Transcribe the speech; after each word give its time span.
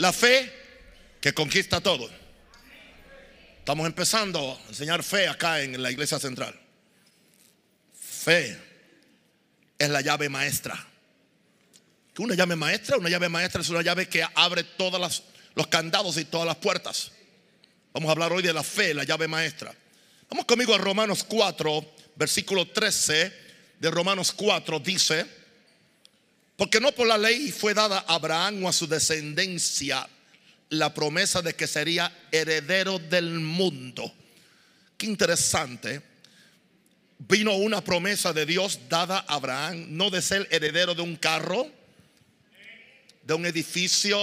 La 0.00 0.14
fe 0.14 0.50
que 1.20 1.34
conquista 1.34 1.82
todo. 1.82 2.08
Estamos 3.58 3.86
empezando 3.86 4.58
a 4.58 4.68
enseñar 4.70 5.02
fe 5.02 5.28
acá 5.28 5.60
en 5.60 5.82
la 5.82 5.90
iglesia 5.90 6.18
central. 6.18 6.58
Fe 7.92 8.58
es 9.78 9.90
la 9.90 10.00
llave 10.00 10.30
maestra. 10.30 10.86
Una 12.16 12.34
llave 12.34 12.56
maestra, 12.56 12.96
una 12.96 13.10
llave 13.10 13.28
maestra 13.28 13.60
es 13.60 13.68
una 13.68 13.82
llave 13.82 14.08
que 14.08 14.26
abre 14.34 14.64
todos 14.64 15.22
los 15.54 15.66
candados 15.66 16.16
y 16.16 16.24
todas 16.24 16.46
las 16.46 16.56
puertas. 16.56 17.12
Vamos 17.92 18.08
a 18.08 18.12
hablar 18.12 18.32
hoy 18.32 18.42
de 18.42 18.54
la 18.54 18.62
fe, 18.62 18.94
la 18.94 19.04
llave 19.04 19.28
maestra. 19.28 19.74
Vamos 20.30 20.46
conmigo 20.46 20.74
a 20.74 20.78
Romanos 20.78 21.24
4, 21.24 21.94
versículo 22.16 22.66
13 22.66 23.32
de 23.78 23.90
Romanos 23.90 24.32
4 24.32 24.80
dice, 24.80 25.26
porque 26.60 26.78
no 26.78 26.92
por 26.92 27.06
la 27.06 27.16
ley 27.16 27.50
fue 27.52 27.72
dada 27.72 28.04
a 28.06 28.16
Abraham 28.16 28.64
o 28.64 28.68
a 28.68 28.72
su 28.74 28.86
descendencia 28.86 30.06
la 30.68 30.92
promesa 30.92 31.40
de 31.40 31.54
que 31.54 31.66
sería 31.66 32.12
heredero 32.30 32.98
del 32.98 33.40
mundo. 33.40 34.12
Qué 34.98 35.06
interesante. 35.06 36.02
Vino 37.16 37.54
una 37.54 37.82
promesa 37.82 38.34
de 38.34 38.44
Dios 38.44 38.78
dada 38.90 39.24
a 39.26 39.36
Abraham, 39.36 39.86
no 39.88 40.10
de 40.10 40.20
ser 40.20 40.46
heredero 40.50 40.94
de 40.94 41.00
un 41.00 41.16
carro, 41.16 41.66
de 43.22 43.32
un 43.32 43.46
edificio 43.46 44.20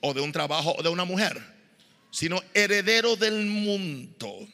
o 0.00 0.14
de 0.14 0.20
un 0.20 0.30
trabajo 0.30 0.76
o 0.78 0.82
de 0.84 0.90
una 0.90 1.04
mujer, 1.04 1.42
sino 2.12 2.40
heredero 2.54 3.16
del 3.16 3.46
mundo. 3.46 4.46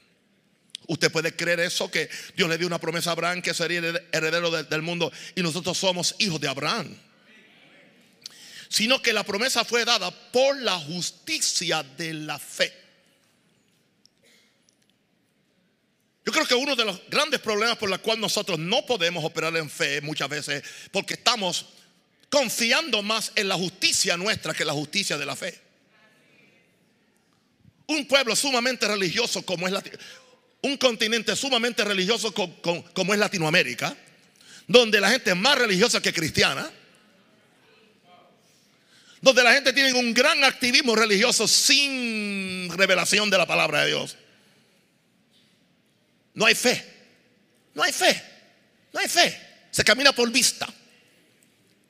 Usted 0.87 1.11
puede 1.11 1.34
creer 1.34 1.61
eso, 1.61 1.91
que 1.91 2.08
Dios 2.36 2.48
le 2.48 2.58
dio 2.58 2.67
una 2.67 2.78
promesa 2.78 3.11
a 3.11 3.12
Abraham 3.12 3.41
que 3.41 3.55
sería 3.55 3.78
heredero 4.12 4.50
del 4.50 4.83
mundo 4.83 5.11
y 5.34 5.42
nosotros 5.42 5.78
somos 5.78 6.14
hijos 6.19 6.41
de 6.41 6.48
Abraham. 6.48 6.97
Sino 8.69 9.00
que 9.00 9.12
la 9.12 9.25
promesa 9.25 9.64
fue 9.64 9.84
dada 9.84 10.11
por 10.11 10.61
la 10.61 10.78
justicia 10.78 11.83
de 11.83 12.12
la 12.12 12.39
fe. 12.39 12.73
Yo 16.27 16.33
creo 16.33 16.47
que 16.47 16.55
uno 16.55 16.75
de 16.75 16.84
los 16.84 17.01
grandes 17.08 17.41
problemas 17.41 17.77
por 17.77 17.91
los 17.91 17.98
cuales 17.98 18.20
nosotros 18.20 18.58
no 18.58 18.84
podemos 18.86 19.25
operar 19.25 19.56
en 19.56 19.69
fe 19.69 20.01
muchas 20.01 20.28
veces, 20.28 20.62
porque 20.91 21.14
estamos 21.14 21.67
confiando 22.30 23.03
más 23.03 23.33
en 23.36 23.48
la 23.48 23.55
justicia 23.56 24.17
nuestra 24.17 24.55
que 24.55 24.64
la 24.64 24.73
justicia 24.73 25.19
de 25.19 25.27
la 25.27 25.36
fe. 25.36 25.61
Un 27.86 28.08
pueblo 28.08 28.34
sumamente 28.34 28.89
religioso 28.89 29.42
como 29.42 29.67
es 29.67 29.73
la, 29.75 29.83
un 30.65 30.79
continente 30.79 31.37
sumamente 31.37 31.84
religioso 31.84 32.33
como 32.33 33.12
es 33.12 33.20
Latinoamérica, 33.20 33.95
donde 34.67 34.98
la 34.98 35.11
gente 35.11 35.31
es 35.31 35.37
más 35.37 35.59
religiosa 35.59 36.01
que 36.01 36.11
cristiana, 36.11 36.70
donde 39.20 39.42
la 39.42 39.53
gente 39.53 39.75
tiene 39.75 39.92
un 39.92 40.15
gran 40.15 40.42
activismo 40.42 40.97
religioso 40.97 41.47
sin 41.47 42.70
revelación 42.70 43.29
de 43.29 43.37
la 43.37 43.47
palabra 43.47 43.83
de 43.83 43.89
Dios. 43.89 44.17
No 46.33 46.47
hay 46.47 46.55
fe, 46.55 46.83
no 47.75 47.83
hay 47.83 47.92
fe, 47.92 48.23
no 48.92 49.01
hay 49.01 49.09
fe. 49.09 49.39
Se 49.70 49.85
camina 49.85 50.12
por 50.12 50.31
vista, 50.31 50.67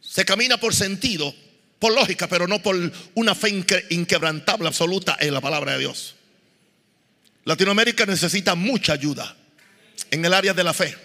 se 0.00 0.24
camina 0.24 0.58
por 0.58 0.74
sentido, 0.74 1.32
por 1.78 1.94
lógica, 1.94 2.26
pero 2.26 2.48
no 2.48 2.60
por 2.60 2.74
una 3.14 3.36
fe 3.36 3.50
inquebrantable 3.90 4.66
absoluta 4.66 5.16
en 5.20 5.32
la 5.32 5.40
palabra 5.40 5.74
de 5.74 5.78
Dios. 5.78 6.13
Latinoamérica 7.44 8.06
necesita 8.06 8.54
mucha 8.54 8.94
ayuda 8.94 9.36
en 10.10 10.24
el 10.24 10.32
área 10.32 10.54
de 10.54 10.64
la 10.64 10.72
fe. 10.72 10.96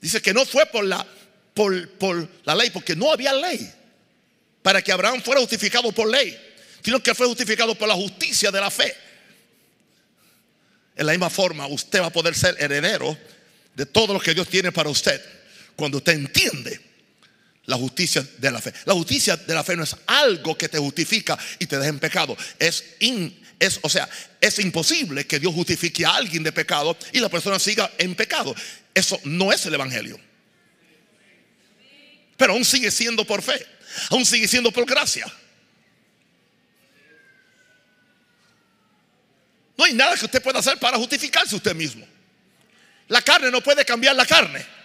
Dice 0.00 0.22
que 0.22 0.32
no 0.32 0.44
fue 0.46 0.66
por 0.66 0.84
la, 0.84 1.06
por, 1.54 1.88
por 1.92 2.28
la 2.44 2.54
ley, 2.54 2.70
porque 2.70 2.94
no 2.94 3.10
había 3.10 3.32
ley 3.32 3.72
para 4.62 4.82
que 4.82 4.92
Abraham 4.92 5.22
fuera 5.22 5.40
justificado 5.40 5.90
por 5.92 6.08
ley, 6.08 6.38
sino 6.84 7.02
que 7.02 7.14
fue 7.14 7.26
justificado 7.26 7.74
por 7.74 7.88
la 7.88 7.94
justicia 7.94 8.50
de 8.50 8.60
la 8.60 8.70
fe. 8.70 8.94
En 10.94 11.06
la 11.06 11.12
misma 11.12 11.30
forma, 11.30 11.66
usted 11.66 12.00
va 12.00 12.06
a 12.06 12.12
poder 12.12 12.34
ser 12.34 12.56
heredero 12.58 13.16
de 13.74 13.86
todo 13.86 14.12
lo 14.12 14.20
que 14.20 14.34
Dios 14.34 14.48
tiene 14.48 14.72
para 14.72 14.90
usted 14.90 15.20
cuando 15.74 15.98
usted 15.98 16.12
entiende 16.12 16.80
la 17.68 17.76
justicia 17.76 18.26
de 18.38 18.50
la 18.50 18.60
fe. 18.62 18.72
La 18.86 18.94
justicia 18.94 19.36
de 19.36 19.54
la 19.54 19.62
fe 19.62 19.76
no 19.76 19.84
es 19.84 19.94
algo 20.06 20.56
que 20.56 20.70
te 20.70 20.78
justifica 20.78 21.38
y 21.58 21.66
te 21.66 21.76
deja 21.76 21.90
en 21.90 21.98
pecado. 21.98 22.34
Es, 22.58 22.82
es, 23.58 23.78
o 23.82 23.90
sea, 23.90 24.08
es 24.40 24.58
imposible 24.58 25.26
que 25.26 25.38
Dios 25.38 25.52
justifique 25.52 26.06
a 26.06 26.14
alguien 26.14 26.42
de 26.42 26.50
pecado 26.50 26.96
y 27.12 27.20
la 27.20 27.28
persona 27.28 27.58
siga 27.58 27.90
en 27.98 28.14
pecado. 28.14 28.54
Eso 28.94 29.20
no 29.24 29.52
es 29.52 29.66
el 29.66 29.74
Evangelio. 29.74 30.18
Pero 32.38 32.54
aún 32.54 32.64
sigue 32.64 32.90
siendo 32.90 33.26
por 33.26 33.42
fe. 33.42 33.66
Aún 34.08 34.24
sigue 34.24 34.48
siendo 34.48 34.72
por 34.72 34.86
gracia. 34.86 35.30
No 39.76 39.84
hay 39.84 39.92
nada 39.92 40.16
que 40.16 40.24
usted 40.24 40.42
pueda 40.42 40.60
hacer 40.60 40.78
para 40.78 40.96
justificarse 40.96 41.54
usted 41.54 41.74
mismo. 41.74 42.06
La 43.08 43.20
carne 43.20 43.50
no 43.50 43.60
puede 43.60 43.84
cambiar 43.84 44.16
la 44.16 44.24
carne. 44.24 44.77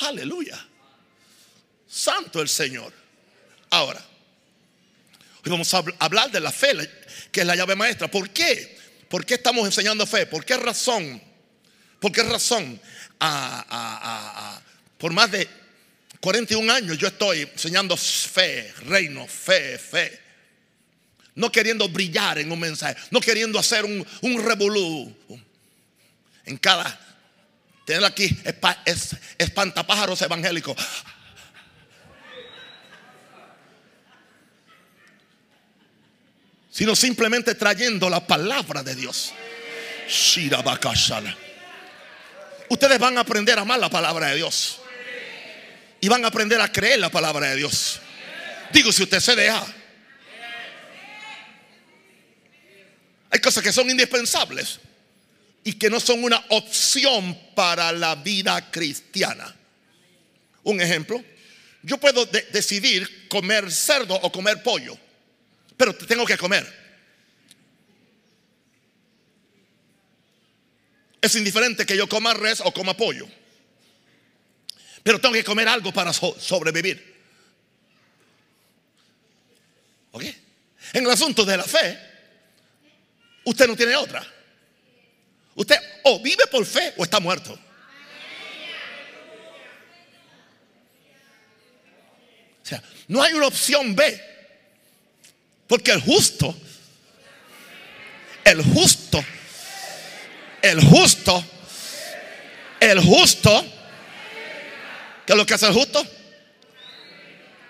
Aleluya. 0.00 0.66
Santo 1.88 2.40
el 2.40 2.48
Señor. 2.48 2.92
Ahora, 3.70 4.04
hoy 5.44 5.50
vamos 5.50 5.72
a 5.74 5.82
hablar 5.98 6.30
de 6.30 6.40
la 6.40 6.52
fe, 6.52 6.72
que 7.32 7.40
es 7.40 7.46
la 7.46 7.56
llave 7.56 7.74
maestra. 7.74 8.10
¿Por 8.10 8.30
qué? 8.30 8.78
¿Por 9.08 9.24
qué 9.24 9.34
estamos 9.34 9.64
enseñando 9.66 10.06
fe? 10.06 10.26
¿Por 10.26 10.44
qué 10.44 10.56
razón? 10.56 11.20
¿Por 11.98 12.12
qué 12.12 12.22
razón? 12.22 12.80
por 14.98 15.12
más 15.12 15.28
de 15.32 15.48
41 16.20 16.72
años 16.72 16.96
yo 16.98 17.08
estoy 17.08 17.40
enseñando 17.40 17.96
fe, 17.96 18.72
reino, 18.86 19.26
fe, 19.26 19.76
fe. 19.78 20.20
No 21.34 21.50
queriendo 21.50 21.88
brillar 21.88 22.38
en 22.38 22.50
un 22.52 22.60
mensaje, 22.60 22.96
no 23.10 23.20
queriendo 23.20 23.58
hacer 23.58 23.84
un, 23.84 24.06
un 24.22 24.44
revolú 24.44 25.16
en 26.44 26.56
cada 26.58 27.07
Tener 27.88 28.04
aquí 28.04 28.28
es, 28.84 29.16
espantapájaros 29.38 30.20
evangélicos. 30.20 30.76
Sino 36.70 36.94
simplemente 36.94 37.54
trayendo 37.54 38.10
la 38.10 38.26
palabra 38.26 38.82
de 38.82 38.94
Dios. 38.94 39.32
Ustedes 42.68 42.98
van 42.98 43.16
a 43.16 43.20
aprender 43.22 43.58
a 43.58 43.62
amar 43.62 43.78
la 43.78 43.88
palabra 43.88 44.26
de 44.26 44.36
Dios. 44.36 44.80
Y 46.02 46.08
van 46.08 46.22
a 46.26 46.28
aprender 46.28 46.60
a 46.60 46.70
creer 46.70 46.98
la 46.98 47.08
palabra 47.08 47.48
de 47.48 47.56
Dios. 47.56 48.00
Digo, 48.70 48.92
si 48.92 49.04
usted 49.04 49.20
se 49.20 49.34
deja. 49.34 49.66
Hay 53.30 53.40
cosas 53.40 53.62
que 53.62 53.72
son 53.72 53.88
indispensables 53.88 54.78
y 55.68 55.74
que 55.74 55.90
no 55.90 56.00
son 56.00 56.24
una 56.24 56.42
opción 56.48 57.38
para 57.54 57.92
la 57.92 58.14
vida 58.14 58.70
cristiana. 58.70 59.54
Un 60.62 60.80
ejemplo, 60.80 61.22
yo 61.82 61.98
puedo 61.98 62.24
decidir 62.24 63.28
comer 63.28 63.70
cerdo 63.70 64.14
o 64.14 64.32
comer 64.32 64.62
pollo, 64.62 64.96
pero 65.76 65.94
tengo 65.94 66.24
que 66.24 66.38
comer. 66.38 66.66
Es 71.20 71.34
indiferente 71.34 71.84
que 71.84 71.98
yo 71.98 72.08
coma 72.08 72.32
res 72.32 72.62
o 72.64 72.72
coma 72.72 72.96
pollo, 72.96 73.28
pero 75.02 75.20
tengo 75.20 75.34
que 75.34 75.44
comer 75.44 75.68
algo 75.68 75.92
para 75.92 76.14
sobrevivir. 76.14 77.14
¿Ok? 80.12 80.24
En 80.94 81.04
el 81.04 81.10
asunto 81.10 81.44
de 81.44 81.58
la 81.58 81.64
fe, 81.64 81.98
usted 83.44 83.68
no 83.68 83.76
tiene 83.76 83.94
otra. 83.96 84.37
Usted 85.58 85.76
o 86.04 86.20
vive 86.20 86.46
por 86.46 86.64
fe 86.64 86.94
o 86.96 87.02
está 87.02 87.18
muerto. 87.18 87.52
O 92.62 92.66
sea, 92.66 92.80
no 93.08 93.20
hay 93.20 93.32
una 93.32 93.48
opción 93.48 93.96
B. 93.96 94.22
Porque 95.66 95.90
el 95.90 96.00
justo, 96.00 96.56
el 98.44 98.62
justo, 98.62 99.24
el 100.62 100.80
justo, 100.80 101.44
el 102.78 103.00
justo, 103.00 103.66
¿qué 105.26 105.32
es 105.32 105.36
lo 105.36 105.44
que 105.44 105.54
hace 105.54 105.66
el 105.66 105.74
justo? 105.74 106.06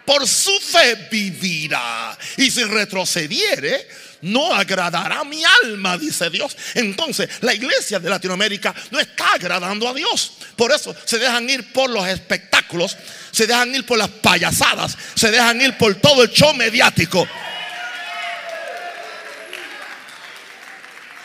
Por 0.04 0.28
su 0.28 0.60
fe 0.60 1.08
vivirá. 1.10 2.16
Y 2.36 2.50
si 2.50 2.64
retrocediere, 2.64 3.88
no 4.22 4.52
agradará 4.52 5.24
mi 5.24 5.42
alma, 5.64 5.96
dice 5.96 6.30
Dios. 6.30 6.56
Entonces, 6.74 7.28
la 7.40 7.54
iglesia 7.54 7.98
de 7.98 8.10
Latinoamérica 8.10 8.74
no 8.90 8.98
está 8.98 9.32
agradando 9.34 9.88
a 9.88 9.94
Dios. 9.94 10.32
Por 10.56 10.72
eso 10.72 10.94
se 11.04 11.18
dejan 11.18 11.48
ir 11.48 11.72
por 11.72 11.90
los 11.90 12.06
espectáculos, 12.08 12.96
se 13.30 13.46
dejan 13.46 13.74
ir 13.74 13.86
por 13.86 13.98
las 13.98 14.08
payasadas, 14.08 14.96
se 15.14 15.30
dejan 15.30 15.60
ir 15.60 15.76
por 15.76 15.94
todo 15.96 16.22
el 16.22 16.30
show 16.30 16.52
mediático. 16.54 17.26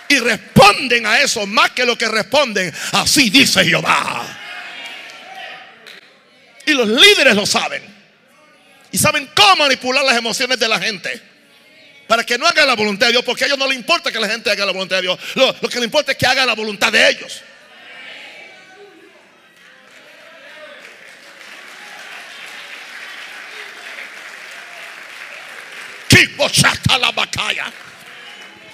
Y 0.10 0.20
responden 0.20 1.08
a 1.08 1.22
eso 1.22 1.48
más 1.48 1.72
que 1.72 1.86
lo 1.86 1.98
que 1.98 2.08
responden. 2.08 2.72
Así 2.92 3.30
dice 3.32 3.66
Jehová. 3.66 4.40
Y 6.66 6.74
los 6.74 6.88
líderes 6.88 7.36
lo 7.36 7.46
saben. 7.46 7.84
Y 8.92 8.98
saben 9.00 9.28
cómo 9.34 9.64
manipular 9.64 10.04
las 10.06 10.16
emociones 10.16 10.60
de 10.60 10.68
la 10.68 10.80
gente. 10.80 11.33
Para 12.08 12.24
que 12.24 12.38
no 12.38 12.46
haga 12.46 12.66
la 12.66 12.76
voluntad 12.76 13.08
de 13.08 13.14
Dios. 13.14 13.24
Porque 13.24 13.46
a 13.46 13.48
ellos 13.48 13.58
no 13.58 13.68
les 13.68 13.78
importa 13.78 14.12
que 14.12 14.20
la 14.20 14.28
gente 14.28 14.52
haga 14.52 14.66
la 14.66 14.72
voluntad 14.72 14.98
de 14.98 15.04
Dios. 15.04 15.20
Lo, 15.36 15.54
que 15.54 15.76
les 15.76 15.86
importa 15.86 16.12
es 16.12 16.18
que 16.18 16.26
haga 16.26 16.46
la 16.46 16.54
voluntad 16.56 16.92
de 16.92 17.10
ellos. 17.10 17.42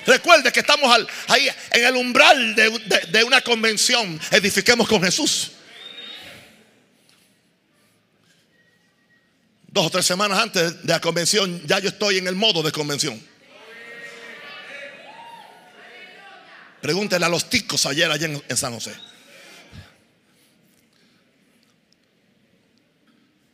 Recuerde 0.05 0.51
que 0.51 0.61
estamos 0.61 1.07
ahí 1.27 1.49
en 1.71 1.85
el 1.85 1.95
umbral 1.95 2.55
de, 2.55 3.23
una 3.23 3.41
convención. 3.41 4.19
Edifiquemos 4.31 4.87
con 4.87 5.03
Jesús. 5.03 5.51
Dos 9.79 9.87
o 9.87 9.91
tres 9.91 10.05
semanas 10.05 10.37
antes 10.37 10.83
de 10.83 10.91
la 10.91 10.99
convención, 10.99 11.65
ya 11.65 11.79
yo 11.79 11.87
estoy 11.87 12.17
en 12.17 12.27
el 12.27 12.35
modo 12.35 12.61
de 12.61 12.69
convención. 12.69 13.17
Pregúntele 16.81 17.25
a 17.25 17.29
los 17.29 17.49
ticos 17.49 17.85
ayer 17.85 18.11
allá 18.11 18.27
en 18.45 18.57
San 18.57 18.73
José. 18.73 18.93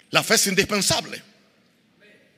La 0.09 0.23
fe 0.23 0.33
es 0.33 0.47
indispensable. 0.47 1.21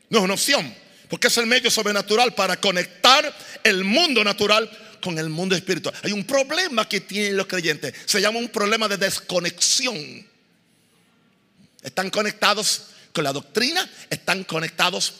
No 0.10 0.18
es 0.18 0.24
una 0.26 0.34
opción. 0.34 0.76
Porque 1.08 1.28
es 1.28 1.38
el 1.38 1.46
medio 1.46 1.72
sobrenatural 1.72 2.36
para 2.36 2.60
conectar 2.60 3.34
el 3.64 3.86
mundo 3.86 4.22
natural 4.22 4.70
con 5.02 5.18
el 5.18 5.30
mundo 5.30 5.56
espiritual. 5.56 5.96
Hay 6.04 6.12
un 6.12 6.26
problema 6.26 6.90
que 6.90 7.00
tienen 7.00 7.38
los 7.38 7.48
creyentes. 7.48 7.94
Se 8.06 8.20
llama 8.20 8.40
un 8.40 8.50
problema 8.50 8.90
de 8.90 8.98
desconexión. 8.98 10.28
Están 11.82 12.10
conectados 12.10 12.88
con 13.14 13.24
la 13.24 13.34
doctrina, 13.34 13.88
están 14.10 14.44
conectados 14.44 15.14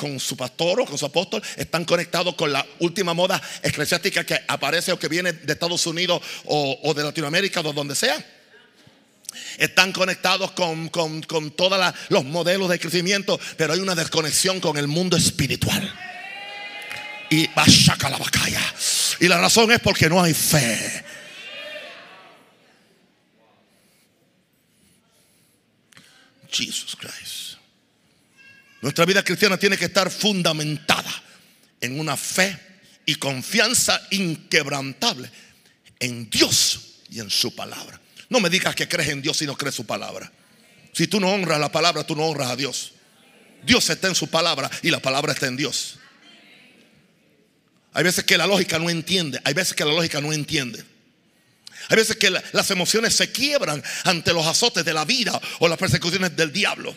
con 0.00 0.18
su 0.18 0.36
pastor 0.36 0.80
o 0.80 0.86
con 0.86 0.96
su 0.96 1.04
apóstol, 1.04 1.42
están 1.56 1.84
conectados 1.84 2.34
con 2.34 2.50
la 2.52 2.66
última 2.78 3.12
moda 3.12 3.40
eclesiástica 3.62 4.24
que 4.24 4.40
aparece 4.48 4.92
o 4.92 4.98
que 4.98 5.08
viene 5.08 5.34
de 5.34 5.52
Estados 5.52 5.86
Unidos 5.86 6.22
o, 6.46 6.94
de 6.94 7.04
Latinoamérica 7.04 7.60
o 7.60 7.72
donde 7.72 7.94
sea 7.94 8.24
están 9.58 9.92
conectados 9.92 10.50
con, 10.52 10.90
todos 11.54 11.94
los 12.08 12.24
modelos 12.24 12.68
de 12.68 12.80
crecimiento, 12.80 13.38
pero 13.56 13.74
hay 13.74 13.78
una 13.78 13.94
desconexión 13.94 14.58
con 14.58 14.76
el 14.76 14.88
mundo 14.88 15.16
espiritual. 15.16 15.94
Y 17.30 17.48
la. 17.54 18.74
Y 19.20 19.28
la 19.28 19.38
razón 19.38 19.70
es 19.70 19.78
porque 19.78 20.08
no 20.08 20.20
hay 20.20 20.34
fe. 20.34 21.04
Jesus 26.50 26.96
Christ. 26.96 27.58
Nuestra 28.82 29.04
vida 29.04 29.22
cristiana 29.22 29.58
tiene 29.58 29.76
que 29.76 29.86
estar 29.86 30.10
fundamentada 30.10 31.10
en 31.80 32.00
una 32.00 32.16
fe 32.16 32.58
y 33.04 33.14
confianza 33.16 34.00
inquebrantable 34.10 35.30
en 35.98 36.30
Dios 36.30 37.00
y 37.10 37.20
en 37.20 37.30
su 37.30 37.54
palabra. 37.54 38.00
No 38.28 38.40
me 38.40 38.48
digas 38.48 38.74
que 38.74 38.88
crees 38.88 39.08
en 39.10 39.22
Dios 39.22 39.40
y 39.42 39.46
no 39.46 39.56
crees 39.56 39.74
su 39.74 39.84
palabra. 39.84 40.30
Si 40.92 41.06
tú 41.06 41.20
no 41.20 41.28
honras 41.28 41.60
la 41.60 41.70
palabra, 41.70 42.04
tú 42.04 42.16
no 42.16 42.24
honras 42.24 42.50
a 42.50 42.56
Dios. 42.56 42.92
Dios 43.64 43.88
está 43.90 44.08
en 44.08 44.14
su 44.14 44.28
palabra 44.28 44.70
y 44.82 44.90
la 44.90 45.00
palabra 45.00 45.32
está 45.32 45.46
en 45.46 45.56
Dios. 45.56 45.98
Hay 47.92 48.04
veces 48.04 48.24
que 48.24 48.38
la 48.38 48.46
lógica 48.46 48.78
no 48.78 48.88
entiende. 48.88 49.40
Hay 49.44 49.54
veces 49.54 49.74
que 49.74 49.84
la 49.84 49.92
lógica 49.92 50.20
no 50.20 50.32
entiende. 50.32 50.84
Hay 51.90 51.96
veces 51.96 52.16
que 52.16 52.30
las 52.30 52.70
emociones 52.70 53.14
se 53.14 53.32
quiebran 53.32 53.82
ante 54.04 54.32
los 54.32 54.46
azotes 54.46 54.84
de 54.84 54.94
la 54.94 55.04
vida 55.04 55.38
o 55.58 55.68
las 55.68 55.76
persecuciones 55.76 56.34
del 56.36 56.52
diablo. 56.52 56.96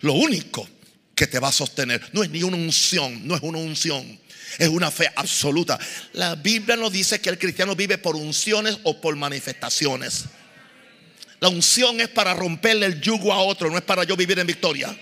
Lo 0.00 0.14
único 0.14 0.66
que 1.14 1.26
te 1.26 1.38
va 1.38 1.48
a 1.48 1.52
sostener 1.52 2.02
no 2.12 2.22
es 2.22 2.30
ni 2.30 2.42
una 2.42 2.56
unción, 2.56 3.26
no 3.28 3.36
es 3.36 3.42
una 3.42 3.58
unción. 3.58 4.18
Es 4.58 4.68
una 4.68 4.90
fe 4.90 5.10
absoluta. 5.14 5.78
La 6.14 6.34
Biblia 6.34 6.76
nos 6.76 6.92
dice 6.92 7.20
que 7.20 7.30
el 7.30 7.38
cristiano 7.38 7.76
vive 7.76 7.98
por 7.98 8.16
unciones 8.16 8.78
o 8.82 9.00
por 9.00 9.14
manifestaciones. 9.16 10.24
La 11.40 11.48
unción 11.48 12.00
es 12.00 12.08
para 12.08 12.34
romperle 12.34 12.86
el 12.86 13.00
yugo 13.00 13.32
a 13.32 13.38
otro, 13.38 13.70
no 13.70 13.78
es 13.78 13.84
para 13.84 14.04
yo 14.04 14.16
vivir 14.16 14.38
en 14.38 14.46
victoria 14.46 14.94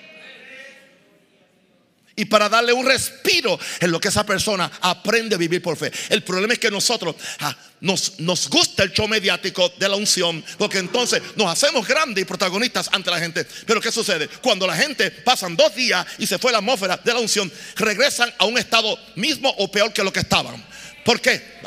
y 2.17 2.25
para 2.27 2.49
darle 2.49 2.73
un 2.73 2.85
respiro 2.85 3.59
en 3.81 3.91
lo 3.91 4.01
que 4.01 4.09
esa 4.09 4.25
persona 4.25 4.71
aprende 4.81 5.35
a 5.35 5.39
vivir 5.39 5.62
por 5.62 5.77
fe. 5.77 5.91
El 6.09 6.23
problema 6.23 6.55
es 6.55 6.59
que 6.59 6.71
nosotros 6.71 7.17
ah, 7.41 7.57
nos, 7.81 8.21
nos 8.21 8.49
gusta 8.49 8.83
el 8.83 8.93
show 8.93 9.09
mediático 9.09 9.73
de 9.79 9.89
la 9.89 9.97
unción, 9.97 10.45
porque 10.59 10.79
entonces 10.79 11.23
nos 11.37 11.51
hacemos 11.51 11.87
grandes 11.87 12.23
y 12.23 12.25
protagonistas 12.25 12.91
ante 12.93 13.11
la 13.11 13.19
gente. 13.19 13.47
Pero 13.67 13.81
¿qué 13.81 13.91
sucede? 13.91 14.29
Cuando 14.29 14.67
la 14.67 14.77
gente 14.77 15.11
pasan 15.11 15.57
dos 15.57 15.75
días 15.75 16.07
y 16.19 16.27
se 16.27 16.39
fue 16.39 16.53
la 16.53 16.59
atmósfera 16.59 16.97
de 17.03 17.15
la 17.15 17.21
unción, 17.21 17.51
regresan 17.77 18.33
a 18.39 18.45
un 18.45 18.59
estado 18.59 18.99
mismo 19.17 19.49
o 19.59 19.71
peor 19.71 19.93
que 19.93 20.05
lo 20.05 20.12
que 20.12 20.21
estaban. 20.21 20.62
¿Por 21.05 21.21
qué? 21.21 21.59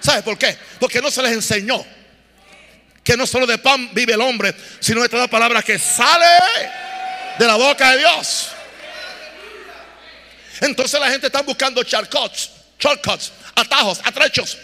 ¿Sabe 0.00 0.22
por 0.22 0.38
qué? 0.38 0.56
Porque 0.80 1.00
no 1.00 1.10
se 1.10 1.22
les 1.22 1.32
enseñó 1.32 1.84
que 3.04 3.16
no 3.16 3.26
solo 3.26 3.46
de 3.46 3.58
pan 3.58 3.90
vive 3.92 4.14
el 4.14 4.20
hombre, 4.20 4.54
sino 4.80 5.02
de 5.02 5.08
toda 5.08 5.28
palabra 5.28 5.62
que 5.62 5.78
sale 5.78 6.26
de 7.42 7.48
la 7.48 7.56
boca 7.56 7.90
de 7.90 7.98
Dios. 7.98 8.48
Entonces 10.60 11.00
la 11.00 11.10
gente 11.10 11.26
está 11.26 11.42
buscando 11.42 11.82
shortcuts, 11.82 12.50
shortcuts, 12.78 13.32
atajos, 13.56 14.00
atrechos 14.04 14.56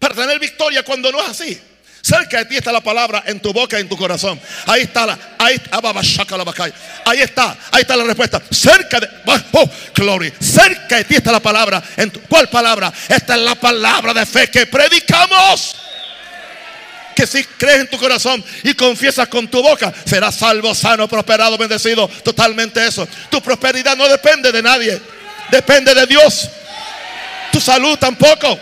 para 0.00 0.14
tener 0.14 0.38
victoria 0.40 0.82
cuando 0.82 1.12
no 1.12 1.20
es 1.20 1.28
así. 1.28 1.60
Cerca 2.02 2.38
de 2.38 2.46
ti 2.46 2.56
está 2.56 2.72
la 2.72 2.80
palabra 2.80 3.22
en 3.26 3.40
tu 3.40 3.52
boca 3.52 3.76
y 3.76 3.82
en 3.82 3.88
tu 3.88 3.96
corazón. 3.96 4.40
Ahí 4.66 4.82
está 4.82 5.06
la, 5.06 5.18
ahí, 5.38 5.60
ahí 7.04 7.20
está, 7.20 7.56
ahí 7.70 7.82
está 7.82 7.94
la 7.94 8.04
respuesta. 8.04 8.40
Cerca 8.50 8.98
de, 8.98 9.08
oh, 9.52 9.70
gloria, 9.94 10.32
cerca 10.40 10.96
de 10.96 11.04
ti 11.04 11.16
está 11.16 11.30
la 11.30 11.40
palabra. 11.40 11.82
En 11.98 12.08
¿Cuál 12.26 12.48
palabra? 12.48 12.90
Esta 13.06 13.34
es 13.34 13.42
la 13.42 13.54
palabra 13.54 14.14
de 14.14 14.24
fe 14.24 14.50
que 14.50 14.66
predicamos 14.66 15.76
si 17.26 17.44
crees 17.44 17.80
en 17.80 17.90
tu 17.90 17.98
corazón 17.98 18.44
y 18.62 18.74
confiesas 18.74 19.28
con 19.28 19.48
tu 19.48 19.62
boca, 19.62 19.92
serás 20.04 20.36
salvo, 20.36 20.74
sano, 20.74 21.08
prosperado, 21.08 21.56
bendecido. 21.58 22.08
Totalmente 22.08 22.86
eso. 22.86 23.06
Tu 23.30 23.40
prosperidad 23.42 23.96
no 23.96 24.08
depende 24.08 24.52
de 24.52 24.62
nadie, 24.62 25.00
depende 25.50 25.94
de 25.94 26.06
Dios. 26.06 26.48
Tu 27.52 27.60
salud 27.60 27.98
tampoco. 27.98 28.58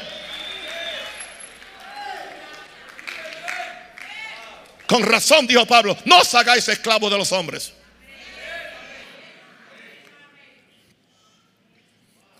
Con 4.86 5.02
razón 5.02 5.46
dijo 5.46 5.66
Pablo, 5.66 5.96
no 6.06 6.20
os 6.20 6.34
hagáis 6.34 6.66
esclavos 6.68 7.10
de 7.10 7.18
los 7.18 7.30
hombres. 7.32 7.72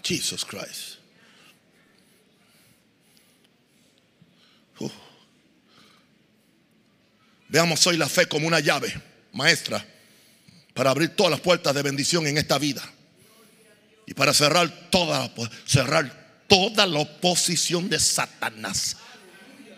Jesus 0.02 0.45
Christ. 0.45 0.98
Veamos 7.49 7.87
hoy 7.87 7.97
la 7.97 8.09
fe 8.09 8.26
como 8.26 8.47
una 8.47 8.61
llave 8.61 8.95
maestra 9.33 9.85
para 10.75 10.90
abrir 10.90 11.11
todas 11.11 11.31
las 11.31 11.40
puertas 11.40 11.75
de 11.75 11.83
bendición 11.83 12.26
en 12.26 12.38
esta 12.38 12.59
vida 12.59 12.83
y 14.07 14.14
para 14.14 14.33
cerrar 14.33 14.90
toda, 14.90 15.33
cerrar 15.67 16.45
toda 16.47 16.87
la 16.87 17.00
oposición 17.00 17.88
de 17.88 17.99
Satanás 17.99 18.97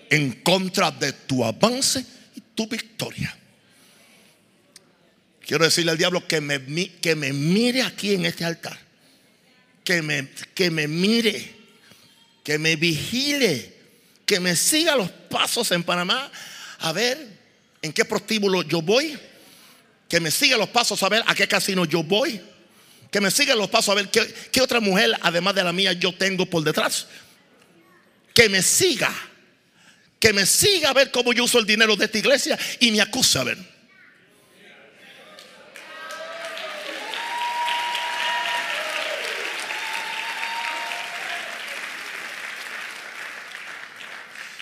en 0.09 0.33
contra 0.43 0.91
de 0.91 1.13
tu 1.13 1.45
avance 1.45 2.05
y 2.35 2.41
tu 2.55 2.67
victoria. 2.67 3.37
Quiero 5.41 5.65
decirle 5.65 5.93
al 5.93 5.99
diablo 5.99 6.27
que 6.27 6.41
me, 6.41 6.61
que 7.01 7.15
me 7.15 7.33
mire 7.33 7.83
aquí 7.83 8.15
en 8.15 8.25
este 8.25 8.45
altar, 8.45 8.79
que 9.85 10.03
me, 10.03 10.29
que 10.55 10.71
me 10.71 10.87
mire, 10.87 11.57
que 12.45 12.59
me 12.59 12.77
vigile, 12.77 13.75
que 14.27 14.39
me 14.39 14.55
siga 14.55 14.97
los 14.97 15.11
pasos 15.11 15.71
en 15.73 15.83
Panamá 15.83 16.31
a 16.81 16.93
ver 16.93 17.40
en 17.83 17.93
qué 17.93 18.05
prostíbulo 18.05 18.63
yo 18.63 18.83
voy, 18.83 19.19
que 20.09 20.21
me 20.21 20.31
siga 20.31 20.57
los 20.57 20.69
pasos 20.69 21.03
a 21.03 21.09
ver 21.09 21.23
a 21.27 21.35
qué 21.35 21.47
casino 21.49 21.85
yo 21.85 22.03
voy, 22.03 22.41
que 23.11 23.21
me 23.21 23.31
siga 23.31 23.55
los 23.55 23.69
pasos 23.69 23.91
a 23.91 23.95
ver 23.95 24.09
qué, 24.09 24.61
otra 24.61 24.81
mujer, 24.81 25.17
además 25.23 25.55
de 25.55 25.65
la 25.65 25.73
mía, 25.73 25.93
yo 25.93 26.15
tengo 26.15 26.47
por 26.47 26.63
detrás. 26.63 27.07
Que 28.35 28.49
me 28.49 28.63
siga, 28.63 29.13
que 30.19 30.33
me 30.33 30.47
siga 30.47 30.91
a 30.91 30.93
ver 30.93 31.11
cómo 31.11 31.33
yo 31.33 31.45
uso 31.45 31.59
el 31.59 31.67
dinero 31.67 31.97
de 31.97 32.05
esta 32.05 32.19
iglesia 32.19 32.59
y 32.79 32.93
me 32.93 33.01
acusa 33.01 33.41
a 33.41 33.45
ver. 33.45 33.59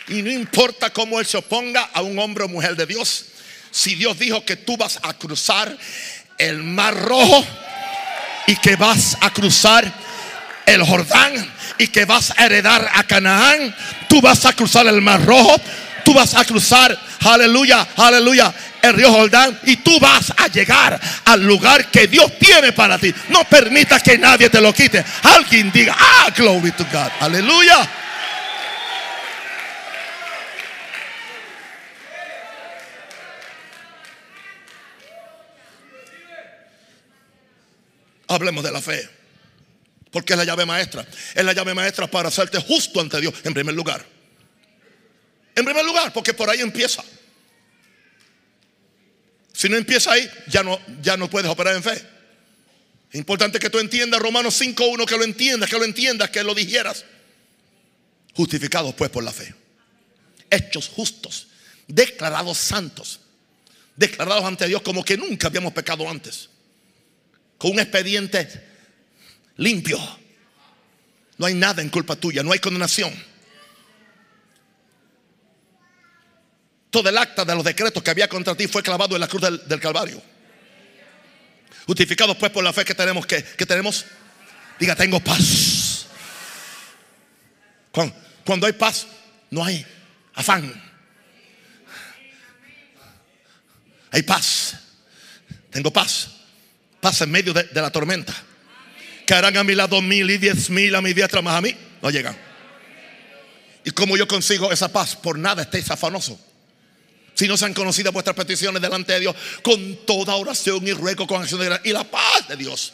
Y 0.08 0.22
no 0.22 0.30
importa 0.30 0.90
cómo 0.90 1.20
él 1.20 1.26
se 1.26 1.36
oponga 1.36 1.90
a 1.92 2.02
un 2.02 2.18
hombre 2.18 2.44
o 2.44 2.48
mujer 2.48 2.76
de 2.76 2.86
Dios. 2.86 3.26
Si 3.70 3.94
Dios 3.94 4.18
dijo 4.18 4.44
que 4.44 4.56
tú 4.56 4.76
vas 4.76 4.98
a 5.02 5.12
cruzar 5.14 5.76
el 6.38 6.62
mar 6.62 6.94
rojo 6.94 7.44
y 8.46 8.56
que 8.56 8.76
vas 8.76 9.16
a 9.20 9.30
cruzar 9.30 9.92
el 10.66 10.84
Jordán 10.84 11.32
y 11.78 11.88
que 11.88 12.04
vas 12.04 12.32
a 12.36 12.46
heredar 12.46 12.90
a 12.94 13.04
Canaán. 13.04 13.74
Tú 14.08 14.20
vas 14.20 14.44
a 14.44 14.52
cruzar 14.52 14.86
el 14.86 15.00
Mar 15.00 15.24
Rojo. 15.24 15.54
Tú 16.04 16.14
vas 16.14 16.34
a 16.34 16.44
cruzar, 16.44 16.98
aleluya, 17.20 17.86
aleluya, 17.94 18.54
el 18.80 18.94
río 18.94 19.12
Jordán 19.12 19.60
y 19.64 19.76
tú 19.76 20.00
vas 20.00 20.32
a 20.34 20.46
llegar 20.46 20.98
al 21.26 21.44
lugar 21.44 21.90
que 21.90 22.06
Dios 22.06 22.32
tiene 22.38 22.72
para 22.72 22.98
ti. 22.98 23.12
No 23.28 23.44
permitas 23.44 24.02
que 24.02 24.16
nadie 24.16 24.48
te 24.48 24.58
lo 24.58 24.72
quite. 24.72 25.04
Alguien 25.22 25.70
diga, 25.70 25.94
ah, 25.98 26.32
glory 26.34 26.72
to 26.72 26.86
God, 26.90 27.10
aleluya. 27.20 27.86
Hablemos 38.28 38.62
de 38.62 38.70
la 38.70 38.80
fe. 38.80 39.08
Porque 40.10 40.34
es 40.34 40.38
la 40.38 40.44
llave 40.44 40.64
maestra. 40.66 41.06
Es 41.34 41.44
la 41.44 41.52
llave 41.52 41.74
maestra 41.74 42.06
para 42.06 42.28
hacerte 42.28 42.58
justo 42.58 43.00
ante 43.00 43.20
Dios 43.20 43.34
en 43.44 43.54
primer 43.54 43.74
lugar. 43.74 44.04
En 45.54 45.64
primer 45.64 45.84
lugar, 45.84 46.12
porque 46.12 46.34
por 46.34 46.48
ahí 46.48 46.60
empieza. 46.60 47.02
Si 49.52 49.68
no 49.68 49.76
empieza 49.76 50.12
ahí, 50.12 50.30
ya 50.46 50.62
no, 50.62 50.78
ya 51.02 51.16
no 51.16 51.28
puedes 51.28 51.50
operar 51.50 51.74
en 51.74 51.82
fe. 51.82 52.00
Es 53.10 53.18
importante 53.18 53.58
que 53.58 53.70
tú 53.70 53.78
entiendas 53.78 54.20
Romanos 54.20 54.60
5.1, 54.60 55.04
que 55.06 55.16
lo 55.16 55.24
entiendas, 55.24 55.68
que 55.68 55.78
lo 55.78 55.84
entiendas, 55.84 56.30
que 56.30 56.44
lo 56.44 56.54
dijeras. 56.54 57.04
Justificados 58.34 58.94
pues 58.94 59.10
por 59.10 59.24
la 59.24 59.32
fe. 59.32 59.52
Hechos 60.50 60.88
justos, 60.88 61.48
declarados 61.86 62.56
santos, 62.56 63.20
declarados 63.96 64.44
ante 64.44 64.66
Dios 64.68 64.82
como 64.82 65.04
que 65.04 65.16
nunca 65.16 65.48
habíamos 65.48 65.72
pecado 65.72 66.08
antes 66.08 66.48
con 67.58 67.72
un 67.72 67.80
expediente 67.80 68.64
limpio. 69.56 69.98
No 71.36 71.46
hay 71.46 71.54
nada 71.54 71.82
en 71.82 71.90
culpa 71.90 72.16
tuya, 72.16 72.42
no 72.42 72.52
hay 72.52 72.60
condenación. 72.60 73.12
Todo 76.90 77.08
el 77.10 77.18
acta 77.18 77.44
de 77.44 77.54
los 77.54 77.64
decretos 77.64 78.02
que 78.02 78.10
había 78.10 78.28
contra 78.28 78.54
ti 78.54 78.66
fue 78.66 78.82
clavado 78.82 79.14
en 79.14 79.20
la 79.20 79.28
cruz 79.28 79.42
del, 79.66 79.80
Calvario. 79.80 80.22
Justificados 81.86 82.36
pues 82.36 82.50
por 82.50 82.64
la 82.64 82.72
fe 82.72 82.84
que 82.84 82.94
tenemos, 82.94 83.26
que, 83.26 83.42
tenemos, 83.42 84.06
diga, 84.78 84.96
tengo 84.96 85.20
paz. 85.20 86.06
Cuando, 87.92 88.14
cuando 88.44 88.66
hay 88.66 88.72
paz, 88.72 89.06
no 89.50 89.64
hay 89.64 89.84
afán. 90.34 90.72
Hay 94.10 94.22
paz. 94.22 94.76
Tengo 95.70 95.92
paz 95.92 96.37
pasa 97.00 97.24
en 97.24 97.30
medio 97.30 97.52
de, 97.52 97.68
la 97.72 97.90
tormenta. 97.90 98.34
harán 99.30 99.56
a 99.56 99.64
mi 99.64 99.74
lado 99.74 100.00
mil 100.00 100.30
y 100.30 100.38
diez 100.38 100.70
mil 100.70 100.94
a 100.94 101.00
mi 101.00 101.12
diestra, 101.12 101.42
más 101.42 101.56
a 101.56 101.60
mí 101.60 101.74
no 102.02 102.10
llegan. 102.10 102.36
¿Y 103.84 103.90
como 103.90 104.16
yo 104.16 104.28
consigo 104.28 104.70
esa 104.72 104.92
paz? 104.92 105.16
Por 105.16 105.38
nada 105.38 105.62
estéis 105.62 105.90
afanoso. 105.90 106.38
Si 107.34 107.46
no 107.46 107.56
sean 107.56 107.72
conocidas 107.72 108.12
vuestras 108.12 108.34
peticiones 108.34 108.82
delante 108.82 109.12
de 109.12 109.20
Dios, 109.20 109.36
con 109.62 110.04
toda 110.04 110.34
oración 110.34 110.86
y 110.86 110.92
ruego 110.92 111.26
con 111.26 111.40
acción 111.40 111.60
de 111.60 111.66
gracia. 111.66 111.88
Y 111.88 111.92
la 111.92 112.04
paz 112.04 112.48
de 112.48 112.56
Dios, 112.56 112.92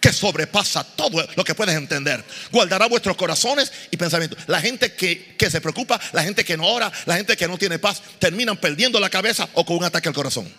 que 0.00 0.12
sobrepasa 0.12 0.82
todo 0.82 1.24
lo 1.36 1.44
que 1.44 1.54
puedes 1.54 1.76
entender, 1.76 2.24
guardará 2.50 2.86
vuestros 2.86 3.16
corazones 3.16 3.70
y 3.90 3.96
pensamientos. 3.96 4.38
La 4.46 4.60
gente 4.60 4.94
que, 4.94 5.36
que 5.36 5.50
se 5.50 5.60
preocupa, 5.60 6.00
la 6.12 6.22
gente 6.22 6.44
que 6.44 6.56
no 6.56 6.66
ora, 6.66 6.90
la 7.04 7.16
gente 7.16 7.36
que 7.36 7.46
no 7.46 7.58
tiene 7.58 7.78
paz, 7.78 8.02
terminan 8.18 8.56
perdiendo 8.56 8.98
la 8.98 9.10
cabeza 9.10 9.48
o 9.52 9.66
con 9.66 9.76
un 9.76 9.84
ataque 9.84 10.08
al 10.08 10.14
corazón. 10.14 10.50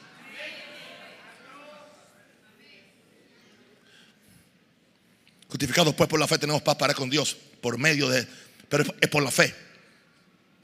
Justificados 5.53 5.93
pues 5.93 6.10
por 6.10 6.19
la 6.19 6.27
fe 6.27 6.39
tenemos 6.39 6.63
paz 6.63 6.75
para 6.77 6.95
con 6.95 7.12
Dios 7.12 7.38
por 7.62 7.77
medio 7.77 8.10
de, 8.10 8.27
pero 8.67 8.83
es 9.00 9.07
por 9.07 9.22
la 9.22 9.29
fe. 9.29 9.53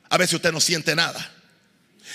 A 0.09 0.17
veces 0.17 0.33
usted 0.33 0.51
no 0.51 0.59
siente 0.59 0.95
nada. 0.95 1.31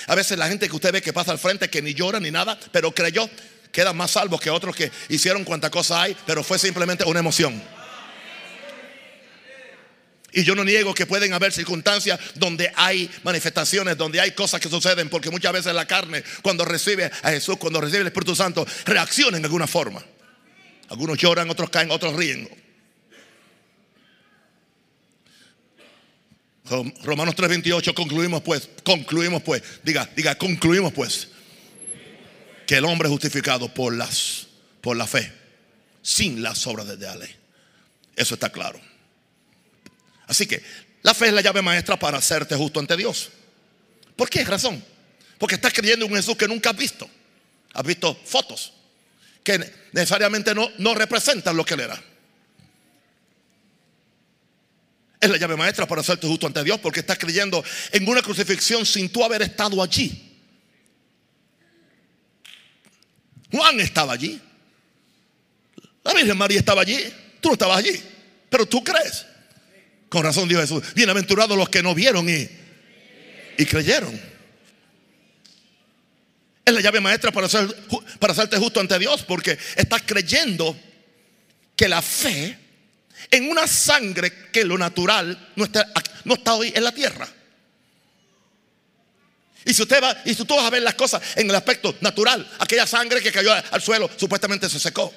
A 0.09 0.17
veces 0.17 0.37
la 0.37 0.49
gente 0.49 0.69
que 0.69 0.75
usted 0.75 0.93
ve 0.93 1.01
que 1.01 1.13
pasa 1.13 1.31
al 1.31 1.39
frente, 1.39 1.71
que 1.71 1.81
ni 1.81 1.95
llora 1.95 2.19
ni 2.19 2.33
nada, 2.33 2.59
pero 2.73 2.93
creyó, 2.93 3.31
quedan 3.71 3.97
más 3.97 4.11
salvos 4.11 4.41
que 4.41 4.51
otros 4.51 4.75
que 4.75 4.91
hicieron 5.09 5.45
cuanta 5.45 5.71
cosa 5.71 6.03
hay, 6.03 6.17
pero 6.27 6.43
fue 6.43 6.59
simplemente 6.59 7.05
una 7.05 7.21
emoción. 7.21 7.63
Y 10.33 10.43
yo 10.43 10.57
no 10.57 10.65
niego 10.65 10.95
que 10.95 11.07
pueden 11.07 11.33
haber 11.33 11.53
circunstancias 11.53 12.19
donde 12.35 12.73
hay 12.75 13.09
manifestaciones, 13.23 13.97
donde 13.97 14.21
hay 14.21 14.33
cosas 14.33 14.61
que 14.61 14.69
suceden, 14.69 15.09
porque 15.09 15.31
muchas 15.31 15.53
veces 15.53 15.73
la 15.75 15.87
carne, 15.87 16.25
cuando 16.43 16.65
recibe 16.65 17.09
a 17.23 17.31
Jesús, 17.31 17.57
cuando 17.57 17.81
recibe 17.81 18.01
el 18.01 18.09
Espíritu 18.09 18.35
Santo, 18.35 18.67
reacciona 18.85 19.37
en 19.37 19.45
alguna 19.45 19.69
forma. 19.69 20.05
Algunos 20.89 21.19
lloran, 21.19 21.49
otros 21.49 21.71
caen, 21.71 21.93
otros 21.93 22.17
ríen. 22.17 22.64
Romanos 26.65 27.35
3:28 27.37 27.93
concluimos 27.95 28.43
pues, 28.43 28.69
concluimos 28.83 29.43
pues, 29.43 29.63
diga, 29.83 30.09
diga, 30.17 30.35
concluimos 30.37 30.93
pues 30.93 31.29
que 32.67 32.77
el 32.77 32.85
hombre 32.87 33.09
es 33.09 33.13
justificado 33.13 33.73
por 33.73 33.95
las 33.95 34.47
por 34.81 34.97
la 34.97 35.07
fe, 35.07 35.31
sin 36.03 36.43
las 36.43 36.67
obras 36.67 36.87
de 36.87 36.97
la 36.97 37.17
ley. 37.17 37.35
Eso 38.17 38.35
está 38.35 38.51
claro. 38.51 38.81
Así 40.27 40.47
que 40.47 40.63
la 41.03 41.13
fe 41.13 41.27
es 41.27 41.33
la 41.35 41.43
llave 41.43 41.61
maestra 41.61 41.99
para 41.99 42.19
hacerte 42.19 42.55
justo 42.57 42.81
ante 42.81 42.97
Dios. 42.97 43.31
¿Por 44.17 44.31
qué 44.31 44.45
razón? 44.45 44.83
Porque 45.39 45.57
estás 45.57 45.73
creyendo 45.73 46.07
en 46.07 46.13
un 46.13 46.17
Jesús 46.17 46.37
que 46.37 46.49
nunca 46.49 46.71
has 46.71 46.77
visto. 46.77 47.09
Has 47.75 47.85
visto 47.85 48.15
fotos 48.25 48.73
que 49.43 49.59
necesariamente 49.93 50.55
no, 50.55 50.71
no 50.79 50.95
representan 50.95 51.57
lo 51.57 51.65
que 51.65 51.75
él 51.75 51.81
era. 51.81 52.03
Es 55.25 55.31
la 55.31 55.39
llave 55.39 55.57
maestra 55.57 55.87
para 55.87 56.03
hacerte 56.03 56.27
justo 56.27 56.47
ante 56.47 56.63
Dios 56.63 56.79
porque 56.81 57.01
estás 57.01 57.17
creyendo 57.17 57.65
en 57.93 58.07
una 58.07 58.21
crucifixión 58.21 58.85
sin 58.85 59.09
tú 59.09 59.25
haber 59.25 59.41
estado 59.41 59.83
allí. 59.83 60.37
Juan 63.51 63.81
estaba 63.81 64.13
allí. 64.13 64.39
La 66.03 66.13
Virgen 66.13 66.37
María 66.37 66.59
estaba 66.59 66.83
allí. 66.83 66.99
Tú 67.41 67.49
no 67.49 67.53
estabas 67.55 67.79
allí. 67.79 67.99
Pero 68.51 68.67
tú 68.67 68.85
crees. 68.85 69.25
Con 70.11 70.23
razón 70.23 70.47
dijo 70.47 70.61
Jesús. 70.61 70.83
Bienaventurados 70.95 71.57
los 71.57 71.71
que 71.71 71.83
no 71.83 71.95
vieron 71.95 72.29
y, 72.29 72.47
y 73.57 73.65
creyeron. 73.65 74.21
Es 76.67 76.75
la 76.75 76.83
llave 76.83 77.01
maestra 77.01 77.33
para, 77.33 77.47
hacer, 77.47 77.75
para 78.19 78.35
hacerte 78.35 78.59
justo 78.59 78.79
ante 78.79 78.99
Dios 78.99 79.23
porque 79.23 79.57
estás 79.75 80.03
creyendo 80.05 80.79
que 81.75 81.89
la 81.89 82.03
fe 82.03 82.59
en 83.31 83.51
una 83.51 83.67
sangre 83.67 84.51
que 84.53 84.65
lo 84.65 84.79
natural 84.79 85.53
no 85.57 85.65
está, 85.65 85.87
no 86.25 86.35
está 86.35 86.55
hoy 86.55 86.73
en 86.75 86.85
la 86.85 86.93
tierra. 86.93 87.29
Y 89.65 89.73
si 89.73 89.83
usted 89.83 90.03
va, 90.03 90.17
y 90.25 90.35
si 90.35 90.45
tú 90.45 90.55
vas 90.57 90.67
a 90.67 90.71
ver 90.71 90.83
las 90.83 90.95
cosas 90.95 91.23
en 91.37 91.49
el 91.49 91.55
aspecto 91.55 91.97
natural, 92.01 92.47
aquella 92.59 92.87
sangre 92.87 93.23
que 93.23 93.33
cayó 93.33 93.53
al 93.53 93.83
suelo 93.83 94.11
supuestamente 94.17 94.69
se 94.69 94.79
secó. 94.79 95.13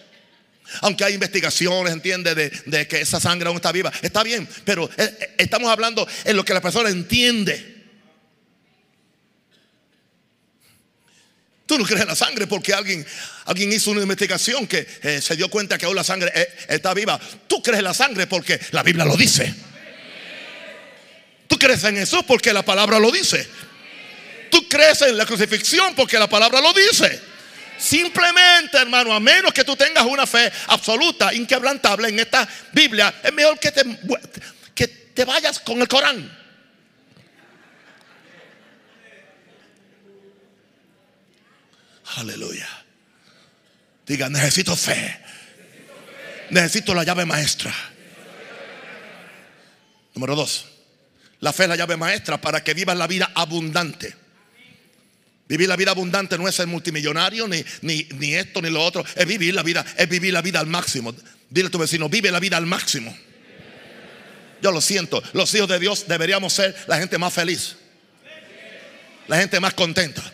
Aunque 0.82 1.04
hay 1.04 1.14
investigaciones, 1.14 1.94
entiende, 1.94 2.36
de, 2.36 2.50
de 2.66 2.88
que 2.88 3.02
esa 3.02 3.20
sangre 3.20 3.48
aún 3.48 3.58
está 3.58 3.72
viva. 3.72 3.92
Está 4.02 4.24
bien, 4.24 4.48
pero 4.66 4.90
eh, 4.98 5.18
eh, 5.20 5.36
estamos 5.38 5.70
hablando 5.70 6.08
en 6.26 6.36
lo 6.36 6.44
que 6.44 6.54
la 6.54 6.62
persona 6.62 6.90
entiende. 6.90 7.77
Tú 11.68 11.78
no 11.78 11.84
crees 11.84 12.02
en 12.02 12.08
la 12.08 12.16
sangre 12.16 12.48
porque 12.48 12.74
alguien, 12.74 13.06
alguien 13.44 13.72
hizo 13.74 13.92
una 13.92 14.02
investigación 14.02 14.66
que 14.68 14.88
eh, 15.04 15.22
se 15.22 15.36
dio 15.36 15.50
cuenta 15.50 15.78
que 15.78 15.86
aún 15.86 15.98
la 15.98 16.04
sangre 16.04 16.32
eh, 16.34 16.48
está 16.70 16.94
viva. 16.94 17.20
Tú 17.46 17.62
crees 17.62 17.80
en 17.80 17.84
la 17.84 17.94
sangre 17.94 18.26
porque 18.26 18.58
la 18.72 18.84
Biblia 18.84 19.04
lo 19.04 19.18
dice. 19.18 19.54
Tú 21.46 21.60
crees 21.60 21.84
en 21.84 21.98
Jesús 21.98 22.22
porque 22.26 22.54
la 22.54 22.64
palabra 22.64 23.00
lo 23.00 23.12
dice. 23.12 23.46
Tú 24.50 24.68
crees 24.70 25.02
en 25.02 25.18
la 25.18 25.26
crucifixión 25.26 25.94
porque 25.94 26.18
la 26.18 26.30
palabra 26.30 26.62
lo 26.62 26.72
dice. 26.72 27.20
Simplemente, 27.78 28.78
hermano, 28.78 29.14
a 29.14 29.20
menos 29.20 29.52
que 29.52 29.66
tú 29.66 29.76
tengas 29.76 30.06
una 30.06 30.26
fe 30.26 30.50
absoluta, 30.68 31.34
inquebrantable 31.34 32.08
en 32.08 32.20
esta 32.20 32.48
Biblia, 32.72 33.14
es 33.22 33.34
mejor 33.34 33.60
que 33.60 33.72
te, 33.72 33.84
que 34.74 34.88
te 34.88 35.26
vayas 35.26 35.60
con 35.60 35.82
el 35.82 35.88
Corán. 35.90 36.37
Aleluya. 42.16 42.68
Diga, 44.06 44.30
necesito 44.30 44.76
fe. 44.76 45.20
Necesito 46.50 46.96
la 46.96 47.04
llave 47.04 47.26
maestra. 47.26 47.74
Número 50.16 50.36
dos. 50.36 50.66
La 51.42 51.54
fe 51.54 51.64
es 51.64 51.70
la 51.70 51.76
llave 51.76 51.98
maestra 51.98 52.40
para 52.40 52.64
que 52.64 52.74
vivas 52.74 52.98
la 52.98 53.06
vida 53.08 53.32
abundante. 53.36 54.16
Vivir 55.48 55.68
la 55.68 55.76
vida 55.76 55.92
abundante 55.92 56.38
no 56.38 56.48
es 56.48 56.56
ser 56.56 56.68
multimillonario, 56.68 57.48
ni, 57.48 57.64
ni, 57.82 58.08
ni, 58.16 58.34
esto, 58.34 58.62
ni 58.62 58.70
lo 58.70 58.84
otro. 58.84 59.06
Es 59.16 59.26
vivir 59.28 59.54
la 59.54 59.64
vida, 59.64 59.86
es 59.98 60.10
vivir 60.10 60.34
la 60.34 60.42
vida 60.42 60.60
al 60.60 60.68
máximo. 60.68 61.14
Dile 61.50 61.68
a 61.68 61.72
tu 61.72 61.78
vecino, 61.78 62.10
vive 62.10 62.32
la 62.32 62.40
vida 62.40 62.58
al 62.58 62.66
máximo. 62.66 63.16
Yo 64.62 64.72
lo 64.72 64.82
siento. 64.82 65.22
Los 65.34 65.54
hijos 65.54 65.70
de 65.70 65.80
Dios 65.80 66.08
deberíamos 66.08 66.54
ser 66.54 66.76
la 66.88 66.98
gente 66.98 67.18
más 67.18 67.34
feliz. 67.34 67.76
La 69.28 69.38
gente 69.38 69.60
más 69.60 69.74
contenta 69.74 70.34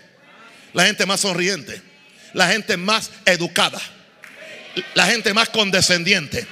la 0.74 0.86
gente 0.86 1.06
más 1.06 1.22
sonriente, 1.22 1.82
la 2.34 2.48
gente 2.48 2.77
más 2.77 3.12
educada, 3.25 3.82
la 4.96 5.06
gente 5.06 5.34
más 5.34 5.50
condescendiente, 5.50 6.46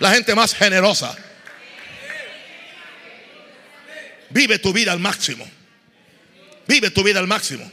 la 0.00 0.10
gente 0.10 0.34
más 0.34 0.54
generosa. 0.54 1.16
Vive 4.30 4.58
tu 4.58 4.72
vida 4.72 4.90
al 4.92 4.98
máximo. 4.98 5.48
Vive 6.66 6.90
tu 6.90 7.04
vida 7.04 7.20
al 7.20 7.26
máximo. 7.26 7.70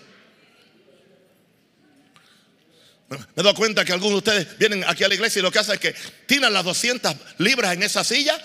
Me 3.10 3.44
dado 3.44 3.56
cuenta 3.56 3.84
que 3.84 3.92
algunos 3.92 4.24
de 4.24 4.30
ustedes 4.30 4.58
vienen 4.58 4.86
aquí 4.88 5.04
a 5.04 5.08
la 5.08 5.16
iglesia 5.16 5.40
y 5.40 5.44
lo 5.44 5.52
que 5.52 5.60
hacen 5.60 5.74
es 5.74 5.80
que 5.80 5.96
tiran 6.28 6.54
las 6.54 6.64
200 6.64 7.14
libras 7.40 7.74
en 7.74 7.84
esa 7.84 8.04
silla. 8.04 8.38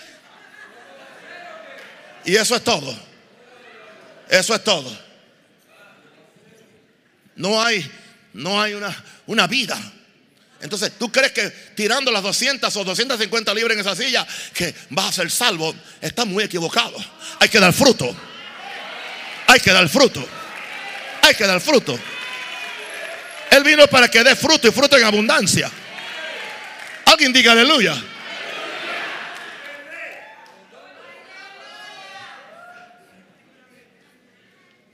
Y 2.25 2.35
eso 2.35 2.55
es 2.55 2.63
todo. 2.63 2.97
Eso 4.29 4.55
es 4.55 4.63
todo. 4.63 5.06
No 7.37 7.61
hay, 7.61 7.89
no 8.33 8.61
hay 8.61 8.73
una, 8.73 8.95
una 9.27 9.47
vida. 9.47 9.79
Entonces, 10.59 10.93
¿tú 10.97 11.11
crees 11.11 11.31
que 11.31 11.49
tirando 11.75 12.11
las 12.11 12.23
200 12.23 12.75
o 12.75 12.83
250 12.83 13.53
libras 13.53 13.75
en 13.75 13.81
esa 13.81 13.95
silla 13.95 14.25
que 14.53 14.73
vas 14.89 15.09
a 15.09 15.11
ser 15.11 15.31
salvo? 15.31 15.73
Estás 16.01 16.25
muy 16.25 16.43
equivocado. 16.43 16.97
Hay 17.39 17.47
que 17.47 17.59
dar 17.59 17.71
fruto. 17.73 18.15
Hay 19.47 19.59
que 19.59 19.71
dar 19.71 19.87
fruto. 19.87 20.27
Hay 21.21 21.35
que 21.35 21.45
dar 21.45 21.61
fruto. 21.61 21.97
Él 23.51 23.63
vino 23.63 23.87
para 23.87 24.07
que 24.09 24.23
dé 24.23 24.35
fruto 24.35 24.67
y 24.67 24.71
fruto 24.71 24.97
en 24.97 25.03
abundancia. 25.03 25.71
Alguien 27.05 27.31
diga 27.31 27.51
aleluya. 27.51 27.95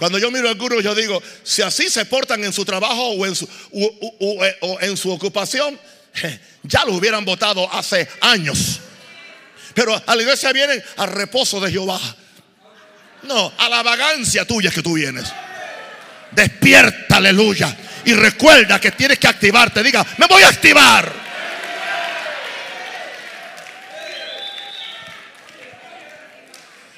Cuando 0.03 0.19
yo 0.19 0.31
miro 0.31 0.49
a 0.49 0.51
algunos, 0.51 0.83
yo 0.83 0.93
digo, 0.93 1.23
si 1.43 1.61
así 1.61 1.89
se 1.89 2.03
portan 2.03 2.43
en 2.43 2.51
su 2.51 2.65
trabajo 2.65 3.11
o 3.11 3.25
en 3.25 3.33
su, 3.33 3.47
o, 3.71 4.77
en 4.81 4.97
su 4.97 5.09
ocupación, 5.09 5.79
ya 6.63 6.83
los 6.83 6.97
hubieran 6.97 7.23
votado 7.23 7.73
hace 7.73 8.09
años. 8.19 8.81
Pero 9.73 9.95
a 10.05 10.13
la 10.13 10.21
iglesia 10.21 10.51
vienen 10.51 10.83
al 10.97 11.09
reposo 11.09 11.61
de 11.61 11.71
Jehová. 11.71 12.01
No, 13.21 13.53
a 13.57 13.69
la 13.69 13.81
vagancia 13.81 14.43
tuya 14.43 14.71
que 14.71 14.81
tú 14.81 14.95
vienes. 14.95 15.23
Despierta, 16.31 17.15
aleluya. 17.15 17.73
Y 18.03 18.13
recuerda 18.13 18.81
que 18.81 18.91
tienes 18.91 19.17
que 19.17 19.29
activarte. 19.29 19.81
Diga, 19.81 20.05
me 20.17 20.27
voy 20.27 20.43
a 20.43 20.49
activar. 20.49 21.13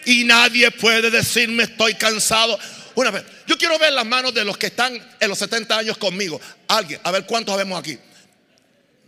Y 0.06 0.24
nadie 0.24 0.72
puede 0.72 1.12
decirme 1.12 1.66
estoy 1.66 1.94
cansado. 1.94 2.58
Una 2.96 3.12
vez, 3.12 3.24
yo 3.46 3.58
quiero 3.58 3.78
ver 3.78 3.92
las 3.94 4.06
manos 4.06 4.34
de 4.34 4.46
los 4.46 4.58
que 4.58 4.68
están 4.68 4.96
en 5.20 5.30
los 5.30 5.38
70 5.38 5.78
años 5.78 5.98
conmigo. 5.98 6.40
Alguien, 6.68 7.00
a 7.04 7.12
ver 7.12 7.26
cuántos 7.26 7.56
vemos 7.58 7.78
aquí. 7.80 7.98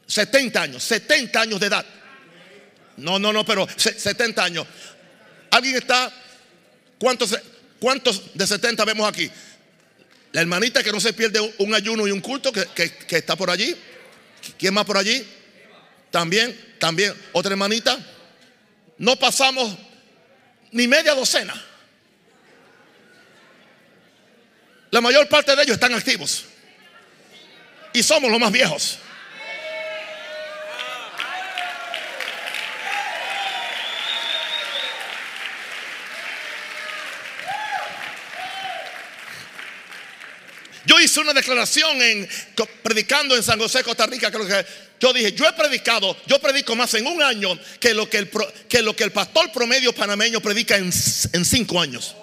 70 0.06 0.62
años, 0.62 0.84
70 0.84 1.42
años 1.42 1.60
de 1.60 1.68
edad. 1.68 1.86
No, 2.98 3.18
no, 3.18 3.32
no, 3.32 3.46
pero 3.46 3.68
70 3.78 4.44
años. 4.44 4.68
¿Alguien 5.52 5.76
está? 5.76 6.12
¿Cuántos, 7.00 7.38
cuántos 7.80 8.34
de 8.34 8.46
70 8.46 8.84
vemos 8.84 9.08
aquí? 9.08 9.30
La 10.34 10.42
hermanita 10.42 10.84
que 10.84 10.92
no 10.92 11.00
se 11.00 11.14
pierde 11.14 11.40
un 11.60 11.74
ayuno 11.74 12.08
y 12.08 12.12
un 12.12 12.20
culto 12.20 12.52
que, 12.52 12.66
que 12.68 13.18
está 13.18 13.36
por 13.36 13.50
allí. 13.50 13.76
¿Quién 14.58 14.74
más 14.74 14.86
por 14.86 14.98
allí? 14.98 15.26
También, 16.12 16.76
también. 16.80 17.14
Otra 17.32 17.52
hermanita. 17.52 17.98
No 18.98 19.16
pasamos 19.16 19.78
ni 20.72 20.88
media 20.88 21.14
docena. 21.14 21.67
La 24.98 25.02
mayor 25.02 25.30
parte 25.30 25.56
de 25.56 25.62
ellos 25.62 25.76
están 25.76 25.94
activos. 25.94 26.46
Y 27.94 28.02
somos 28.02 28.32
los 28.32 28.40
más 28.40 28.52
viejos. 28.52 28.98
Yo 40.86 41.00
hice 41.00 41.20
una 41.20 41.34
declaración 41.34 42.02
en 42.02 42.28
predicando 42.82 43.36
en 43.36 43.44
San 43.44 43.60
José, 43.60 43.84
Costa 43.84 44.08
Rica, 44.08 44.32
que 44.32 44.66
yo 45.00 45.14
dije, 45.14 45.34
yo 45.34 45.48
he 45.48 45.54
predicado, 45.54 46.18
yo 46.26 46.40
predico 46.40 46.76
más 46.76 46.92
en 46.96 47.06
un 47.06 47.22
año 47.22 47.56
que 47.80 47.94
lo 47.94 48.10
que 48.10 48.18
el, 48.18 48.32
que 48.68 48.82
lo 48.82 48.96
que 48.96 49.04
el 49.04 49.12
pastor 49.12 49.52
promedio 49.52 49.94
panameño 49.94 50.42
predica 50.42 50.76
en, 50.76 50.86
en 51.34 51.46
cinco 51.46 51.80
años. 51.80 52.16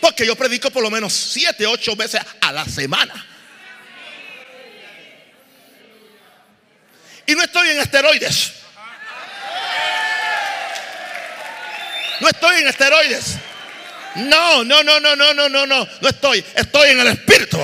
Porque 0.00 0.26
yo 0.26 0.34
predico 0.36 0.70
por 0.70 0.82
lo 0.82 0.90
menos 0.90 1.12
siete, 1.12 1.66
ocho 1.66 1.94
veces 1.94 2.20
a 2.40 2.52
la 2.52 2.64
semana. 2.64 3.26
Y 7.26 7.34
no 7.34 7.42
estoy 7.42 7.70
en 7.70 7.80
esteroides. 7.80 8.52
No 12.20 12.28
estoy 12.28 12.60
en 12.60 12.68
esteroides. 12.68 13.36
No, 14.16 14.64
no, 14.64 14.82
no, 14.82 14.98
no, 14.98 15.14
no, 15.14 15.34
no, 15.34 15.48
no, 15.48 15.66
no. 15.66 15.88
No 16.00 16.08
estoy. 16.08 16.44
Estoy 16.54 16.90
en 16.90 17.00
el 17.00 17.06
Espíritu. 17.08 17.58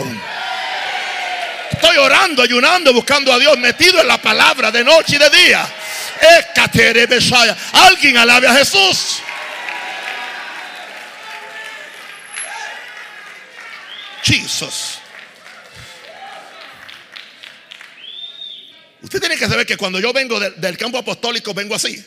Estoy 1.73 1.97
orando, 1.97 2.43
ayunando, 2.43 2.93
buscando 2.93 3.33
a 3.33 3.39
Dios, 3.39 3.59
metido 3.59 4.01
en 4.01 4.09
la 4.09 4.19
palabra 4.19 4.71
de 4.71 4.85
noche 4.85 5.17
y 5.17 5.19
de 5.19 5.31
día. 5.31 5.67
Alguien 7.73 8.17
alabe 8.17 8.49
a 8.49 8.55
Jesús. 8.55 9.21
Usted 19.03 19.21
tiene 19.21 19.37
que 19.37 19.49
saber 19.49 19.65
que 19.65 19.77
cuando 19.77 20.01
yo 20.01 20.13
vengo 20.13 20.41
del, 20.41 20.77
campo 20.77 20.99
apostólico, 20.99 21.55
vengo 21.55 21.77
así. 21.77 22.05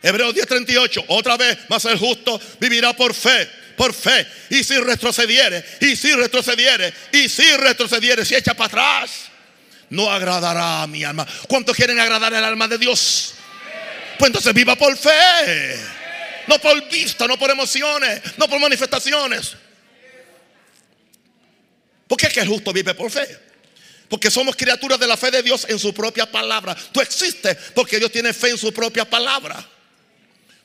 Hebreos 0.00 0.32
10:38, 0.32 1.06
otra 1.08 1.36
vez, 1.36 1.58
más 1.68 1.84
el 1.86 1.98
justo 1.98 2.40
vivirá 2.60 2.92
por 2.92 3.12
fe, 3.12 3.50
por 3.76 3.92
fe. 3.92 4.24
Y 4.50 4.62
si 4.62 4.78
retrocediere, 4.78 5.64
y 5.80 5.96
si 5.96 6.12
retrocediere, 6.12 6.94
y 7.10 7.28
si 7.28 7.56
retrocediere, 7.56 8.24
si 8.24 8.36
echa 8.36 8.54
para 8.54 8.66
atrás, 8.66 9.10
no 9.90 10.08
agradará 10.08 10.82
a 10.82 10.86
mi 10.86 11.02
alma. 11.02 11.26
¿Cuántos 11.48 11.74
quieren 11.74 11.98
agradar 11.98 12.32
el 12.32 12.44
alma 12.44 12.68
de 12.68 12.78
Dios? 12.78 13.34
Pues 14.16 14.28
entonces 14.28 14.54
viva 14.54 14.76
por 14.76 14.96
fe. 14.96 15.98
No 16.48 16.58
por 16.58 16.88
vista, 16.88 17.26
no 17.26 17.38
por 17.38 17.50
emociones, 17.50 18.22
no 18.38 18.48
por 18.48 18.58
manifestaciones. 18.58 19.54
¿Por 22.06 22.16
qué 22.16 22.26
es 22.26 22.32
que 22.32 22.40
el 22.40 22.48
justo 22.48 22.72
vive 22.72 22.94
por 22.94 23.10
fe? 23.10 23.38
Porque 24.08 24.30
somos 24.30 24.56
criaturas 24.56 24.98
de 24.98 25.06
la 25.06 25.18
fe 25.18 25.30
de 25.30 25.42
Dios 25.42 25.66
en 25.68 25.78
su 25.78 25.92
propia 25.92 26.24
palabra. 26.24 26.74
Tú 26.90 27.02
existes 27.02 27.54
porque 27.74 27.98
Dios 27.98 28.10
tiene 28.10 28.32
fe 28.32 28.48
en 28.48 28.58
su 28.58 28.72
propia 28.72 29.04
palabra. 29.04 29.62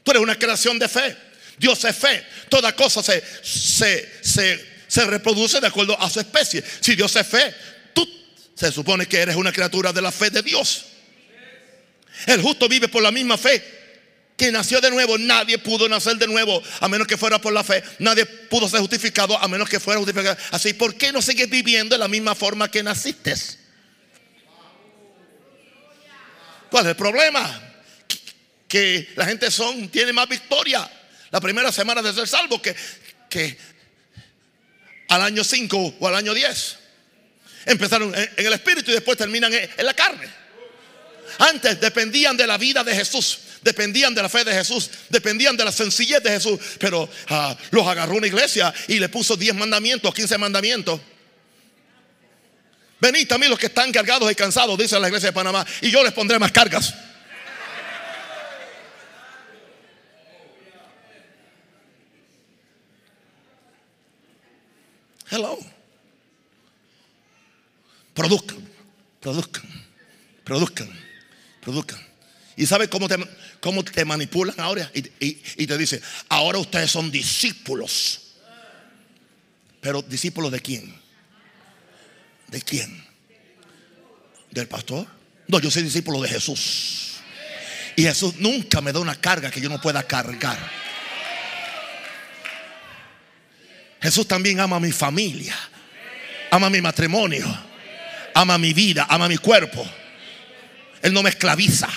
Tú 0.04 0.12
eres 0.12 0.24
una 0.24 0.40
creación 0.40 0.80
de 0.80 0.88
fe. 0.88 1.18
Dios 1.58 1.84
es 1.84 1.96
fe. 1.96 2.26
Toda 2.48 2.74
cosa 2.74 3.04
se, 3.04 3.22
se, 3.44 4.66
se 4.88 5.06
reproduce 5.06 5.60
de 5.60 5.68
acuerdo 5.68 6.00
a 6.00 6.10
su 6.10 6.22
especie. 6.22 6.64
Si 6.80 6.96
Dios 6.96 7.14
es 7.18 7.28
fe, 7.28 7.54
tú 7.94 8.10
se 8.56 8.72
supone 8.72 9.06
que 9.06 9.18
eres 9.18 9.36
una 9.36 9.52
criatura 9.52 9.92
de 9.92 10.02
la 10.02 10.14
fe 10.14 10.30
de 10.30 10.42
Dios. 10.42 10.86
El 12.26 12.42
justo 12.42 12.70
vive 12.70 12.88
por 12.88 13.04
la 13.04 13.12
misma 13.12 13.38
fe 13.38 13.83
que 14.38 14.52
nació 14.52 14.82
de 14.82 14.90
nuevo. 14.92 15.18
Nadie 15.18 15.58
pudo 15.58 15.88
nacer 15.88 16.18
de 16.18 16.28
nuevo 16.28 16.62
a 16.80 16.88
menos 16.88 17.08
que 17.08 17.18
fuera 17.18 17.40
por 17.40 17.54
la 17.54 17.64
fe. 17.64 17.84
Nadie 18.00 18.26
pudo 18.26 18.68
ser 18.68 18.80
justificado 18.80 19.38
a 19.38 19.48
menos 19.48 19.70
que 19.70 19.80
fuera 19.80 20.00
justificado. 20.00 20.38
Así, 20.52 20.74
¿por 20.74 20.96
qué 20.96 21.12
no 21.12 21.22
sigues 21.22 21.50
viviendo 21.50 21.96
de 21.96 22.00
la 22.00 22.08
misma 22.08 22.36
forma 22.36 22.70
que 22.70 22.84
naciste? 22.84 23.36
¿Cuál 26.70 26.86
es 26.86 26.90
el 26.90 26.96
problema? 26.96 27.62
Que 28.68 29.10
la 29.16 29.26
gente 29.26 29.52
son, 29.52 29.90
tiene 29.90 30.12
más 30.12 30.28
victoria 30.28 30.90
la 31.30 31.40
primera 31.40 31.72
semana 31.72 32.02
de 32.02 32.14
ser 32.14 32.28
salvo 32.28 32.62
que, 32.62 32.76
que 33.30 33.58
al 35.10 35.22
año 35.22 35.44
5 35.44 35.96
o 36.00 36.08
al 36.08 36.16
año 36.16 36.34
10. 36.34 36.78
Empezaron 37.66 38.14
en, 38.16 38.30
el 38.36 38.54
espíritu 38.54 38.92
y 38.92 38.96
después 38.96 39.18
terminan 39.18 39.54
en 39.54 39.86
la 39.86 39.94
carne. 39.94 40.28
Antes 41.40 41.80
dependían 41.80 42.36
de 42.36 42.46
la 42.46 42.58
vida 42.58 42.84
de 42.84 42.96
Jesús 42.96 43.40
dependían 43.64 44.14
de 44.14 44.22
la 44.22 44.30
fe 44.30 44.44
de 44.44 44.54
Jesús, 44.54 44.90
dependían 45.10 45.56
de 45.58 45.66
la 45.66 45.72
sencillez 45.72 46.22
de 46.22 46.30
Jesús, 46.32 46.60
pero 46.80 47.10
ah, 47.30 47.56
los 47.72 47.88
agarró 47.88 48.16
una 48.16 48.28
iglesia 48.28 48.74
y 48.88 49.00
le 49.00 49.10
puso 49.10 49.36
10 49.36 49.56
mandamientos, 49.56 50.14
15 50.14 50.38
mandamientos. 50.38 51.00
Venid 53.00 53.28
también 53.28 53.50
los 53.50 53.60
que 53.60 53.66
están 53.66 53.92
cargados 53.92 54.32
y 54.32 54.36
cansados, 54.36 54.78
dice 54.78 55.00
la 55.00 55.08
iglesia 55.08 55.30
de 55.30 55.34
Panamá, 55.34 55.66
y 55.82 55.92
yo 55.92 56.04
les 56.04 56.14
pondré 56.14 56.40
más 56.40 56.52
cargas. 56.52 56.94
Hello. 65.30 65.58
Produzcan, 68.14 68.70
produzcan, 69.20 69.64
produzcan, 70.44 70.90
produzcan. 71.60 72.13
¿Y 72.56 72.66
sabe 72.66 72.88
cómo 72.88 73.08
te, 73.08 73.18
cómo 73.60 73.84
te 73.84 74.06
manipulan 74.06 74.60
ahora? 74.60 74.90
Y, 74.94 75.02
te 75.66 75.78
dice, 75.78 76.02
ahora 76.30 76.60
ustedes 76.60 76.92
son 76.92 77.10
discípulos. 77.10 78.20
Pero 79.82 80.02
discípulos 80.02 80.52
de 80.52 80.60
quién? 80.60 80.96
¿De 82.48 82.62
quién? 82.62 83.04
¿Del 84.52 84.68
pastor? 84.68 85.08
No, 85.48 85.60
yo 85.60 85.72
soy 85.72 85.84
discípulo 85.84 86.22
de 86.22 86.30
Jesús. 86.30 87.16
Y 87.96 88.04
Jesús 88.04 88.36
nunca 88.38 88.82
me 88.82 88.92
da 88.92 89.00
una 89.00 89.16
carga 89.16 89.50
que 89.50 89.60
yo 89.60 89.70
no 89.70 89.82
pueda 89.82 90.04
cargar. 90.04 90.58
Jesús 94.02 94.28
también 94.28 94.60
ama 94.60 94.76
a 94.76 94.80
mi 94.80 94.92
familia, 94.92 95.56
ama 96.52 96.70
mi 96.70 96.82
matrimonio, 96.82 97.48
ama 98.34 98.58
mi 98.58 98.74
vida, 98.74 99.08
ama 99.10 99.28
mi 99.28 99.38
cuerpo. 99.38 99.88
Él 101.02 101.14
no 101.14 101.24
me 101.24 101.30
esclaviza 101.30 101.90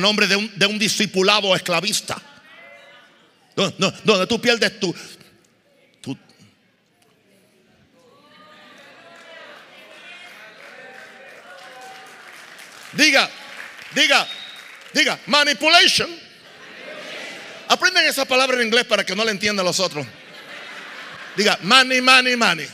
nombre 0.00 0.26
de 0.26 0.36
un, 0.36 0.50
de 0.58 0.66
un 0.66 0.78
discipulado 0.78 1.54
esclavista. 1.54 2.20
No, 3.56 3.72
no, 3.78 3.90
donde 4.04 4.26
tú 4.26 4.40
pierdes 4.40 4.78
tu, 4.78 4.94
tu, 6.00 6.16
Diga, 12.92 13.28
diga, 13.94 14.26
diga, 14.92 15.18
manipulation. 15.26 16.08
Aprenden 17.68 18.06
esa 18.06 18.24
palabra 18.24 18.56
en 18.56 18.66
inglés 18.66 18.84
para 18.84 19.04
que 19.04 19.14
no 19.14 19.24
la 19.24 19.30
entiendan 19.30 19.64
los 19.66 19.78
otros. 19.78 20.06
Diga, 21.36 21.58
money, 21.62 22.00
money, 22.00 22.36
money. 22.36 22.68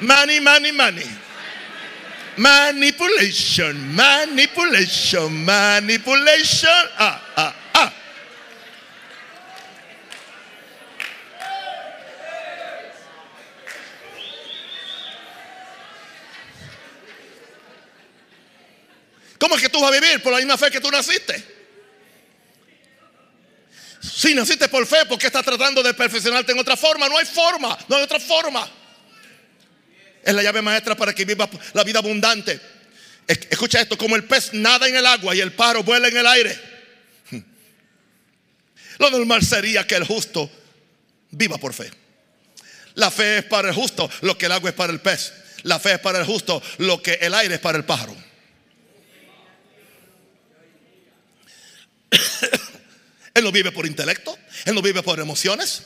Money, 0.00 0.40
money, 0.40 0.72
money. 0.72 1.21
Manipulation, 2.36 3.94
manipulation, 3.94 5.44
manipulation. 5.44 6.88
Ah, 6.96 7.22
ah, 7.36 7.54
ah. 7.74 7.92
¿Cómo 19.38 19.56
es 19.56 19.62
que 19.62 19.68
tú 19.68 19.80
vas 19.80 19.90
a 19.90 20.00
vivir 20.00 20.22
por 20.22 20.32
la 20.32 20.38
misma 20.38 20.56
fe 20.56 20.70
que 20.70 20.80
tú 20.80 20.90
naciste? 20.90 21.44
Si 24.00 24.34
naciste 24.34 24.68
por 24.68 24.86
fe, 24.86 25.04
¿por 25.04 25.18
qué 25.18 25.26
estás 25.26 25.44
tratando 25.44 25.82
de 25.82 25.92
perfeccionarte 25.92 26.52
en 26.52 26.58
otra 26.58 26.76
forma? 26.76 27.08
No 27.08 27.18
hay 27.18 27.26
forma, 27.26 27.76
no 27.88 27.96
hay 27.96 28.04
otra 28.04 28.18
forma. 28.18 28.81
Es 30.22 30.34
la 30.34 30.42
llave 30.42 30.62
maestra 30.62 30.96
para 30.96 31.14
que 31.14 31.24
viva 31.24 31.48
la 31.72 31.84
vida 31.84 31.98
abundante. 31.98 32.60
Escucha 33.26 33.80
esto, 33.80 33.96
como 33.96 34.16
el 34.16 34.24
pez 34.24 34.52
nada 34.52 34.88
en 34.88 34.96
el 34.96 35.06
agua 35.06 35.34
y 35.34 35.40
el 35.40 35.52
pájaro 35.52 35.82
vuela 35.82 36.08
en 36.08 36.16
el 36.16 36.26
aire. 36.26 36.60
Lo 38.98 39.10
normal 39.10 39.44
sería 39.44 39.86
que 39.86 39.94
el 39.94 40.04
justo 40.04 40.50
viva 41.30 41.58
por 41.58 41.72
fe. 41.72 41.90
La 42.94 43.10
fe 43.10 43.38
es 43.38 43.44
para 43.44 43.68
el 43.68 43.74
justo 43.74 44.10
lo 44.20 44.36
que 44.36 44.46
el 44.46 44.52
agua 44.52 44.70
es 44.70 44.76
para 44.76 44.92
el 44.92 45.00
pez. 45.00 45.32
La 45.62 45.78
fe 45.78 45.94
es 45.94 45.98
para 46.00 46.18
el 46.18 46.26
justo 46.26 46.62
lo 46.78 47.02
que 47.02 47.14
el 47.14 47.34
aire 47.34 47.54
es 47.54 47.60
para 47.60 47.78
el 47.78 47.84
pájaro. 47.84 48.14
Él 53.34 53.44
no 53.44 53.52
vive 53.52 53.72
por 53.72 53.86
intelecto, 53.86 54.38
Él 54.66 54.74
no 54.74 54.82
vive 54.82 55.02
por 55.02 55.18
emociones, 55.18 55.84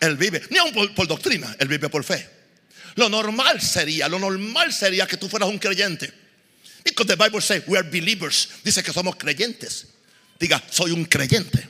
Él 0.00 0.16
vive, 0.16 0.42
ni 0.50 0.56
aún 0.58 0.72
por, 0.94 1.06
doctrina, 1.06 1.54
Él 1.58 1.68
vive 1.68 1.90
por 1.90 2.02
fe. 2.02 2.26
Lo 2.96 3.08
normal 3.08 3.60
sería, 3.60 4.08
lo 4.08 4.18
normal 4.18 4.72
sería 4.72 5.06
que 5.06 5.16
tú 5.16 5.28
fueras 5.28 5.48
un 5.48 5.58
creyente. 5.58 6.12
Because 6.82 7.06
the 7.06 7.16
Bible 7.16 7.40
says 7.40 7.62
we 7.66 7.78
are 7.78 7.88
believers. 7.88 8.48
Dice 8.64 8.82
que 8.82 8.92
somos 8.92 9.16
creyentes. 9.16 9.86
Diga, 10.38 10.62
soy 10.70 10.92
un 10.92 11.04
creyente. 11.04 11.68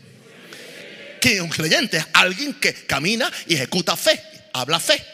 ¿Quién 1.21 1.37
es 1.37 1.41
un 1.41 1.49
creyente? 1.49 2.05
Alguien 2.12 2.55
que 2.55 2.73
camina 2.87 3.31
y 3.47 3.55
ejecuta 3.55 3.97
fe, 3.97 4.23
habla 4.53 4.79
fe, 4.79 5.05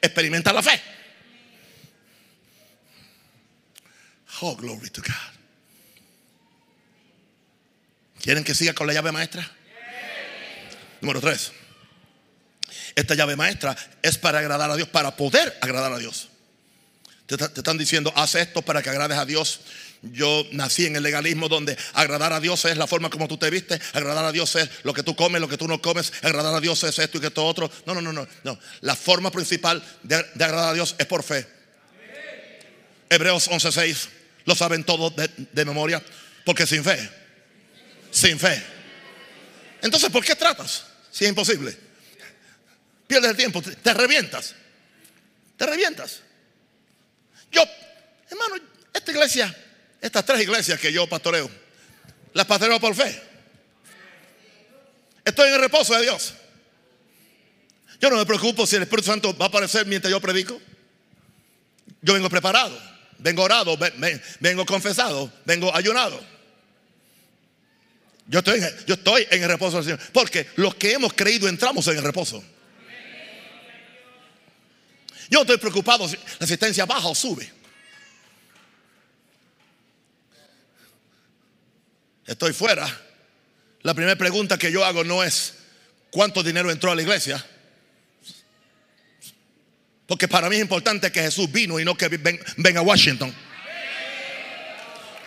experimenta 0.00 0.52
la 0.52 0.62
fe. 0.62 0.80
Oh, 4.40 4.56
glory 4.56 4.88
to 4.90 5.02
God. 5.02 5.34
¿Quieren 8.22 8.44
que 8.44 8.54
siga 8.54 8.72
con 8.72 8.86
la 8.86 8.92
llave 8.92 9.12
maestra? 9.12 9.50
Número 11.00 11.20
tres. 11.20 11.52
Esta 12.98 13.14
llave 13.14 13.36
maestra 13.36 13.76
es 14.02 14.18
para 14.18 14.40
agradar 14.40 14.70
a 14.70 14.76
Dios, 14.76 14.88
para 14.88 15.16
poder 15.16 15.56
agradar 15.60 15.92
a 15.92 15.98
Dios. 15.98 16.28
Te, 17.26 17.36
están 17.36 17.78
diciendo, 17.78 18.12
haz 18.16 18.34
esto 18.34 18.62
para 18.62 18.82
que 18.82 18.90
agrades 18.90 19.18
a 19.18 19.24
Dios. 19.24 19.60
Yo 20.02 20.44
nací 20.52 20.86
en 20.86 20.96
el 20.96 21.02
legalismo 21.02 21.48
donde 21.48 21.76
agradar 21.92 22.32
a 22.32 22.40
Dios 22.40 22.64
es 22.64 22.76
la 22.76 22.86
forma 22.86 23.08
como 23.08 23.28
tú 23.28 23.36
te 23.36 23.50
vistes, 23.50 23.80
agradar 23.92 24.24
a 24.24 24.32
Dios 24.32 24.54
es 24.56 24.68
lo 24.82 24.92
que 24.92 25.02
tú 25.02 25.14
comes, 25.14 25.40
lo 25.40 25.48
que 25.48 25.56
tú 25.56 25.68
no 25.68 25.80
comes, 25.80 26.12
agradar 26.22 26.54
a 26.54 26.60
Dios 26.60 26.82
es 26.84 26.98
esto 26.98 27.18
y 27.18 27.20
que 27.20 27.28
esto 27.28 27.44
otro. 27.46 27.70
No, 27.86 27.94
no, 27.94 28.02
no, 28.02 28.12
no. 28.12 28.26
no. 28.42 28.58
La 28.80 28.96
forma 28.96 29.30
principal 29.30 29.82
de, 30.02 30.16
agradar 30.16 30.70
a 30.70 30.74
Dios 30.74 30.96
es 30.98 31.06
por 31.06 31.22
fe. 31.22 31.46
Hebreos 33.08 33.48
11:6, 33.48 34.08
lo 34.44 34.54
saben 34.54 34.84
todos 34.84 35.14
de 35.16 35.64
memoria, 35.64 36.02
porque 36.44 36.66
sin 36.66 36.84
fe 36.84 37.10
sin 38.10 38.38
fe. 38.38 38.62
Entonces, 39.82 40.10
¿por 40.10 40.24
qué 40.24 40.34
tratas? 40.34 40.84
Si 41.10 41.24
es 41.24 41.30
imposible. 41.30 41.87
Pierdes 43.08 43.30
el 43.30 43.36
tiempo, 43.36 43.62
te 43.62 43.94
revientas. 43.94 44.54
Te 45.56 45.66
revientas. 45.66 46.20
Yo, 47.50 47.62
hermano, 48.30 48.56
esta 48.92 49.10
iglesia, 49.10 49.56
estas 50.00 50.24
tres 50.24 50.42
iglesias 50.42 50.78
que 50.78 50.92
yo 50.92 51.08
pastoreo, 51.08 51.50
las 52.34 52.46
pastoreo 52.46 52.78
por 52.78 52.94
fe. 52.94 53.20
Estoy 55.24 55.48
en 55.48 55.54
el 55.54 55.60
reposo 55.60 55.94
de 55.94 56.02
Dios. 56.02 56.34
Yo 57.98 58.10
no 58.10 58.16
me 58.16 58.26
preocupo 58.26 58.66
si 58.66 58.76
el 58.76 58.82
Espíritu 58.82 59.10
Santo 59.10 59.36
va 59.36 59.46
a 59.46 59.48
aparecer 59.48 59.86
mientras 59.86 60.10
yo 60.10 60.20
predico. 60.20 60.60
Yo 62.02 62.12
vengo 62.12 62.28
preparado, 62.28 62.78
vengo 63.18 63.42
orado, 63.42 63.76
vengo 64.38 64.66
confesado, 64.66 65.32
vengo 65.46 65.74
ayunado. 65.74 66.22
Yo 68.26 68.40
estoy, 68.40 68.60
yo 68.86 68.94
estoy 68.94 69.26
en 69.30 69.42
el 69.42 69.48
reposo 69.48 69.76
del 69.76 69.84
Señor. 69.84 70.00
Porque 70.12 70.46
los 70.56 70.74
que 70.74 70.92
hemos 70.92 71.14
creído 71.14 71.48
entramos 71.48 71.88
en 71.88 71.96
el 71.96 72.04
reposo. 72.04 72.44
Yo 75.30 75.42
estoy 75.42 75.58
preocupado 75.58 76.08
si 76.08 76.16
la 76.16 76.44
asistencia 76.44 76.86
baja 76.86 77.08
o 77.08 77.14
sube. 77.14 77.50
Estoy 82.26 82.52
fuera. 82.52 82.86
La 83.82 83.94
primera 83.94 84.16
pregunta 84.16 84.58
que 84.58 84.70
yo 84.70 84.84
hago 84.84 85.04
no 85.04 85.22
es 85.22 85.54
cuánto 86.10 86.42
dinero 86.42 86.70
entró 86.70 86.90
a 86.90 86.94
la 86.94 87.02
iglesia. 87.02 87.44
Porque 90.06 90.28
para 90.28 90.48
mí 90.48 90.56
es 90.56 90.62
importante 90.62 91.12
que 91.12 91.22
Jesús 91.22 91.50
vino 91.50 91.78
y 91.78 91.84
no 91.84 91.96
que 91.96 92.08
venga 92.08 92.80
a 92.80 92.82
Washington. 92.82 93.34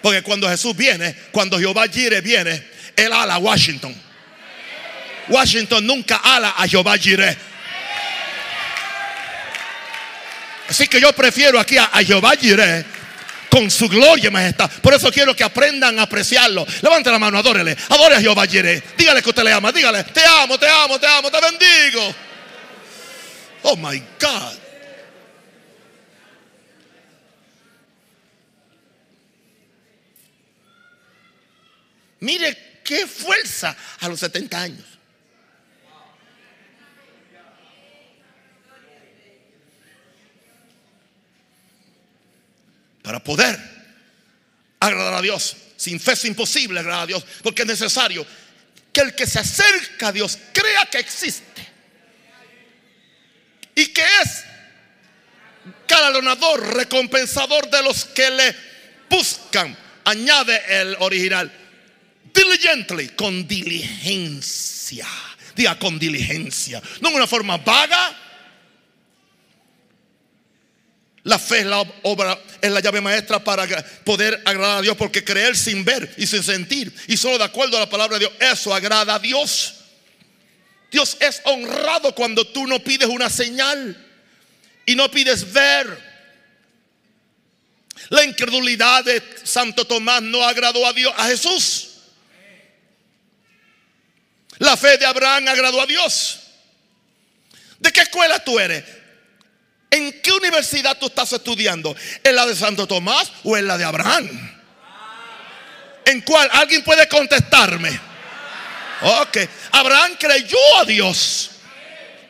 Porque 0.02 0.24
cuando 0.24 0.50
Jesús 0.50 0.76
viene, 0.76 1.16
cuando 1.32 1.60
Jehová 1.60 1.88
Jireh 1.88 2.22
viene, 2.22 2.64
él 2.96 3.14
ala 3.14 3.36
a 3.36 3.38
Washington. 3.38 3.96
Washington 5.30 5.86
nunca 5.86 6.18
ala 6.18 6.50
a 6.58 6.68
Jehová 6.68 6.98
Jireh. 6.98 7.51
Así 10.72 10.88
que 10.88 11.02
yo 11.02 11.12
prefiero 11.12 11.60
aquí 11.60 11.78
a, 11.78 11.90
Jehová 12.02 12.32
Jireh 12.40 12.86
con 13.50 13.70
su 13.70 13.90
gloria 13.90 14.30
y 14.30 14.32
majestad. 14.32 14.72
Por 14.82 14.94
eso 14.94 15.12
quiero 15.12 15.36
que 15.36 15.44
aprendan 15.44 16.00
a 16.00 16.04
apreciarlo. 16.04 16.66
Levante 16.82 17.12
la 17.12 17.20
mano, 17.20 17.38
adórele. 17.38 17.76
Adore 17.90 18.16
a 18.16 18.22
Jehová 18.22 18.48
Jireh. 18.48 18.82
Dígale 18.98 19.22
que 19.22 19.28
usted 19.28 19.44
le 19.44 19.52
ama. 19.52 19.74
Dígale, 19.74 20.06
te 20.06 20.24
amo, 20.24 20.58
te 20.58 20.70
amo, 20.70 20.98
te 20.98 21.08
amo, 21.08 21.30
te 21.30 21.42
bendigo. 21.42 22.16
Oh 23.64 23.76
my 23.76 24.02
God. 24.18 24.58
Mire 32.22 32.80
qué 32.82 33.06
fuerza 33.08 33.76
a 34.00 34.08
los 34.08 34.22
70 34.22 34.58
años. 34.58 34.91
Para 43.02 43.24
poder 43.24 43.58
agradar 44.80 45.16
a 45.16 45.22
Dios. 45.22 45.56
Sin 45.78 46.00
fe 46.00 46.14
es 46.14 46.26
imposible 46.26 46.80
agradar 46.80 47.04
a 47.04 47.08
Dios. 47.08 47.26
Porque 47.42 47.64
es 47.64 47.68
necesario 47.68 48.26
que 48.94 49.02
el 49.02 49.16
que 49.16 49.26
se 49.26 49.40
acerca 49.40 50.10
a 50.10 50.12
Dios 50.12 50.38
crea 50.54 50.86
que 50.86 51.00
existe. 51.00 51.68
Y 53.76 53.88
que 53.88 54.04
es 54.22 54.44
galardonador, 55.88 56.76
recompensador 56.76 57.70
de 57.70 57.84
los 57.84 58.06
que 58.06 58.30
le 58.30 58.56
buscan. 59.10 59.78
Añade 60.04 60.82
el 60.82 60.96
original 61.00 61.52
diligently, 62.34 63.10
con 63.10 63.48
diligencia. 63.48 65.08
Diga 65.56 65.78
con 65.78 66.00
diligencia. 66.00 66.82
No 67.02 67.10
en 67.10 67.16
una 67.16 67.28
forma 67.28 67.58
vaga. 67.58 68.18
La 71.24 71.38
fe 71.38 71.60
es 71.60 71.66
la 71.66 71.82
obra, 72.04 72.40
es 72.62 72.72
la 72.72 72.80
llave 72.80 73.02
maestra 73.02 73.44
para 73.44 73.68
poder 74.04 74.42
agradar 74.46 74.80
a 74.80 74.82
Dios, 74.82 74.96
porque 74.98 75.24
creer 75.24 75.58
sin 75.58 75.84
ver 75.84 76.14
y 76.18 76.28
sin 76.28 76.44
sentir 76.44 76.94
y 77.08 77.18
solo 77.18 77.38
de 77.38 77.44
acuerdo 77.44 77.78
a 77.78 77.82
la 77.82 77.90
palabra 77.90 78.18
de 78.18 78.28
Dios, 78.28 78.34
eso 78.40 78.74
agrada 78.74 79.16
a 79.16 79.20
Dios. 79.20 79.76
Dios 80.92 81.18
es 81.20 81.42
honrado 81.46 82.14
cuando 82.14 82.46
tú 82.46 82.68
no 82.68 82.80
pides 82.84 83.08
una 83.08 83.30
señal. 83.30 84.08
y 84.86 84.96
no 84.96 85.10
pides 85.10 85.54
ver. 85.54 86.12
La 88.10 88.24
incredulidad 88.24 89.06
de 89.06 89.24
Santo 89.44 89.86
Tomás 89.86 90.22
no 90.22 90.44
agradó 90.44 90.86
a 90.86 90.92
Dios, 90.92 91.14
a 91.16 91.28
Jesús. 91.28 91.92
La 94.58 94.76
fe 94.76 94.98
de 94.98 95.06
Abraham 95.06 95.48
agradó 95.48 95.82
a 95.82 95.86
Dios. 95.86 96.40
¿De 97.80 97.92
qué 97.92 98.02
escuela 98.02 98.44
tú 98.44 98.60
eres? 98.60 98.84
¿En 99.92 100.22
qué 100.22 100.32
universidad 100.32 100.98
tú 100.98 101.08
estás 101.08 101.34
estudiando? 101.34 101.94
¿En 102.24 102.36
la 102.36 102.46
de 102.46 102.56
Santo 102.56 102.88
Tomás 102.88 103.32
o 103.44 103.58
en 103.58 103.68
la 103.68 103.78
de 103.78 103.84
Abraham? 103.84 104.30
¿En 106.06 106.22
cuál? 106.22 106.50
¿Alguien 106.54 106.82
puede 106.84 107.08
contestarme? 107.10 108.00
Ok. 109.02 109.38
Abraham 109.72 110.14
creyó 110.18 110.58
a 110.80 110.86
Dios 110.86 111.52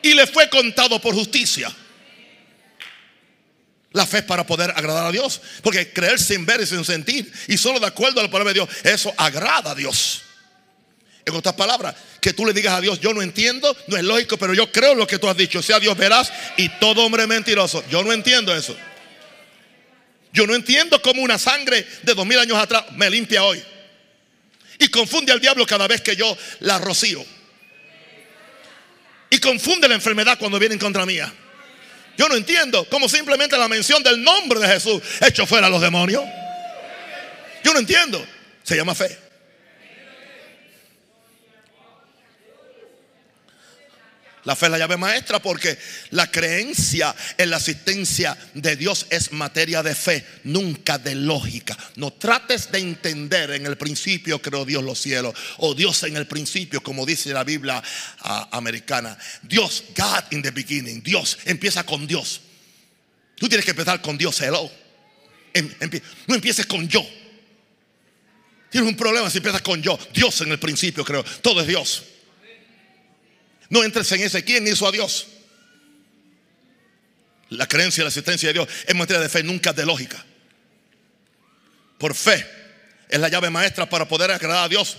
y 0.02 0.12
le 0.14 0.26
fue 0.26 0.50
contado 0.50 1.00
por 1.00 1.14
justicia. 1.14 1.72
La 3.92 4.06
fe 4.06 4.18
es 4.18 4.24
para 4.24 4.44
poder 4.44 4.72
agradar 4.74 5.06
a 5.06 5.12
Dios. 5.12 5.40
Porque 5.62 5.92
creer 5.92 6.18
sin 6.18 6.44
ver 6.44 6.60
y 6.62 6.66
sin 6.66 6.84
sentir 6.84 7.32
y 7.46 7.56
solo 7.56 7.78
de 7.78 7.86
acuerdo 7.86 8.20
a 8.20 8.24
la 8.24 8.30
palabra 8.30 8.52
de 8.52 8.60
Dios, 8.60 8.68
eso 8.82 9.14
agrada 9.16 9.70
a 9.70 9.74
Dios. 9.76 10.22
En 11.24 11.34
otras 11.34 11.54
palabras, 11.54 11.94
que 12.20 12.32
tú 12.32 12.44
le 12.44 12.52
digas 12.52 12.74
a 12.74 12.80
Dios, 12.80 13.00
yo 13.00 13.14
no 13.14 13.22
entiendo, 13.22 13.76
no 13.86 13.96
es 13.96 14.02
lógico, 14.02 14.36
pero 14.36 14.54
yo 14.54 14.72
creo 14.72 14.94
lo 14.94 15.06
que 15.06 15.18
tú 15.18 15.28
has 15.28 15.36
dicho. 15.36 15.62
Sea 15.62 15.78
Dios 15.78 15.96
verás 15.96 16.32
y 16.56 16.68
todo 16.80 17.04
hombre 17.04 17.26
mentiroso. 17.26 17.84
Yo 17.88 18.02
no 18.02 18.12
entiendo 18.12 18.54
eso. 18.54 18.76
Yo 20.32 20.46
no 20.46 20.54
entiendo 20.54 21.00
cómo 21.00 21.22
una 21.22 21.38
sangre 21.38 21.86
de 22.02 22.14
dos 22.14 22.26
mil 22.26 22.38
años 22.38 22.58
atrás 22.58 22.84
me 22.92 23.08
limpia 23.08 23.44
hoy. 23.44 23.62
Y 24.78 24.88
confunde 24.88 25.30
al 25.32 25.40
diablo 25.40 25.64
cada 25.64 25.86
vez 25.86 26.00
que 26.00 26.16
yo 26.16 26.36
la 26.60 26.78
rocío. 26.78 27.24
Y 29.30 29.38
confunde 29.38 29.88
la 29.88 29.94
enfermedad 29.94 30.38
cuando 30.38 30.58
viene 30.58 30.74
en 30.74 30.80
contra 30.80 31.06
mía. 31.06 31.32
Yo 32.18 32.28
no 32.28 32.34
entiendo 32.34 32.86
cómo 32.90 33.08
simplemente 33.08 33.56
la 33.56 33.68
mención 33.68 34.02
del 34.02 34.22
nombre 34.22 34.58
de 34.58 34.66
Jesús 34.66 35.00
echó 35.20 35.46
fuera 35.46 35.68
a 35.68 35.70
los 35.70 35.80
demonios. 35.80 36.24
Yo 37.62 37.72
no 37.72 37.78
entiendo. 37.78 38.26
Se 38.62 38.76
llama 38.76 38.94
fe. 38.94 39.31
La 44.44 44.56
fe 44.56 44.66
es 44.66 44.72
la 44.72 44.78
llave 44.78 44.96
maestra 44.96 45.40
porque 45.40 45.78
la 46.10 46.28
creencia 46.28 47.14
en 47.38 47.50
la 47.50 47.58
asistencia 47.58 48.36
de 48.54 48.74
Dios 48.74 49.06
es 49.10 49.30
materia 49.30 49.84
de 49.84 49.94
fe, 49.94 50.26
nunca 50.44 50.98
de 50.98 51.14
lógica. 51.14 51.76
No 51.94 52.12
trates 52.12 52.72
de 52.72 52.78
entender 52.78 53.52
en 53.52 53.66
el 53.66 53.76
principio 53.76 54.42
creó 54.42 54.64
Dios 54.64 54.82
los 54.82 55.00
cielos 55.00 55.34
o 55.58 55.74
Dios 55.74 56.02
en 56.02 56.16
el 56.16 56.26
principio, 56.26 56.82
como 56.82 57.06
dice 57.06 57.32
la 57.32 57.44
Biblia 57.44 57.80
ah, 58.20 58.48
americana. 58.50 59.16
Dios, 59.42 59.84
God 59.96 60.32
in 60.32 60.42
the 60.42 60.50
beginning. 60.50 61.02
Dios 61.02 61.38
empieza 61.44 61.84
con 61.84 62.06
Dios. 62.06 62.40
Tú 63.36 63.48
tienes 63.48 63.64
que 63.64 63.70
empezar 63.70 64.02
con 64.02 64.18
Dios, 64.18 64.40
hello. 64.40 64.70
Em, 65.54 65.70
no 66.26 66.34
empieces 66.34 66.66
con 66.66 66.88
yo. 66.88 67.06
Tienes 68.70 68.88
un 68.88 68.96
problema 68.96 69.30
si 69.30 69.38
empiezas 69.38 69.62
con 69.62 69.80
yo. 69.80 69.96
Dios 70.12 70.40
en 70.40 70.50
el 70.50 70.58
principio 70.58 71.04
creo. 71.04 71.22
Todo 71.42 71.60
es 71.60 71.66
Dios. 71.68 72.02
No 73.72 73.82
entres 73.82 74.12
en 74.12 74.20
ese. 74.20 74.44
¿Quién 74.44 74.68
hizo 74.68 74.86
a 74.86 74.92
Dios? 74.92 75.28
La 77.48 77.66
creencia 77.66 78.02
y 78.02 78.04
la 78.04 78.08
asistencia 78.08 78.50
de 78.50 78.52
Dios 78.52 78.68
en 78.86 78.98
materia 78.98 79.22
de 79.22 79.30
fe 79.30 79.42
nunca 79.42 79.72
de 79.72 79.86
lógica. 79.86 80.22
Por 81.96 82.14
fe 82.14 82.46
es 83.08 83.18
la 83.18 83.30
llave 83.30 83.48
maestra 83.48 83.88
para 83.88 84.06
poder 84.06 84.30
agradar 84.30 84.64
a 84.64 84.68
Dios. 84.68 84.98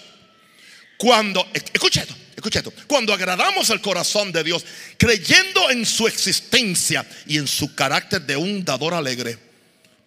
Cuando, 0.98 1.48
escucha 1.54 2.02
esto, 2.02 2.16
escucha 2.36 2.60
esto. 2.60 2.74
Cuando 2.88 3.14
agradamos 3.14 3.70
al 3.70 3.80
corazón 3.80 4.32
de 4.32 4.44
Dios, 4.44 4.66
creyendo 4.98 5.70
en 5.70 5.86
su 5.86 6.08
existencia 6.08 7.08
y 7.28 7.38
en 7.38 7.46
su 7.46 7.76
carácter 7.76 8.24
de 8.24 8.38
un 8.38 8.66
dador 8.66 8.96
alegre, 8.96 9.38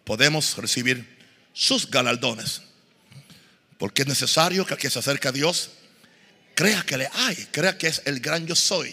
podemos 0.03 0.57
recibir 0.57 1.07
sus 1.53 1.89
galardones. 1.89 2.63
Porque 3.79 4.03
es 4.03 4.09
necesario 4.09 4.67
que 4.67 4.75
el 4.75 4.81
que 4.81 4.91
se 4.91 4.99
acerque 4.99 5.29
a 5.29 5.33
Dios 5.33 5.71
crea 6.57 6.83
que 6.83 6.97
le 6.97 7.09
hay, 7.13 7.37
crea 7.53 7.79
que 7.79 7.87
es 7.87 8.03
el 8.07 8.19
gran 8.19 8.47
yo 8.47 8.57
soy 8.57 8.93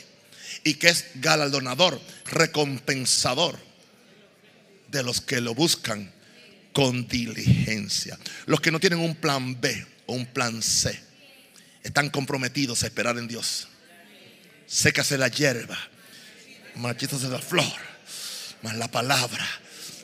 y 0.63 0.75
que 0.75 0.89
es 0.89 1.05
galardonador, 1.15 1.99
recompensador 2.25 3.57
de 4.89 5.01
los 5.01 5.21
que 5.21 5.41
lo 5.41 5.55
buscan 5.55 6.11
con 6.73 7.07
diligencia. 7.07 8.19
Los 8.45 8.59
que 8.61 8.69
no 8.69 8.79
tienen 8.79 8.99
un 8.99 9.15
plan 9.15 9.59
B 9.59 9.87
o 10.05 10.13
un 10.13 10.25
plan 10.25 10.61
C 10.61 10.99
están 11.81 12.09
comprometidos 12.09 12.83
a 12.83 12.87
esperar 12.87 13.17
en 13.17 13.27
Dios. 13.27 13.69
Sécase 14.67 15.17
la 15.17 15.29
hierba, 15.29 15.77
marchítase 16.75 17.29
la 17.29 17.39
flor, 17.39 17.73
mas 18.61 18.75
la 18.75 18.91
palabra 18.91 19.47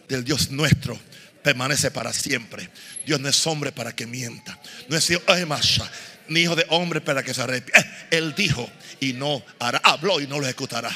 del 0.08 0.24
Dios 0.24 0.50
nuestro 0.50 0.98
permanece 1.42 1.92
para 1.92 2.14
siempre. 2.14 2.70
Dios 3.06 3.20
no 3.20 3.30
es 3.30 3.48
hombre 3.48 3.72
para 3.72 3.96
que 3.96 4.06
mienta. 4.06 4.60
No 4.88 4.98
es 4.98 5.48
masha, 5.48 5.90
ni 6.28 6.42
hijo 6.42 6.56
de 6.56 6.66
hombre 6.70 7.02
para 7.02 7.24
que 7.24 7.34
se 7.34 7.42
arrepienta. 7.42 7.80
Eh, 7.80 8.08
él 8.12 8.34
dijo 8.36 8.70
y 9.00 9.14
no 9.14 9.44
hará, 9.60 9.80
habló 9.84 10.20
y 10.22 10.28
no 10.28 10.40
lo 10.40 10.46
ejecutará. 10.46 10.92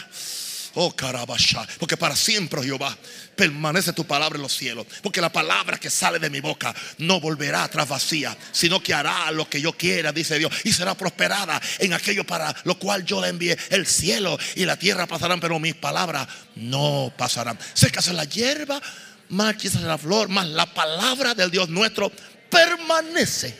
Oh 0.76 0.96
carabasha, 0.96 1.68
porque 1.78 1.98
para 1.98 2.16
siempre 2.16 2.60
oh 2.60 2.64
Jehová 2.64 2.98
permanece 3.36 3.94
tu 3.94 4.06
palabra 4.06 4.38
en 4.38 4.42
los 4.42 4.56
cielos. 4.56 4.88
Porque 5.04 5.22
la 5.22 5.32
palabra 5.32 5.78
que 5.78 5.92
sale 5.92 6.18
de 6.18 6.32
mi 6.32 6.40
boca 6.40 6.74
no 6.98 7.20
volverá 7.20 7.66
atrás 7.66 7.88
vacía, 7.88 8.36
sino 8.52 8.82
que 8.82 8.94
hará 8.94 9.30
lo 9.32 9.48
que 9.48 9.62
yo 9.62 9.74
quiera, 9.74 10.12
dice 10.12 10.40
Dios, 10.40 10.52
y 10.64 10.74
será 10.74 10.96
prosperada 10.96 11.62
en 11.78 11.94
aquello 11.94 12.26
para 12.26 12.56
lo 12.64 12.80
cual 12.80 13.06
yo 13.06 13.22
le 13.22 13.28
envié. 13.28 13.56
El 13.70 13.86
cielo 13.86 14.38
y 14.56 14.66
la 14.66 14.78
tierra 14.78 15.06
pasarán, 15.06 15.40
pero 15.40 15.60
mis 15.60 15.76
palabras 15.76 16.28
no 16.56 17.14
pasarán. 17.16 17.60
Sécase 17.76 18.12
la 18.12 18.26
hierba, 18.26 18.82
marchise 19.34 19.80
la 19.80 19.98
flor, 19.98 20.30
mas 20.30 20.48
la 20.48 20.66
palabra 20.66 21.34
del 21.34 21.52
Dios 21.52 21.70
nuestro 21.70 22.12
permanece 22.50 23.58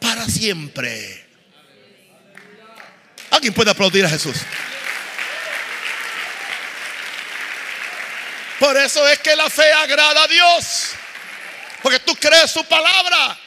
para 0.00 0.26
siempre. 0.28 1.26
¿Alguien 3.30 3.52
puede 3.52 3.70
aplaudir 3.70 4.04
a 4.04 4.08
Jesús? 4.08 4.36
Por 8.58 8.76
eso 8.76 9.06
es 9.08 9.18
que 9.18 9.36
la 9.36 9.50
fe 9.50 9.70
agrada 9.72 10.22
a 10.22 10.28
Dios. 10.28 10.92
Porque 11.82 12.00
tú 12.00 12.14
crees 12.16 12.50
su 12.50 12.64
palabra. 12.64 13.38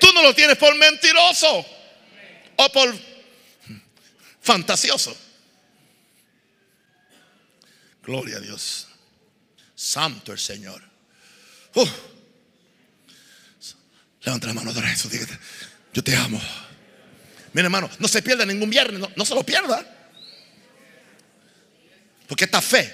Tú 0.00 0.12
no 0.12 0.22
lo 0.22 0.34
tienes 0.34 0.58
por 0.58 0.74
mentiroso 0.76 1.66
o 2.56 2.68
por 2.72 2.94
fantasioso. 4.42 5.16
Gloria 8.02 8.36
a 8.36 8.40
Dios. 8.40 8.88
Santo 9.74 10.32
el 10.32 10.38
Señor. 10.38 10.93
Levanta 14.24 14.46
la 14.46 14.54
mano 14.54 14.72
Jesús. 14.72 15.12
Yo 15.92 16.02
te 16.02 16.16
amo. 16.16 16.40
Mira, 17.52 17.66
hermano, 17.66 17.90
no 17.98 18.08
se 18.08 18.22
pierda 18.22 18.44
ningún 18.44 18.70
viernes, 18.70 19.08
no, 19.14 19.24
se 19.24 19.34
lo 19.34 19.44
pierda. 19.44 19.84
Porque 22.26 22.44
esta 22.44 22.60
fe 22.60 22.92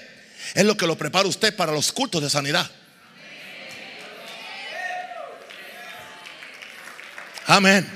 es 0.53 0.65
lo 0.65 0.75
que 0.75 0.85
lo 0.85 0.97
prepara 0.97 1.27
usted 1.27 1.55
para 1.55 1.71
los 1.71 1.91
cultos 1.91 2.21
de 2.21 2.29
sanidad. 2.29 2.69
Amén. 7.47 7.87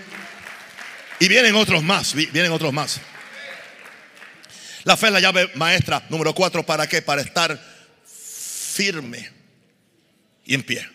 Y 1.19 1.27
vienen 1.27 1.55
otros 1.55 1.83
más, 1.83 2.13
vienen 2.13 2.51
otros 2.51 2.73
más. 2.73 2.99
La 4.83 4.97
fe 4.97 5.07
es 5.07 5.13
la 5.13 5.19
llave 5.19 5.51
maestra 5.55 6.03
número 6.09 6.33
cuatro. 6.33 6.65
¿Para 6.65 6.87
qué? 6.87 7.01
Para 7.01 7.21
estar 7.21 7.59
firme 8.05 9.31
y 10.45 10.53
en 10.53 10.63
pie. 10.63 10.87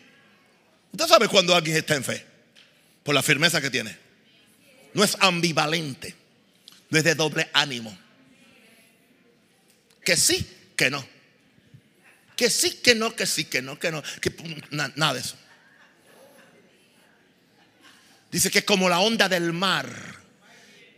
Usted 0.93 1.07
sabe 1.07 1.29
cuando 1.29 1.55
alguien 1.55 1.77
está 1.77 1.95
en 1.95 2.05
fe 2.05 2.25
por 3.03 3.15
la 3.15 3.23
firmeza 3.23 3.61
que 3.61 3.71
tiene. 3.71 3.97
No 4.95 5.05
es 5.05 5.17
ambivalente, 5.21 6.15
no 6.89 6.99
es 6.99 7.05
de 7.05 7.15
doble 7.15 7.49
ánimo. 7.53 7.97
Que 10.05 10.17
sí, 10.17 10.47
que 10.77 10.91
no. 10.91 11.07
Que 12.37 12.51
sí, 12.51 12.71
que 12.83 12.95
no, 12.95 13.15
que 13.15 13.27
sí, 13.27 13.45
que 13.45 13.63
no, 13.63 13.79
que 13.79 13.91
no. 13.91 14.03
Nada 14.71 15.15
de 15.15 15.21
eso. 15.21 15.37
Dice 18.31 18.51
que 18.51 18.61
es 18.61 18.65
como 18.65 18.89
la 18.89 19.01
onda 19.01 19.29
del 19.29 19.53
mar, 19.53 19.89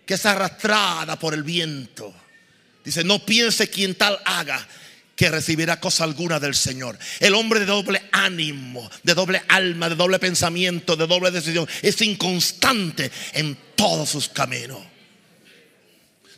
que 0.07 0.15
es 0.15 0.27
arrastrada 0.27 1.19
por 1.19 1.35
el 1.35 1.43
viento. 1.43 2.15
Dice, 2.85 3.05
no 3.05 3.25
piense 3.25 3.71
quien 3.71 3.95
tal 3.95 4.19
haga, 4.25 4.67
que 5.17 5.31
recibirá 5.31 5.79
cosa 5.81 6.05
alguna 6.05 6.41
del 6.41 6.55
Señor. 6.55 6.99
El 7.21 7.35
hombre 7.35 7.61
de 7.61 7.67
doble 7.67 8.03
ánimo, 8.13 8.91
de 9.03 9.15
doble 9.15 9.43
alma, 9.49 9.89
de 9.89 9.97
doble 9.97 10.19
pensamiento, 10.19 10.97
de 10.97 11.07
doble 11.07 11.31
decisión, 11.31 11.69
es 11.83 12.01
inconstante 12.03 13.11
en 13.33 13.57
todos 13.77 14.09
sus 14.09 14.29
caminos. 14.29 14.79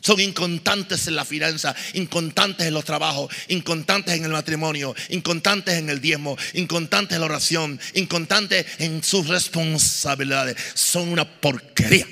Son 0.01 0.19
inconstantes 0.19 1.07
en 1.07 1.15
la 1.15 1.25
finanza, 1.25 1.75
inconstantes 1.93 2.67
en 2.67 2.75
los 2.75 2.85
trabajos, 2.85 3.33
inconstantes 3.47 4.13
en 4.13 4.25
el 4.25 4.31
matrimonio, 4.31 4.93
inconstantes 5.09 5.79
en 5.79 5.89
el 5.89 5.99
diezmo, 5.99 6.37
inconstantes 6.53 7.15
en 7.15 7.21
la 7.21 7.25
oración, 7.25 7.79
inconstantes 7.95 8.67
en 8.77 9.03
sus 9.03 9.27
responsabilidades. 9.27 10.57
Son 10.75 11.09
una 11.09 11.25
porquería. 11.25 12.05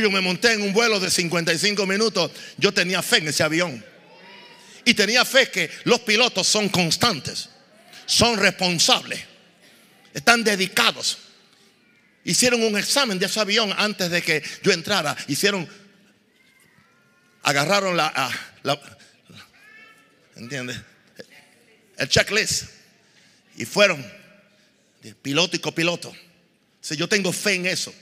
Yo 0.00 0.10
me 0.10 0.20
monté 0.20 0.52
en 0.52 0.62
un 0.62 0.72
vuelo 0.72 1.00
de 1.00 1.10
55 1.10 1.86
minutos. 1.86 2.30
Yo 2.56 2.72
tenía 2.72 3.02
fe 3.02 3.18
en 3.18 3.28
ese 3.28 3.42
avión. 3.42 3.84
Y 4.84 4.94
tenía 4.94 5.24
fe 5.24 5.50
que 5.50 5.70
los 5.84 6.00
pilotos 6.00 6.46
son 6.46 6.70
constantes, 6.70 7.50
son 8.06 8.38
responsables, 8.38 9.20
están 10.14 10.42
dedicados. 10.42 11.18
Hicieron 12.24 12.62
un 12.62 12.78
examen 12.78 13.18
de 13.18 13.26
ese 13.26 13.38
avión 13.38 13.74
antes 13.76 14.10
de 14.10 14.22
que 14.22 14.42
yo 14.62 14.72
entrara. 14.72 15.14
Hicieron, 15.26 15.68
agarraron 17.42 17.96
la, 17.96 18.30
la 18.62 18.80
¿entiendes? 20.36 20.78
El 21.98 22.08
checklist. 22.08 22.64
Y 23.56 23.66
fueron 23.66 24.04
de 25.02 25.14
piloto 25.14 25.56
y 25.56 25.58
copiloto. 25.58 26.14
Si 26.80 26.96
yo 26.96 27.08
tengo 27.08 27.32
fe 27.32 27.54
en 27.54 27.66
eso. 27.66 27.92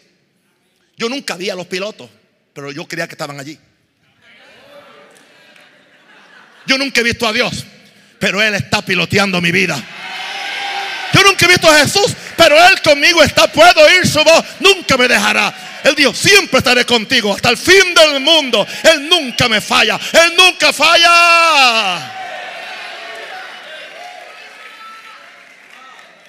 Yo 0.97 1.09
nunca 1.09 1.37
vi 1.37 1.51
a 1.51 1.55
los 1.55 1.67
pilotos, 1.67 2.09
pero 2.53 2.73
yo 2.73 2.87
creía 2.87 3.07
que 3.07 3.15
estaban 3.15 3.39
allí. 3.39 3.59
Yo 6.67 6.79
nunca 6.79 7.01
he 7.01 7.05
visto 7.05 7.27
a 7.27 7.33
Dios, 7.33 7.65
pero 8.19 8.43
Él 8.43 8.55
está 8.55 8.83
piloteando 8.83 9.41
mi 9.41 9.53
vida. 9.53 9.81
Yo 11.13 11.23
nunca 11.23 11.45
he 11.45 11.49
visto 11.49 11.71
a 11.71 11.79
Jesús, 11.79 12.15
pero 12.37 12.57
Él 12.69 12.81
conmigo 12.83 13.23
está. 13.23 13.47
Puedo 13.47 13.81
oír 13.85 14.07
su 14.07 14.23
voz, 14.25 14.45
nunca 14.61 14.97
me 14.97 15.07
dejará. 15.07 15.55
Él 15.85 15.95
dijo, 15.95 16.13
siempre 16.13 16.59
estaré 16.59 16.85
contigo 16.85 17.33
hasta 17.33 17.51
el 17.51 17.57
fin 17.57 17.95
del 17.95 18.21
mundo. 18.21 18.67
Él 18.83 19.09
nunca 19.09 19.49
me 19.49 19.61
falla. 19.61 20.01
Él 20.13 20.33
nunca 20.37 20.73
falla. 20.73 22.13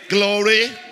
Glory. 0.10 0.87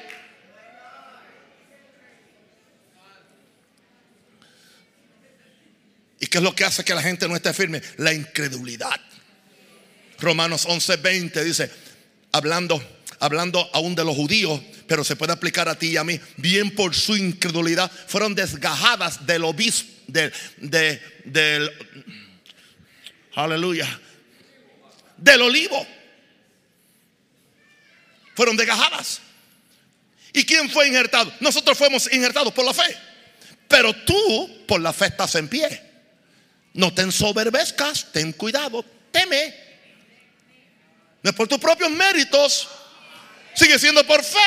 ¿Y 6.26 6.28
qué 6.28 6.40
es 6.40 6.44
lo 6.44 6.56
que 6.56 6.66
hace 6.66 6.84
que 6.84 6.96
la 6.96 7.04
gente 7.04 7.28
no 7.28 7.36
esté 7.36 7.54
firme? 7.54 7.84
La 7.98 8.12
incredulidad. 8.12 9.00
Romanos 10.18 10.66
11:20 10.66 11.44
dice, 11.44 11.70
hablando, 12.32 12.84
hablando 13.20 13.70
aún 13.74 13.94
de 13.94 14.04
los 14.04 14.16
judíos, 14.16 14.60
pero 14.88 15.04
se 15.04 15.16
puede 15.16 15.34
aplicar 15.34 15.70
a 15.70 15.78
ti 15.78 15.90
y 15.90 15.98
a 15.98 16.04
mí, 16.04 16.20
bien 16.38 16.74
por 16.74 16.96
su 16.96 17.16
incredulidad, 17.16 17.92
fueron 18.08 18.34
desgajadas 18.34 19.28
del 19.28 19.44
obispo, 19.44 19.88
del, 20.08 20.34
del, 21.24 21.72
aleluya, 23.36 23.88
del 25.18 25.44
olivo. 25.44 25.86
Fueron 28.34 28.58
desgajadas. 28.58 29.22
¿Y 30.34 30.44
quién 30.44 30.72
fue 30.72 30.88
injertado? 30.88 31.32
Nosotros 31.40 31.78
fuimos 31.78 32.12
injertados 32.12 32.52
por 32.52 32.66
la 32.66 32.74
fe. 32.74 32.98
Pero 33.68 33.94
tú 33.94 34.66
por 34.68 34.82
la 34.82 34.92
fe 34.92 35.06
estás 35.06 35.36
en 35.36 35.48
pie. 35.48 35.94
No 36.76 36.94
te 36.94 37.04
ensoberbezcas, 37.04 38.12
ten 38.12 38.34
cuidado, 38.34 38.84
teme. 39.12 39.56
No 41.24 41.30
es 41.30 41.36
por 41.36 41.48
tus 41.48 41.58
propios 41.58 41.90
méritos. 41.90 42.68
Sigue 43.56 43.80
siendo 43.80 44.06
por 44.06 44.22
fe, 44.22 44.38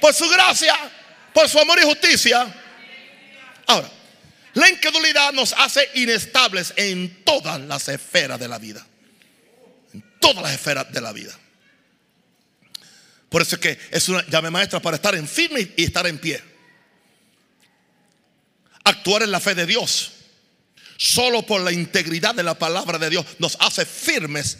por 0.00 0.12
su 0.12 0.28
gracia, 0.28 0.74
por 1.32 1.48
su 1.48 1.60
amor 1.60 1.78
y 1.80 1.84
justicia. 1.84 2.52
Ahora, 3.68 3.88
la 4.54 4.68
incredulidad 4.68 5.32
nos 5.32 5.52
hace 5.52 5.88
inestables 5.94 6.74
en 6.74 7.22
todas 7.22 7.60
las 7.60 7.88
esferas 7.88 8.40
de 8.40 8.48
la 8.48 8.58
vida. 8.58 8.84
En 9.94 10.04
todas 10.18 10.42
las 10.42 10.54
esferas 10.54 10.90
de 10.90 11.00
la 11.00 11.12
vida. 11.12 11.38
Por 13.28 13.42
eso 13.42 13.54
es 13.54 13.60
que 13.60 13.78
es 13.92 14.08
una 14.08 14.26
llave 14.26 14.50
maestra 14.50 14.80
para 14.80 14.96
estar 14.96 15.14
en 15.14 15.28
firme 15.28 15.72
y 15.76 15.84
estar 15.84 16.04
en 16.08 16.18
pie. 16.18 16.42
Actuar 18.82 19.22
en 19.22 19.30
la 19.30 19.38
fe 19.38 19.54
de 19.54 19.66
Dios. 19.66 20.15
Solo 20.96 21.42
por 21.42 21.60
la 21.60 21.72
integridad 21.72 22.34
de 22.34 22.42
la 22.42 22.58
palabra 22.58 22.98
de 22.98 23.10
Dios 23.10 23.26
nos 23.38 23.56
hace 23.60 23.84
firmes 23.84 24.58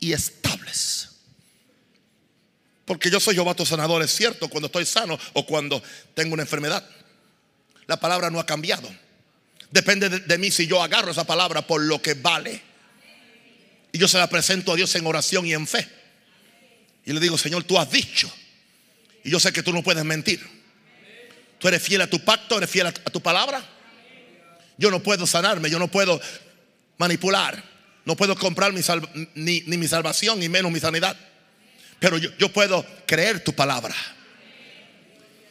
y 0.00 0.12
estables. 0.12 1.08
Porque 2.84 3.10
yo 3.10 3.20
soy 3.20 3.34
Jehová 3.34 3.54
tu 3.54 3.64
sanador, 3.64 4.02
es 4.02 4.14
cierto, 4.14 4.48
cuando 4.48 4.66
estoy 4.66 4.84
sano 4.84 5.18
o 5.34 5.46
cuando 5.46 5.82
tengo 6.14 6.34
una 6.34 6.42
enfermedad. 6.42 6.84
La 7.86 7.98
palabra 7.98 8.30
no 8.30 8.40
ha 8.40 8.46
cambiado. 8.46 8.92
Depende 9.70 10.08
de, 10.08 10.38
mí 10.38 10.50
si 10.50 10.66
yo 10.66 10.82
agarro 10.82 11.12
esa 11.12 11.24
palabra 11.24 11.66
por 11.66 11.80
lo 11.80 12.02
que 12.02 12.14
vale. 12.14 12.60
Y 13.92 13.98
yo 13.98 14.08
se 14.08 14.18
la 14.18 14.28
presento 14.28 14.72
a 14.72 14.76
Dios 14.76 14.94
en 14.96 15.06
oración 15.06 15.46
y 15.46 15.54
en 15.54 15.66
fe. 15.66 15.88
Y 17.04 17.12
le 17.12 17.20
digo, 17.20 17.38
Señor, 17.38 17.64
tú 17.64 17.78
has 17.78 17.90
dicho. 17.90 18.30
Y 19.24 19.30
yo 19.30 19.38
sé 19.38 19.52
que 19.52 19.62
tú 19.62 19.72
no 19.72 19.82
puedes 19.82 20.04
mentir. 20.04 20.40
Tú 21.58 21.68
eres 21.68 21.82
fiel 21.82 22.00
a 22.00 22.10
tu 22.10 22.18
pacto, 22.24 22.58
eres 22.58 22.68
fiel 22.68 22.86
a 22.88 22.92
tu 22.92 23.20
palabra. 23.20 23.64
Yo 24.82 24.90
no 24.90 25.00
puedo 25.00 25.28
sanarme, 25.28 25.70
yo 25.70 25.78
no 25.78 25.86
puedo 25.86 26.20
manipular. 26.98 27.62
No 28.04 28.16
puedo 28.16 28.34
comprar 28.34 28.72
mi 28.72 28.80
ni, 29.36 29.60
ni, 29.60 29.76
mi 29.76 29.86
salvación, 29.86 30.40
ni 30.40 30.48
menos 30.48 30.72
mi 30.72 30.80
sanidad. 30.80 31.16
Pero 32.00 32.18
yo, 32.18 32.36
yo 32.36 32.52
puedo 32.52 32.84
creer 33.06 33.44
tu 33.44 33.52
palabra. 33.52 33.94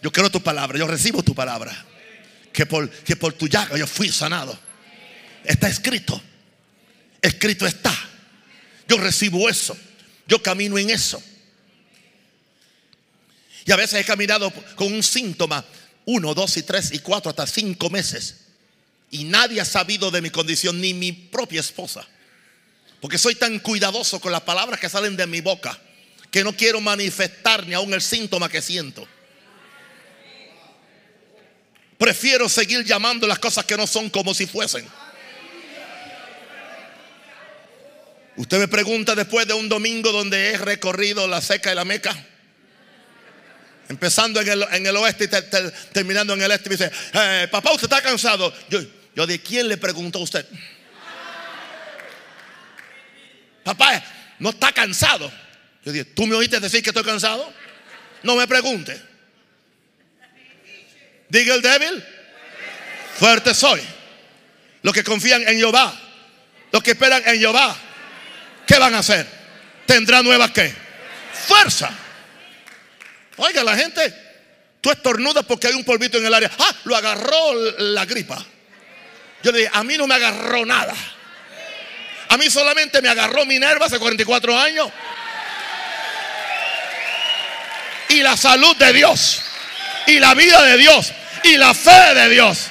Yo 0.02 0.12
creo 0.12 0.30
tu 0.30 0.44
palabra, 0.44 0.78
yo 0.78 0.86
recibo 0.86 1.24
tu 1.24 1.34
palabra. 1.34 1.72
Que 2.52 2.66
por, 2.66 2.90
que 2.90 3.16
por 3.16 3.32
tu 3.32 3.48
llaga 3.48 3.78
yo 3.78 3.88
fui 3.88 4.12
sanado. 4.12 4.60
Está 5.46 5.70
escrito. 5.70 6.22
Escrito 7.22 7.66
está. 7.66 7.98
Yo 8.86 8.98
recibo 8.98 9.48
eso. 9.48 9.78
Yo 10.28 10.44
camino 10.44 10.78
en 10.78 10.90
eso. 10.90 11.24
Y 13.64 13.72
a 13.72 13.78
veces 13.78 14.02
he 14.02 14.04
caminado 14.04 14.52
con 14.76 14.92
un 14.92 15.02
síntoma, 15.02 15.64
uno, 16.04 16.34
dos 16.34 16.58
y 16.58 16.64
tres 16.64 16.92
y 16.92 17.00
cuatro, 17.00 17.30
hasta 17.30 17.48
cinco 17.48 17.90
meses. 17.90 18.51
Y 19.12 19.26
nadie 19.26 19.60
ha 19.60 19.66
sabido 19.66 20.10
de 20.10 20.22
mi 20.22 20.30
condición, 20.30 20.80
ni 20.80 20.94
mi 20.94 21.12
propia 21.12 21.60
esposa. 21.60 22.08
Porque 23.02 23.18
soy 23.18 23.36
tan 23.36 23.60
cuidadoso 23.60 24.22
con 24.22 24.32
las 24.32 24.42
palabras 24.42 24.80
que 24.80 24.88
salen 24.88 25.18
de 25.18 25.28
mi 25.28 25.42
boca, 25.42 25.78
que 26.32 26.44
no 26.44 26.56
quiero 26.56 26.80
manifestar 26.80 27.68
ni 27.68 27.74
aún 27.74 27.94
el 27.94 28.02
síntoma 28.02 28.48
que 28.48 28.62
siento. 28.62 29.06
Prefiero 31.98 32.48
seguir 32.48 32.86
llamando 32.86 33.28
las 33.28 33.38
cosas 33.38 33.66
que 33.66 33.76
no 33.76 33.86
son 33.86 34.10
como 34.10 34.34
si 34.34 34.48
fuesen. 34.48 34.88
Usted 38.38 38.60
me 38.60 38.68
pregunta 38.68 39.14
después 39.14 39.46
de 39.46 39.54
un 39.54 39.68
domingo 39.68 40.12
donde 40.12 40.52
he 40.52 40.58
recorrido 40.58 41.28
la 41.28 41.42
seca 41.42 41.72
y 41.72 41.76
la 41.76 41.84
meca. 41.84 42.16
Empezando 43.90 44.40
en 44.40 44.48
el, 44.48 44.66
en 44.72 44.88
el 44.88 44.96
oeste 44.96 45.26
y 45.26 45.28
te, 45.28 45.42
te, 45.42 45.70
terminando 45.92 46.34
en 46.34 46.42
el 46.42 46.52
este. 46.52 46.70
Me 46.70 46.78
dice, 46.78 46.92
eh, 47.14 47.48
papá, 47.52 47.74
usted 47.74 47.86
está 47.86 48.02
cansado. 48.02 48.54
Yo, 48.70 48.80
yo, 49.16 49.28
¿de 49.28 49.42
quién 49.42 49.68
le 49.68 49.78
pregunto 49.78 50.20
a 50.20 50.22
usted? 50.22 50.46
Papá, 53.64 54.04
no 54.40 54.50
está 54.50 54.72
cansado. 54.72 55.32
Yo 55.84 55.92
dije, 55.92 56.06
¿tú 56.06 56.26
me 56.26 56.36
oíste 56.36 56.60
decir 56.60 56.82
que 56.82 56.90
estoy 56.90 57.04
cansado? 57.04 57.52
No 58.24 58.36
me 58.36 58.48
pregunte. 58.48 59.00
Diga 61.30 61.56
el 61.56 61.62
débil, 61.62 62.04
fuerte 63.18 63.54
soy. 63.54 63.82
Los 64.82 64.94
que 64.94 65.04
confían 65.04 65.48
en 65.48 65.58
Jehová, 65.58 65.94
los 66.72 66.82
que 66.82 66.92
esperan 66.92 67.24
en 67.26 67.40
Jehová, 67.40 67.76
¿qué 68.66 68.78
van 68.80 68.96
a 68.96 69.00
hacer? 69.00 69.28
Tendrá 69.86 70.22
nuevas 70.24 70.52
qué? 70.52 70.74
Fuerza. 71.48 71.90
Oiga, 73.38 73.64
la 73.64 73.76
gente, 73.76 74.14
tú 74.82 74.92
estornudas 74.92 75.46
porque 75.46 75.68
hay 75.68 75.74
un 75.74 75.84
polvito 75.84 76.18
en 76.18 76.26
el 76.26 76.34
área. 76.34 76.52
Ah, 76.58 76.76
lo 76.86 76.96
agarró 76.96 77.54
la 77.78 78.06
gripa. 78.06 78.46
Yo 79.44 79.52
le 79.52 79.60
dije, 79.60 79.72
a 79.74 79.84
mí 79.84 79.98
no 79.98 80.08
me 80.08 80.16
agarró 80.16 80.66
nada. 80.66 80.94
A 82.30 82.38
mí 82.38 82.50
solamente 82.50 83.02
me 83.02 83.10
agarró 83.10 83.46
Minerva 83.46 83.88
hace 83.88 84.00
44 84.00 84.58
años. 84.58 84.90
Y 88.10 88.22
la 88.22 88.38
salud 88.38 88.76
de 88.78 88.94
Dios. 88.94 89.42
Y 90.08 90.20
la 90.20 90.34
vida 90.34 90.64
de 90.64 90.78
Dios. 90.78 91.12
Y 91.44 91.58
la 91.58 91.74
fe 91.74 92.14
de 92.14 92.30
Dios. 92.30 92.70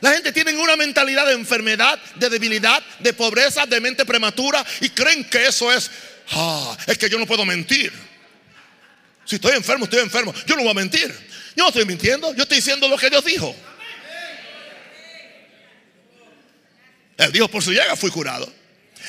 La 0.00 0.12
gente 0.12 0.32
tiene 0.32 0.56
una 0.56 0.76
mentalidad 0.76 1.26
de 1.26 1.32
enfermedad, 1.32 1.98
de 2.14 2.30
debilidad, 2.30 2.82
de 3.00 3.12
pobreza, 3.12 3.66
de 3.66 3.80
mente 3.80 4.04
prematura 4.04 4.64
y 4.80 4.90
creen 4.90 5.24
que 5.24 5.46
eso 5.46 5.72
es, 5.72 5.90
ah, 6.32 6.76
es 6.86 6.98
que 6.98 7.10
yo 7.10 7.18
no 7.18 7.26
puedo 7.26 7.44
mentir. 7.44 7.92
Si 9.28 9.34
estoy 9.34 9.56
enfermo, 9.56 9.84
estoy 9.84 10.00
enfermo. 10.00 10.32
Yo 10.46 10.56
no 10.56 10.62
voy 10.62 10.70
a 10.70 10.74
mentir. 10.74 11.14
Yo 11.54 11.64
no 11.64 11.68
estoy 11.68 11.84
mintiendo, 11.84 12.34
yo 12.34 12.44
estoy 12.44 12.56
diciendo 12.56 12.88
lo 12.88 12.96
que 12.96 13.10
Dios 13.10 13.22
dijo. 13.22 13.54
Él 17.18 17.30
dijo, 17.30 17.46
por 17.48 17.62
su 17.62 17.72
llaga 17.72 17.94
fui 17.94 18.10
curado. 18.10 18.50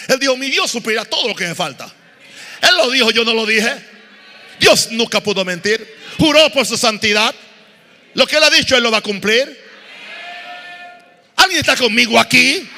Él 0.10 0.20
dijo, 0.20 0.36
mi 0.36 0.50
Dios 0.50 0.70
suplirá 0.70 1.06
todo 1.06 1.30
lo 1.30 1.34
que 1.34 1.48
me 1.48 1.56
falta. 1.56 1.90
Él 2.62 2.76
lo 2.76 2.92
dijo, 2.92 3.12
yo 3.12 3.24
no 3.24 3.34
lo 3.34 3.46
dije. 3.46 3.74
Dios 4.60 4.90
nunca 4.92 5.24
pudo 5.24 5.46
mentir. 5.46 5.88
Juró 6.18 6.52
por 6.52 6.66
su 6.66 6.76
santidad. 6.76 7.34
Lo 8.14 8.28
que 8.28 8.36
él 8.36 8.44
ha 8.44 8.50
dicho, 8.50 8.76
él 8.76 8.84
lo 8.84 8.92
va 8.92 8.98
a 8.98 9.02
cumplir. 9.02 9.58
¿Alguien 11.38 11.62
está 11.62 11.78
conmigo 11.78 12.20
aquí? 12.20 12.70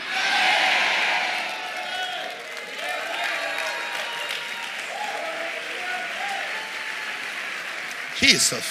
Jesus. 8.22 8.63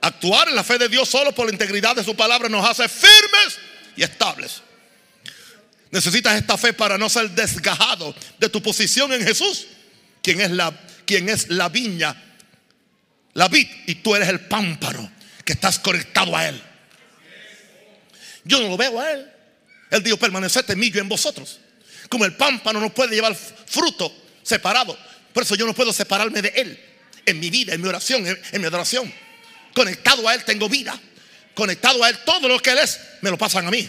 Actuar 0.00 0.48
en 0.48 0.54
la 0.54 0.64
fe 0.64 0.78
de 0.78 0.88
Dios 0.88 1.08
solo 1.08 1.32
por 1.32 1.46
la 1.46 1.52
integridad 1.52 1.96
de 1.96 2.04
su 2.04 2.14
palabra 2.16 2.48
nos 2.48 2.64
hace 2.64 2.88
firmes 2.88 3.58
y 3.96 4.02
estables. 4.02 4.62
Necesitas 5.90 6.36
esta 6.36 6.56
fe 6.56 6.72
para 6.72 6.96
no 6.96 7.08
ser 7.08 7.30
desgajado 7.30 8.14
de 8.38 8.48
tu 8.48 8.62
posición 8.62 9.12
en 9.12 9.22
Jesús, 9.22 9.66
quien 10.22 10.40
es 10.40 10.50
la, 10.52 10.72
quien 11.04 11.28
es 11.28 11.50
la 11.50 11.68
viña, 11.68 12.16
la 13.34 13.48
vid, 13.48 13.68
y 13.86 13.96
tú 13.96 14.14
eres 14.14 14.28
el 14.28 14.40
pámpano 14.40 15.12
que 15.44 15.52
estás 15.52 15.78
conectado 15.78 16.36
a 16.36 16.48
Él. 16.48 16.62
Yo 18.44 18.60
no 18.60 18.68
lo 18.68 18.76
veo 18.76 19.00
a 19.00 19.12
Él. 19.12 19.30
Él 19.90 20.02
dijo, 20.02 20.16
permaneced 20.16 20.70
en 20.70 20.82
en 20.82 21.08
vosotros. 21.08 21.60
Como 22.12 22.26
el 22.26 22.34
pámpano 22.34 22.78
no 22.78 22.90
puede 22.90 23.14
llevar 23.14 23.34
fruto 23.34 24.14
separado. 24.42 24.98
Por 25.32 25.44
eso 25.44 25.54
yo 25.54 25.64
no 25.64 25.72
puedo 25.72 25.94
separarme 25.94 26.42
de 26.42 26.52
Él. 26.56 26.78
En 27.24 27.40
mi 27.40 27.48
vida, 27.48 27.72
en 27.72 27.80
mi 27.80 27.88
oración, 27.88 28.26
en, 28.26 28.60
mi 28.60 28.66
adoración. 28.66 29.10
Conectado 29.72 30.28
a 30.28 30.34
Él 30.34 30.44
tengo 30.44 30.68
vida. 30.68 30.94
Conectado 31.54 32.04
a 32.04 32.10
Él, 32.10 32.18
todo 32.26 32.48
lo 32.48 32.60
que 32.60 32.68
Él 32.68 32.80
es, 32.80 33.00
me 33.22 33.30
lo 33.30 33.38
pasan 33.38 33.66
a 33.66 33.70
mí. 33.70 33.88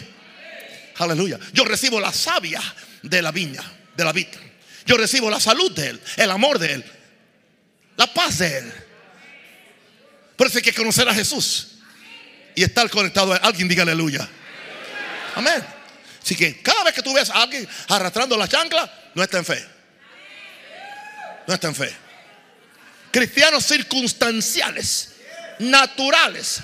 Aleluya. 0.96 1.38
Yo 1.52 1.66
recibo 1.66 2.00
la 2.00 2.14
savia 2.14 2.62
de 3.02 3.20
la 3.20 3.30
viña, 3.30 3.62
de 3.94 4.04
la 4.04 4.12
vid. 4.14 4.28
Yo 4.86 4.96
recibo 4.96 5.28
la 5.28 5.38
salud 5.38 5.70
de 5.72 5.90
Él, 5.90 6.00
el 6.16 6.30
amor 6.30 6.58
de 6.58 6.72
Él, 6.72 6.84
la 7.98 8.06
paz 8.14 8.38
de 8.38 8.56
Él. 8.56 8.72
Por 10.34 10.46
eso 10.46 10.56
hay 10.56 10.62
que 10.62 10.72
conocer 10.72 11.06
a 11.06 11.14
Jesús 11.14 11.72
y 12.54 12.62
estar 12.62 12.88
conectado 12.88 13.34
a 13.34 13.36
Él. 13.36 13.42
Alguien 13.44 13.68
diga 13.68 13.82
aleluya. 13.82 14.26
Amén. 15.34 15.83
Así 16.24 16.34
que 16.36 16.62
cada 16.62 16.84
vez 16.84 16.94
que 16.94 17.02
tú 17.02 17.12
ves 17.12 17.28
a 17.28 17.42
alguien 17.42 17.68
arrastrando 17.88 18.34
la 18.38 18.48
chancla, 18.48 18.90
no 19.14 19.22
está 19.22 19.36
en 19.36 19.44
fe. 19.44 19.62
No 21.46 21.52
está 21.52 21.68
en 21.68 21.74
fe. 21.74 21.94
Cristianos 23.10 23.66
circunstanciales, 23.66 25.16
naturales. 25.58 26.60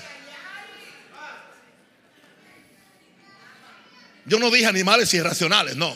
Yo 4.25 4.39
no 4.39 4.51
dije 4.51 4.67
animales 4.67 5.13
irracionales, 5.13 5.77
no. 5.77 5.95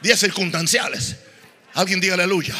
Dije 0.00 0.16
circunstanciales. 0.16 1.16
Alguien 1.74 1.98
diga 1.98 2.14
aleluya. 2.14 2.54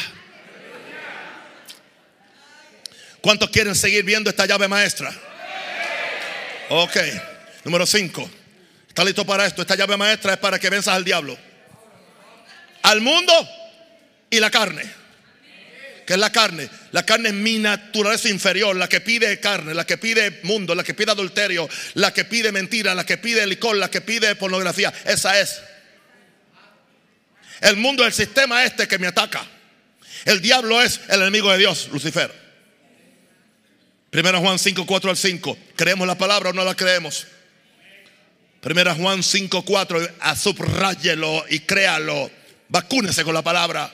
¿Cuántos 3.21 3.49
quieren 3.51 3.73
seguir 3.73 4.03
viendo 4.03 4.29
esta 4.29 4.45
llave 4.45 4.67
maestra? 4.67 5.13
Ok. 6.69 6.97
Número 7.63 7.85
5. 7.85 8.38
¿Está 8.99 9.07
listo 9.07 9.25
para 9.25 9.45
esto? 9.45 9.61
Esta 9.61 9.75
llave 9.75 9.95
maestra 9.95 10.33
es 10.33 10.39
para 10.39 10.59
que 10.59 10.69
venzas 10.69 10.93
al 10.93 11.05
diablo. 11.05 11.37
Al 12.81 12.99
mundo 12.99 13.31
y 14.29 14.41
la 14.41 14.51
carne. 14.51 14.83
¿Qué 16.05 16.15
es 16.15 16.19
la 16.19 16.33
carne? 16.33 16.69
La 16.91 17.05
carne 17.05 17.29
es 17.29 17.35
mi 17.35 17.59
naturaleza 17.59 18.27
inferior, 18.27 18.75
la 18.75 18.89
que 18.89 18.99
pide 18.99 19.39
carne, 19.39 19.73
la 19.73 19.85
que 19.85 19.97
pide 19.97 20.41
mundo, 20.43 20.75
la 20.75 20.83
que 20.83 20.93
pide 20.93 21.11
adulterio, 21.11 21.69
la 21.93 22.11
que 22.11 22.25
pide 22.25 22.51
mentira, 22.51 22.93
la 22.93 23.05
que 23.05 23.15
pide 23.15 23.47
licor, 23.47 23.77
la 23.77 23.89
que 23.89 24.01
pide 24.01 24.35
pornografía. 24.35 24.93
Esa 25.05 25.39
es. 25.39 25.61
El 27.61 27.77
mundo 27.77 28.05
el 28.05 28.11
sistema 28.11 28.65
este 28.65 28.85
que 28.85 28.99
me 28.99 29.07
ataca. 29.07 29.47
El 30.25 30.41
diablo 30.41 30.81
es 30.81 30.99
el 31.07 31.21
enemigo 31.21 31.49
de 31.53 31.57
Dios, 31.57 31.87
Lucifer. 31.93 32.33
Primero 34.09 34.41
Juan 34.41 34.59
5, 34.59 34.85
4 34.85 35.09
al 35.09 35.15
5. 35.15 35.57
¿Creemos 35.77 36.05
la 36.05 36.17
palabra 36.17 36.49
o 36.49 36.53
no 36.53 36.65
la 36.65 36.75
creemos? 36.75 37.27
Primera 38.61 38.93
Juan 38.93 39.23
5, 39.23 39.63
4. 39.63 39.99
Subrayelo 40.35 41.45
y 41.49 41.59
créalo. 41.59 42.29
Vacúnese 42.67 43.23
con 43.23 43.33
la 43.33 43.41
palabra. 43.41 43.93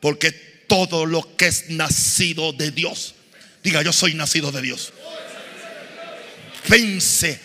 Porque 0.00 0.32
todo 0.32 1.06
lo 1.06 1.36
que 1.36 1.46
es 1.46 1.70
nacido 1.70 2.52
de 2.52 2.70
Dios. 2.70 3.14
Diga, 3.62 3.82
yo 3.82 3.92
soy 3.92 4.14
nacido 4.14 4.50
de 4.50 4.62
Dios. 4.62 4.92
Vence 6.68 7.40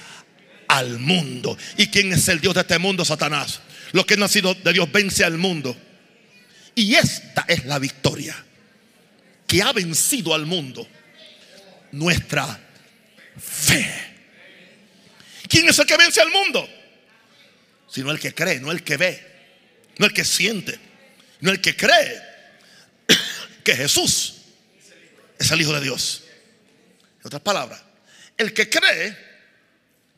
al 0.68 1.00
mundo. 1.00 1.58
¿Y 1.78 1.88
quién 1.88 2.12
es 2.14 2.28
el 2.28 2.42
Dios 2.42 2.56
de 2.56 2.62
este 2.62 2.80
mundo? 2.80 3.06
Satanás. 3.06 3.62
Lo 3.92 4.06
que 4.06 4.16
es 4.16 4.20
nacido 4.20 4.54
de 4.54 4.74
Dios 4.74 4.92
vence 4.92 5.24
al 5.24 5.38
mundo. 5.38 5.76
Y 6.74 6.96
esta 6.96 7.46
es 7.48 7.66
la 7.66 7.80
victoria 7.80 8.36
que 9.48 9.62
ha 9.62 9.72
vencido 9.72 10.34
al 10.34 10.46
mundo 10.46 10.88
nuestra 11.92 12.60
fe. 13.40 14.17
¿Quién 15.48 15.70
es 15.70 15.80
el 15.80 15.86
que 15.86 15.98
vence 15.98 16.22
al 16.22 16.32
mundo? 16.32 16.68
Sino 17.90 18.12
el 18.12 18.20
que 18.20 18.34
cree, 18.34 18.60
no 18.60 18.72
el 18.72 18.84
que 18.84 18.98
ve, 18.98 19.26
no 19.98 20.06
el 20.06 20.14
que 20.14 20.26
siente, 20.26 20.80
no 21.42 21.52
el 21.52 21.62
que 21.62 21.76
cree 21.76 22.22
que 23.64 23.76
Jesús 23.76 24.36
es 25.40 25.52
el 25.52 25.62
Hijo 25.62 25.74
de 25.74 25.82
Dios. 25.82 26.24
En 27.20 27.28
otras 27.28 27.42
palabras, 27.42 27.82
el 28.38 28.54
que 28.54 28.70
cree 28.70 29.18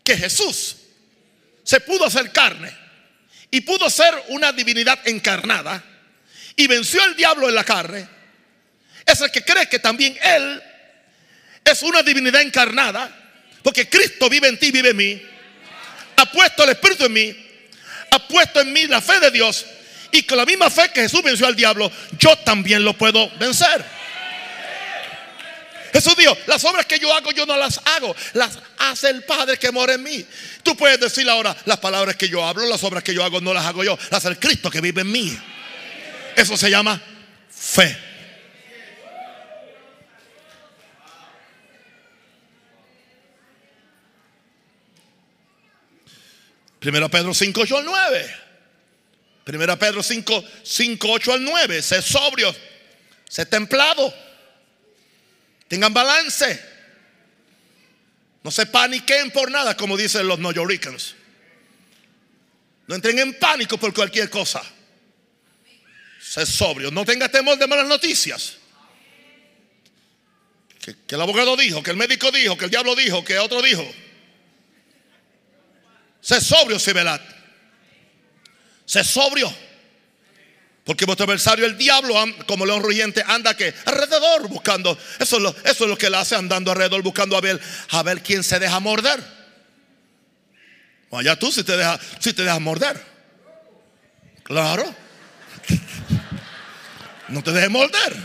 que 0.03 0.17
Jesús 0.17 0.77
se 1.63 1.79
pudo 1.81 2.05
hacer 2.05 2.31
carne 2.31 2.75
y 3.51 3.61
pudo 3.61 3.89
ser 3.89 4.13
una 4.29 4.51
divinidad 4.51 5.07
encarnada 5.07 5.83
y 6.55 6.67
venció 6.67 7.01
al 7.03 7.15
diablo 7.15 7.47
en 7.47 7.55
la 7.55 7.63
carne, 7.63 8.07
es 9.05 9.21
el 9.21 9.31
que 9.31 9.43
cree 9.43 9.67
que 9.69 9.79
también 9.79 10.17
Él 10.21 10.61
es 11.63 11.81
una 11.83 12.03
divinidad 12.03 12.41
encarnada, 12.41 13.18
porque 13.63 13.89
Cristo 13.89 14.29
vive 14.29 14.47
en 14.47 14.57
ti, 14.57 14.71
vive 14.71 14.89
en 14.89 14.97
mí. 14.97 15.21
Ha 16.15 16.25
puesto 16.31 16.63
el 16.63 16.69
Espíritu 16.69 17.05
en 17.05 17.13
mí, 17.13 17.35
ha 18.11 18.27
puesto 18.27 18.61
en 18.61 18.73
mí 18.73 18.87
la 18.87 19.01
fe 19.01 19.19
de 19.19 19.31
Dios. 19.31 19.65
Y 20.11 20.23
con 20.23 20.37
la 20.37 20.45
misma 20.45 20.69
fe 20.69 20.91
que 20.93 21.01
Jesús 21.01 21.21
venció 21.21 21.45
al 21.47 21.55
diablo, 21.55 21.91
yo 22.17 22.35
también 22.37 22.83
lo 22.83 22.93
puedo 22.93 23.29
vencer. 23.37 23.85
Jesús 25.93 26.15
dijo, 26.15 26.37
las 26.47 26.63
obras 26.65 26.85
que 26.85 26.99
yo 26.99 27.13
hago, 27.13 27.31
yo 27.31 27.45
no 27.45 27.57
las 27.57 27.79
hago, 27.85 28.15
las 28.33 28.59
hace 28.77 29.09
el 29.09 29.23
Padre 29.23 29.57
que 29.57 29.71
mora 29.71 29.93
en 29.93 30.03
mí. 30.03 30.25
Tú 30.63 30.75
puedes 30.75 30.99
decir 30.99 31.27
ahora, 31.29 31.55
las 31.65 31.77
palabras 31.79 32.15
que 32.15 32.29
yo 32.29 32.45
hablo, 32.45 32.65
las 32.67 32.83
obras 32.83 33.03
que 33.03 33.13
yo 33.13 33.23
hago, 33.23 33.41
no 33.41 33.53
las 33.53 33.65
hago 33.65 33.83
yo, 33.83 33.97
las 34.09 34.19
hace 34.19 34.29
el 34.29 34.39
Cristo 34.39 34.69
que 34.69 34.81
vive 34.81 35.01
en 35.01 35.11
mí. 35.11 35.37
Eso 36.35 36.57
se 36.57 36.69
llama 36.69 37.01
fe. 37.49 38.08
Primera 46.79 47.09
Pedro 47.09 47.33
5, 47.33 47.61
8 47.61 47.77
al 47.77 47.85
9. 47.85 48.35
Primera 49.43 49.77
Pedro 49.77 50.01
5, 50.01 50.45
5, 50.63 51.11
8 51.11 51.33
al 51.33 51.43
9. 51.43 51.81
Sé 51.81 52.01
sobrio, 52.01 52.55
sé 53.27 53.45
templado. 53.45 54.13
Tengan 55.67 55.93
balance. 55.93 56.79
No 58.43 58.51
se 58.51 58.65
paniquen 58.65 59.31
por 59.31 59.51
nada, 59.51 59.75
como 59.75 59.97
dicen 59.97 60.27
los 60.27 60.39
neoyoricans. 60.39 61.15
No 62.87 62.95
entren 62.95 63.19
en 63.19 63.37
pánico 63.37 63.77
por 63.77 63.93
cualquier 63.93 64.29
cosa. 64.29 64.63
Sé 66.21 66.45
sobrio. 66.45 66.89
No 66.91 67.03
tenga 67.03 67.29
temor 67.29 67.57
de 67.57 67.67
malas 67.67 67.87
noticias. 67.87 68.57
Que 70.79 71.15
el 71.15 71.21
abogado 71.21 71.57
dijo, 71.57 71.83
que 71.83 71.91
el 71.91 71.97
médico 71.97 72.31
dijo, 72.31 72.57
que 72.57 72.65
el 72.65 72.71
diablo 72.71 72.95
dijo, 72.95 73.23
que 73.23 73.37
otro 73.37 73.61
dijo. 73.61 73.85
Sé 76.21 76.41
sobrio, 76.41 76.79
si 76.79 76.91
velad. 76.93 77.21
Sé 78.85 79.03
sobrio. 79.03 79.53
Porque 80.83 81.05
vuestro 81.05 81.25
adversario, 81.25 81.65
el 81.65 81.77
diablo, 81.77 82.15
como 82.47 82.65
león 82.65 82.81
rugiente, 82.81 83.23
anda 83.27 83.55
que 83.55 83.73
alrededor 83.85 84.47
buscando. 84.47 84.97
Eso 85.19 85.37
es 85.37 85.43
lo, 85.43 85.55
eso 85.63 85.83
es 85.83 85.89
lo 85.89 85.97
que 85.97 86.09
le 86.09 86.17
hace 86.17 86.35
andando 86.35 86.71
alrededor 86.71 87.03
buscando 87.03 87.37
a 87.37 87.41
ver, 87.41 87.61
a 87.89 88.01
ver 88.01 88.23
quién 88.23 88.43
se 88.43 88.57
deja 88.57 88.79
morder. 88.79 89.23
Vaya 91.11 91.37
tú 91.37 91.51
si 91.51 91.63
te 91.63 91.77
dejas 91.77 91.99
si 92.19 92.31
dejas 92.31 92.59
morder. 92.59 92.99
Claro. 94.43 94.83
No 97.27 97.43
te 97.43 97.51
dejes 97.51 97.69
morder. 97.69 98.15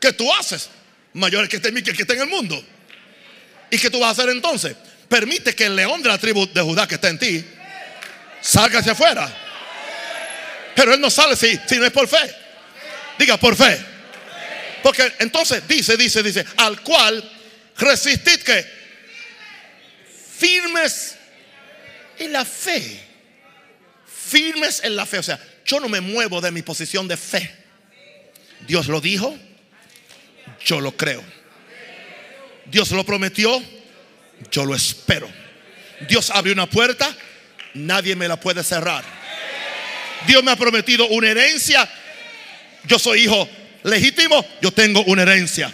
¿Qué 0.00 0.14
tú 0.14 0.32
haces? 0.32 0.70
Mayor 1.12 1.46
que 1.46 1.56
esté 1.56 1.70
que 1.70 1.92
que 1.92 2.00
esté 2.00 2.14
en 2.14 2.20
el 2.20 2.28
mundo. 2.28 2.64
¿Y 3.70 3.78
qué 3.78 3.90
tú 3.90 4.00
vas 4.00 4.08
a 4.08 4.22
hacer 4.22 4.30
entonces? 4.30 4.74
Permite 5.08 5.54
que 5.54 5.66
el 5.66 5.76
león 5.76 6.02
de 6.02 6.08
la 6.08 6.18
tribu 6.18 6.46
de 6.46 6.60
Judá 6.60 6.86
que 6.86 6.96
está 6.96 7.08
en 7.08 7.18
ti 7.18 7.44
salga 8.40 8.80
hacia 8.80 8.92
afuera. 8.92 9.32
Pero 10.74 10.94
él 10.94 11.00
no 11.00 11.10
sale 11.10 11.34
si, 11.34 11.58
si 11.66 11.76
no 11.76 11.84
es 11.84 11.92
por 11.92 12.06
fe. 12.06 12.34
Diga 13.18 13.36
por 13.36 13.56
fe. 13.56 13.78
Porque 14.82 15.12
entonces 15.18 15.66
dice, 15.66 15.96
dice, 15.96 16.22
dice, 16.22 16.44
al 16.56 16.80
cual 16.82 17.22
resistid 17.76 18.40
que 18.42 18.64
firmes 20.38 21.16
en 22.18 22.32
la 22.32 22.44
fe. 22.44 23.00
Firmes 24.06 24.80
en 24.84 24.94
la 24.94 25.04
fe. 25.04 25.18
O 25.18 25.22
sea, 25.22 25.40
yo 25.64 25.80
no 25.80 25.88
me 25.88 26.00
muevo 26.00 26.40
de 26.40 26.50
mi 26.50 26.62
posición 26.62 27.08
de 27.08 27.16
fe. 27.16 27.54
Dios 28.66 28.88
lo 28.88 29.00
dijo, 29.00 29.36
yo 30.64 30.80
lo 30.80 30.96
creo. 30.96 31.24
Dios 32.66 32.90
lo 32.90 33.04
prometió, 33.04 33.62
yo 34.50 34.64
lo 34.64 34.74
espero. 34.74 35.28
Dios 36.08 36.30
abrió 36.30 36.52
una 36.52 36.66
puerta, 36.66 37.14
nadie 37.74 38.16
me 38.16 38.28
la 38.28 38.38
puede 38.38 38.62
cerrar. 38.62 39.04
Dios 40.26 40.42
me 40.42 40.50
ha 40.50 40.56
prometido 40.56 41.06
una 41.08 41.28
herencia. 41.28 41.88
Yo 42.84 42.98
soy 42.98 43.24
hijo 43.24 43.48
legítimo, 43.84 44.44
yo 44.60 44.72
tengo 44.72 45.02
una 45.04 45.22
herencia. 45.22 45.72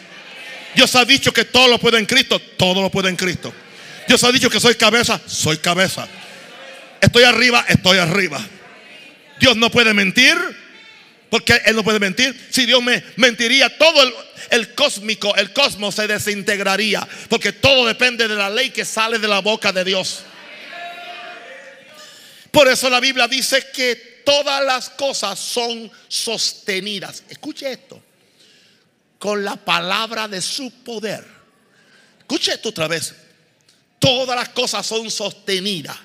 Dios 0.74 0.94
ha 0.96 1.04
dicho 1.04 1.32
que 1.32 1.44
todo 1.44 1.68
lo 1.68 1.78
puede 1.78 1.98
en 1.98 2.06
Cristo, 2.06 2.38
todo 2.38 2.82
lo 2.82 2.90
puede 2.90 3.08
en 3.08 3.16
Cristo. 3.16 3.52
Dios 4.08 4.22
ha 4.24 4.32
dicho 4.32 4.50
que 4.50 4.60
soy 4.60 4.74
cabeza, 4.74 5.20
soy 5.26 5.58
cabeza. 5.58 6.08
Estoy 7.00 7.24
arriba, 7.24 7.64
estoy 7.68 7.98
arriba. 7.98 8.44
Dios 9.40 9.56
no 9.56 9.70
puede 9.70 9.94
mentir, 9.94 10.36
porque 11.34 11.60
Él 11.66 11.74
no 11.74 11.82
puede 11.82 11.98
mentir. 11.98 12.48
Si 12.48 12.64
Dios 12.64 12.80
me 12.80 13.02
mentiría, 13.16 13.76
todo 13.76 14.00
el, 14.50 14.72
cósmico, 14.76 15.34
el 15.34 15.52
cosmos 15.52 15.96
se 15.96 16.06
desintegraría, 16.06 17.08
porque 17.28 17.50
todo 17.50 17.86
depende 17.86 18.28
de 18.28 18.36
la 18.36 18.48
ley 18.48 18.70
que 18.70 18.84
sale 18.84 19.18
de 19.18 19.26
la 19.26 19.40
boca 19.40 19.72
de 19.72 19.82
Dios. 19.82 20.20
Por 22.52 22.68
eso 22.68 22.88
la 22.88 23.00
Biblia 23.00 23.26
dice 23.26 23.66
que 23.74 24.22
todas 24.24 24.64
las 24.64 24.90
cosas 24.90 25.36
son 25.36 25.90
sostenidas. 26.06 27.24
Escuche 27.28 27.72
esto. 27.72 28.00
Con 29.18 29.42
la 29.42 29.56
palabra 29.56 30.28
de 30.28 30.40
su 30.40 30.70
poder. 30.84 31.26
Escuche 32.20 32.52
esto 32.52 32.68
otra 32.68 32.86
vez. 32.86 33.12
Todas 33.98 34.36
las 34.36 34.50
cosas 34.50 34.86
son 34.86 35.10
sostenidas 35.10 35.96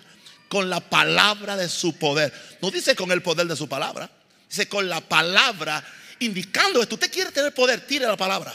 con 0.47 0.71
la 0.71 0.79
palabra 0.79 1.55
de 1.55 1.69
su 1.69 1.93
poder. 1.99 2.33
No 2.63 2.71
dice 2.71 2.95
con 2.95 3.11
el 3.11 3.21
poder 3.21 3.45
de 3.45 3.55
su 3.55 3.69
palabra. 3.69 4.09
Dice 4.49 4.67
con 4.67 4.89
la 4.89 4.99
palabra 4.99 5.83
indicando 6.19 6.81
esto. 6.81 6.95
Usted 6.95 7.11
quiere 7.11 7.31
tener 7.31 7.53
poder, 7.53 7.85
tire 7.85 8.07
la 8.07 8.17
palabra. 8.17 8.53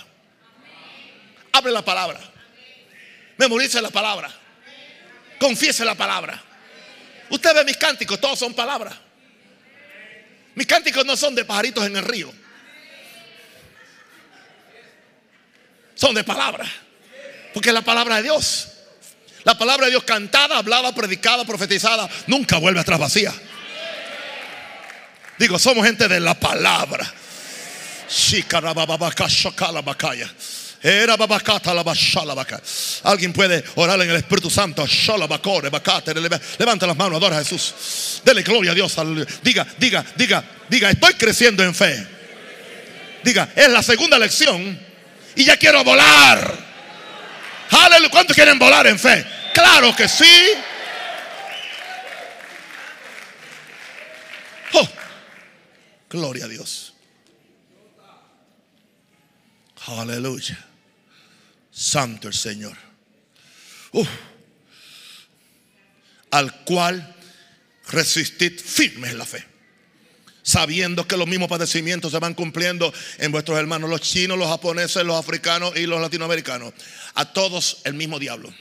Hable 1.53 1.71
la 1.71 1.85
palabra. 1.85 2.21
Memorice 3.39 3.81
la 3.81 3.91
palabra. 3.91 4.31
Confiese 5.39 5.85
la 5.85 5.95
palabra. 5.95 6.43
Usted 7.31 7.55
ve 7.55 7.65
mis 7.65 7.77
cánticos, 7.77 8.21
todos 8.21 8.39
son 8.39 8.55
palabras. 8.55 8.95
Mis 10.55 10.67
cánticos 10.67 11.05
no 11.05 11.17
son 11.17 11.35
de 11.35 11.45
pajaritos 11.45 11.85
en 11.87 11.97
el 11.97 12.05
río. 12.05 12.33
Son 15.95 16.15
de 16.15 16.25
palabra. 16.25 16.67
Porque 17.53 17.73
la 17.73 17.83
palabra 17.83 18.17
de 18.17 18.25
Dios. 18.25 18.69
La 19.45 19.57
palabra 19.57 19.87
de 19.87 19.93
Dios 19.93 20.05
cantada, 20.05 20.59
hablada, 20.59 20.95
predicada, 20.95 21.45
profetizada, 21.45 22.09
nunca 22.27 22.59
vuelve 22.59 22.81
atrás 22.81 22.99
vacía. 22.99 23.33
Digo, 25.39 25.59
somos 25.59 25.85
gente 25.85 26.09
de 26.09 26.20
la 26.20 26.35
palabra. 26.35 27.12
Alguien 33.03 33.32
puede 33.32 33.64
orar 33.76 34.01
en 34.03 34.11
el 34.11 34.16
Espíritu 34.16 34.51
Santo. 34.51 34.87
Levanta 36.59 36.87
las 36.87 36.97
manos, 36.97 37.16
adora 37.16 37.39
a 37.39 37.45
Jesús. 37.45 38.20
Dele 38.24 38.43
gloria 38.43 38.72
a 38.72 38.74
Dios. 38.74 38.95
Diga, 39.43 39.66
diga, 39.78 40.05
diga, 40.14 40.45
diga, 40.68 40.91
estoy 40.91 41.14
creciendo 41.14 41.64
en 41.64 41.74
fe. 41.74 42.07
Diga, 43.22 43.49
es 43.57 43.68
la 43.70 43.82
segunda 43.82 44.18
lección 44.18 44.78
y 45.35 45.45
ya 45.45 45.57
quiero 45.57 45.82
volar. 45.82 46.64
¿Cuántos 48.11 48.37
quieren 48.37 48.59
volar 48.59 48.87
en 48.87 48.99
fe? 48.99 49.26
Claro 49.53 49.97
que 49.97 50.07
sí. 50.07 50.53
Oh, 54.74 54.89
gloria 56.15 56.45
a 56.45 56.49
Dios. 56.49 56.95
Aleluya. 59.87 60.65
Santo 61.71 62.29
el 62.29 62.35
Señor. 62.35 62.77
Al 66.31 66.65
cual 66.65 67.15
resistid 67.89 68.59
firmes 68.59 69.15
la 69.15 69.27
fe. 69.27 69.45
Sabiendo 70.43 71.07
que 71.09 71.17
los 71.17 71.27
mismos 71.27 71.49
padecimientos 71.49 72.12
se 72.12 72.19
van 72.19 72.35
cumpliendo 72.35 72.93
en 73.19 73.33
vuestros 73.33 73.59
hermanos, 73.59 73.91
los 73.91 74.01
chinos, 74.01 74.39
los 74.39 74.49
japoneses, 74.49 75.05
los 75.05 75.19
africanos 75.19 75.77
y 75.77 75.87
los 75.87 76.01
latinoamericanos. 76.01 76.73
A 77.15 77.33
todos 77.33 77.79
el 77.85 77.95
mismo 77.95 78.19
diablo. 78.19 78.53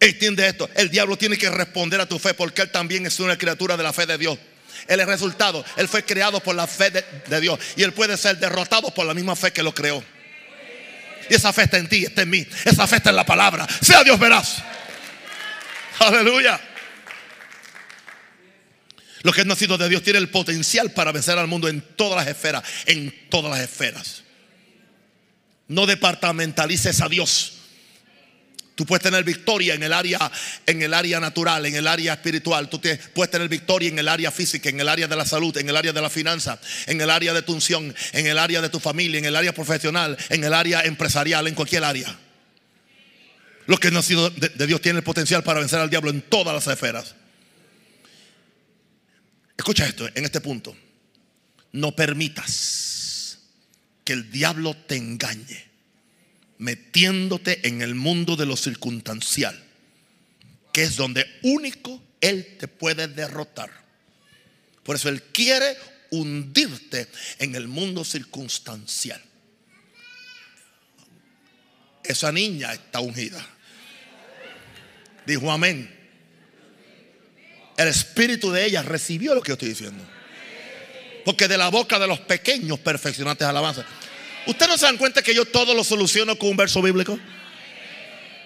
Entiende 0.00 0.46
esto, 0.46 0.70
el 0.76 0.90
diablo 0.90 1.16
tiene 1.16 1.36
que 1.36 1.50
responder 1.50 2.00
a 2.00 2.06
tu 2.06 2.18
fe 2.18 2.32
porque 2.32 2.62
él 2.62 2.70
también 2.70 3.04
es 3.06 3.18
una 3.18 3.36
criatura 3.36 3.76
de 3.76 3.82
la 3.82 3.92
fe 3.92 4.06
de 4.06 4.16
Dios. 4.16 4.38
Él 4.86 5.00
es 5.00 5.06
resultado. 5.06 5.64
Él 5.76 5.88
fue 5.88 6.04
creado 6.04 6.40
por 6.40 6.54
la 6.54 6.66
fe 6.66 6.90
de, 6.90 7.40
Dios. 7.40 7.58
Y 7.76 7.82
Él 7.82 7.92
puede 7.92 8.16
ser 8.16 8.38
derrotado 8.38 8.92
por 8.92 9.06
la 9.06 9.14
misma 9.14 9.36
fe 9.36 9.52
que 9.52 9.62
lo 9.62 9.74
creó. 9.74 10.02
Y 11.28 11.34
esa 11.34 11.52
fe 11.52 11.64
está 11.64 11.78
en 11.78 11.88
ti, 11.88 12.04
está 12.04 12.22
en 12.22 12.30
mí. 12.30 12.46
Esa 12.64 12.86
fe 12.86 12.96
está 12.96 13.10
en 13.10 13.16
la 13.16 13.26
palabra. 13.26 13.66
Sea 13.80 14.02
Dios 14.04 14.18
veraz. 14.18 14.62
Aleluya. 15.98 16.60
Lo 19.22 19.32
que 19.32 19.40
es 19.40 19.46
nacido 19.46 19.76
de 19.76 19.88
Dios 19.88 20.02
tiene 20.02 20.20
el 20.20 20.30
potencial 20.30 20.92
para 20.92 21.12
vencer 21.12 21.36
al 21.38 21.48
mundo 21.48 21.68
en 21.68 21.80
todas 21.96 22.24
las 22.24 22.34
esferas. 22.34 22.62
En 22.86 23.28
todas 23.28 23.50
las 23.50 23.60
esferas. 23.60 24.22
No 25.66 25.86
departamentalices 25.86 27.00
a 27.00 27.08
Dios. 27.08 27.57
Tú 28.78 28.86
puedes 28.86 29.02
tener 29.02 29.24
victoria 29.24 29.74
en 29.74 29.82
el 29.82 29.92
área 29.92 30.30
en 30.64 30.80
el 30.80 30.94
área 30.94 31.18
natural, 31.18 31.66
en 31.66 31.74
el 31.74 31.88
área 31.88 32.12
espiritual. 32.12 32.68
Tú 32.68 32.80
puedes 33.12 33.28
tener 33.28 33.48
victoria 33.48 33.88
en 33.88 33.98
el 33.98 34.06
área 34.06 34.30
física, 34.30 34.68
en 34.68 34.78
el 34.78 34.88
área 34.88 35.08
de 35.08 35.16
la 35.16 35.24
salud, 35.24 35.56
en 35.56 35.68
el 35.68 35.76
área 35.76 35.92
de 35.92 36.00
la 36.00 36.08
finanza, 36.08 36.60
en 36.86 37.00
el 37.00 37.10
área 37.10 37.34
de 37.34 37.42
tu 37.42 37.54
unción, 37.54 37.92
en 38.12 38.26
el 38.28 38.38
área 38.38 38.60
de 38.60 38.68
tu 38.68 38.78
familia, 38.78 39.18
en 39.18 39.24
el 39.24 39.34
área 39.34 39.52
profesional, 39.52 40.16
en 40.28 40.44
el 40.44 40.54
área 40.54 40.82
empresarial, 40.82 41.48
en 41.48 41.56
cualquier 41.56 41.82
área. 41.82 42.16
Los 43.66 43.80
que 43.80 43.88
han 43.88 43.94
nacido 43.94 44.30
de, 44.30 44.66
Dios 44.68 44.80
tienen 44.80 44.98
el 44.98 45.02
potencial 45.02 45.42
para 45.42 45.58
vencer 45.58 45.80
al 45.80 45.90
diablo 45.90 46.10
en 46.10 46.22
todas 46.22 46.54
las 46.54 46.72
esferas. 46.72 47.16
Escucha 49.56 49.88
esto 49.88 50.08
en 50.14 50.24
este 50.24 50.40
punto. 50.40 50.76
No 51.72 51.96
permitas 51.96 53.40
que 54.04 54.12
el 54.12 54.30
diablo 54.30 54.76
te 54.76 54.94
engañe 54.94 55.67
metiéndote 56.58 57.66
en 57.66 57.82
el 57.82 57.94
mundo 57.94 58.36
de 58.36 58.46
lo 58.46 58.56
circunstancial, 58.56 59.58
que 60.72 60.82
es 60.82 60.96
donde 60.96 61.26
único 61.42 62.02
Él 62.20 62.56
te 62.58 62.68
puede 62.68 63.08
derrotar. 63.08 63.70
Por 64.82 64.96
eso 64.96 65.08
Él 65.08 65.22
quiere 65.22 65.76
hundirte 66.10 67.08
en 67.38 67.54
el 67.54 67.68
mundo 67.68 68.04
circunstancial. 68.04 69.22
Esa 72.02 72.32
niña 72.32 72.72
está 72.72 73.00
ungida. 73.00 73.46
Dijo 75.26 75.52
amén. 75.52 75.94
El 77.76 77.88
espíritu 77.88 78.50
de 78.50 78.64
ella 78.64 78.82
recibió 78.82 79.34
lo 79.34 79.42
que 79.42 79.50
yo 79.50 79.54
estoy 79.54 79.68
diciendo. 79.68 80.02
Porque 81.24 81.46
de 81.46 81.58
la 81.58 81.68
boca 81.68 81.98
de 81.98 82.06
los 82.06 82.18
pequeños 82.20 82.78
perfeccionantes 82.78 83.46
alabanza. 83.46 83.84
¿Usted 84.48 84.66
no 84.66 84.78
se 84.78 84.86
dan 84.86 84.96
cuenta 84.96 85.20
que 85.20 85.34
yo 85.34 85.44
todo 85.44 85.74
lo 85.74 85.84
soluciono 85.84 86.38
con 86.38 86.48
un 86.48 86.56
verso 86.56 86.80
bíblico? 86.80 87.18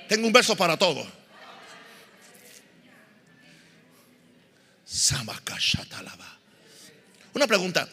Tengo 0.09 0.27
un 0.27 0.33
verso 0.33 0.57
para 0.57 0.77
todo. 0.77 1.07
Una 7.35 7.47
pregunta. 7.47 7.89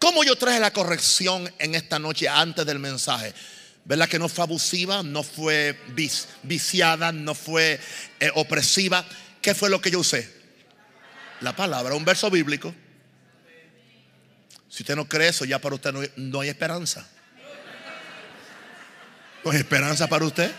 ¿Cómo 0.00 0.24
yo 0.24 0.34
traje 0.34 0.58
la 0.58 0.72
corrección 0.72 1.48
en 1.60 1.76
esta 1.76 2.00
noche 2.00 2.28
antes 2.28 2.66
del 2.66 2.80
mensaje? 2.80 3.32
¿Verdad 3.84 4.08
que 4.08 4.18
no 4.18 4.28
fue 4.28 4.42
abusiva, 4.42 5.04
no 5.04 5.22
fue 5.22 5.78
viciada, 6.42 7.12
no 7.12 7.32
fue 7.32 7.78
eh, 8.18 8.32
opresiva? 8.34 9.04
¿Qué 9.40 9.54
fue 9.54 9.70
lo 9.70 9.80
que 9.80 9.92
yo 9.92 10.00
usé? 10.00 10.28
La 11.40 11.54
palabra, 11.54 11.94
un 11.94 12.04
verso 12.04 12.28
bíblico. 12.28 12.74
Si 14.68 14.82
usted 14.82 14.96
no 14.96 15.08
cree 15.08 15.28
eso, 15.28 15.44
ya 15.44 15.60
para 15.60 15.76
usted 15.76 15.94
no 16.16 16.40
hay 16.40 16.48
esperanza. 16.48 17.08
¿No 19.44 19.50
hay 19.50 19.58
esperanza 19.58 20.06
para 20.06 20.24
usted? 20.24 20.50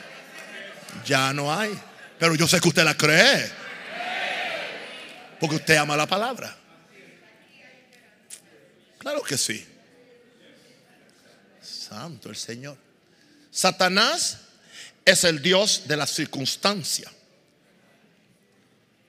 Ya 1.05 1.33
no 1.33 1.53
hay. 1.53 1.77
Pero 2.19 2.35
yo 2.35 2.47
sé 2.47 2.59
que 2.59 2.67
usted 2.67 2.83
la 2.83 2.95
cree. 2.95 3.51
Porque 5.39 5.55
usted 5.57 5.75
ama 5.75 5.95
la 5.95 6.07
palabra. 6.07 6.55
Claro 8.97 9.21
que 9.21 9.37
sí. 9.37 9.65
Santo 11.61 12.29
el 12.29 12.35
Señor. 12.35 12.77
Satanás 13.51 14.39
es 15.05 15.23
el 15.23 15.41
Dios 15.41 15.83
de 15.85 15.97
la 15.97 16.07
circunstancia. 16.07 17.11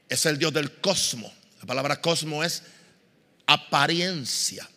Es 0.09 0.27
el 0.27 0.39
Dios 0.39 0.53
del 0.53 0.81
cosmos. 0.81 1.33
La 1.61 1.67
palabra 1.67 2.01
cosmos 2.01 2.45
es 2.47 2.63
apariencia. 3.47 4.69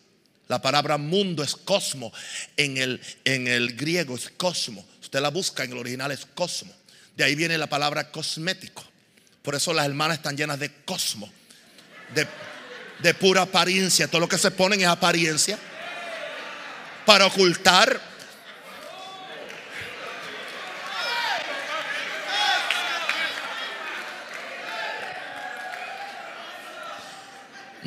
La 0.48 0.60
palabra 0.60 0.96
mundo 0.96 1.42
es 1.42 1.54
cosmo. 1.54 2.12
En 2.56 2.78
el, 2.78 3.00
en 3.24 3.46
el 3.46 3.76
griego 3.76 4.16
es 4.16 4.30
cosmo. 4.36 4.86
Usted 5.00 5.20
la 5.20 5.28
busca, 5.28 5.64
en 5.64 5.72
el 5.72 5.78
original 5.78 6.10
es 6.10 6.26
cosmo. 6.34 6.72
De 7.16 7.24
ahí 7.24 7.34
viene 7.34 7.58
la 7.58 7.68
palabra 7.68 8.10
cosmético. 8.10 8.82
Por 9.42 9.54
eso 9.54 9.72
las 9.72 9.86
hermanas 9.86 10.18
están 10.18 10.36
llenas 10.36 10.58
de 10.58 10.72
cosmo. 10.84 11.30
De, 12.14 12.26
de 13.02 13.14
pura 13.14 13.42
apariencia. 13.42 14.08
Todo 14.08 14.20
lo 14.22 14.28
que 14.28 14.38
se 14.38 14.50
ponen 14.50 14.80
es 14.80 14.86
apariencia. 14.86 15.58
Para 17.04 17.26
ocultar 17.26 18.00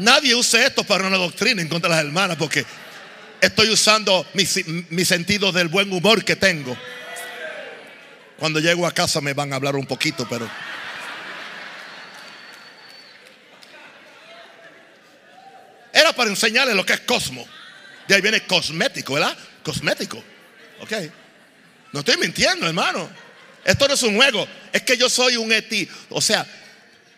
Nadie 0.01 0.33
use 0.33 0.65
esto 0.65 0.83
para 0.83 1.05
una 1.05 1.17
doctrina 1.17 1.61
en 1.61 1.67
contra 1.67 1.87
de 1.91 1.95
las 1.97 2.05
hermanas 2.05 2.35
porque 2.35 2.65
estoy 3.39 3.69
usando 3.69 4.25
mi, 4.33 4.45
mi 4.89 5.05
sentido 5.05 5.51
del 5.51 5.67
buen 5.67 5.93
humor 5.93 6.25
que 6.25 6.35
tengo. 6.35 6.75
Cuando 8.39 8.59
llego 8.59 8.87
a 8.87 8.91
casa 8.91 9.21
me 9.21 9.33
van 9.33 9.53
a 9.53 9.57
hablar 9.57 9.75
un 9.75 9.85
poquito, 9.85 10.27
pero... 10.27 10.49
Era 15.93 16.13
para 16.13 16.31
enseñarles 16.31 16.75
lo 16.75 16.83
que 16.83 16.93
es 16.93 17.01
cosmo. 17.01 17.47
De 18.07 18.15
ahí 18.15 18.21
viene 18.21 18.41
cosmético, 18.47 19.13
¿verdad? 19.13 19.37
Cosmético. 19.61 20.17
Ok. 20.79 20.93
No 21.91 21.99
estoy 21.99 22.17
mintiendo, 22.17 22.65
hermano. 22.65 23.07
Esto 23.63 23.87
no 23.87 23.93
es 23.93 24.01
un 24.01 24.15
juego. 24.15 24.47
Es 24.73 24.81
que 24.81 24.97
yo 24.97 25.11
soy 25.11 25.37
un 25.37 25.51
eti. 25.51 25.87
O 26.09 26.21
sea, 26.21 26.43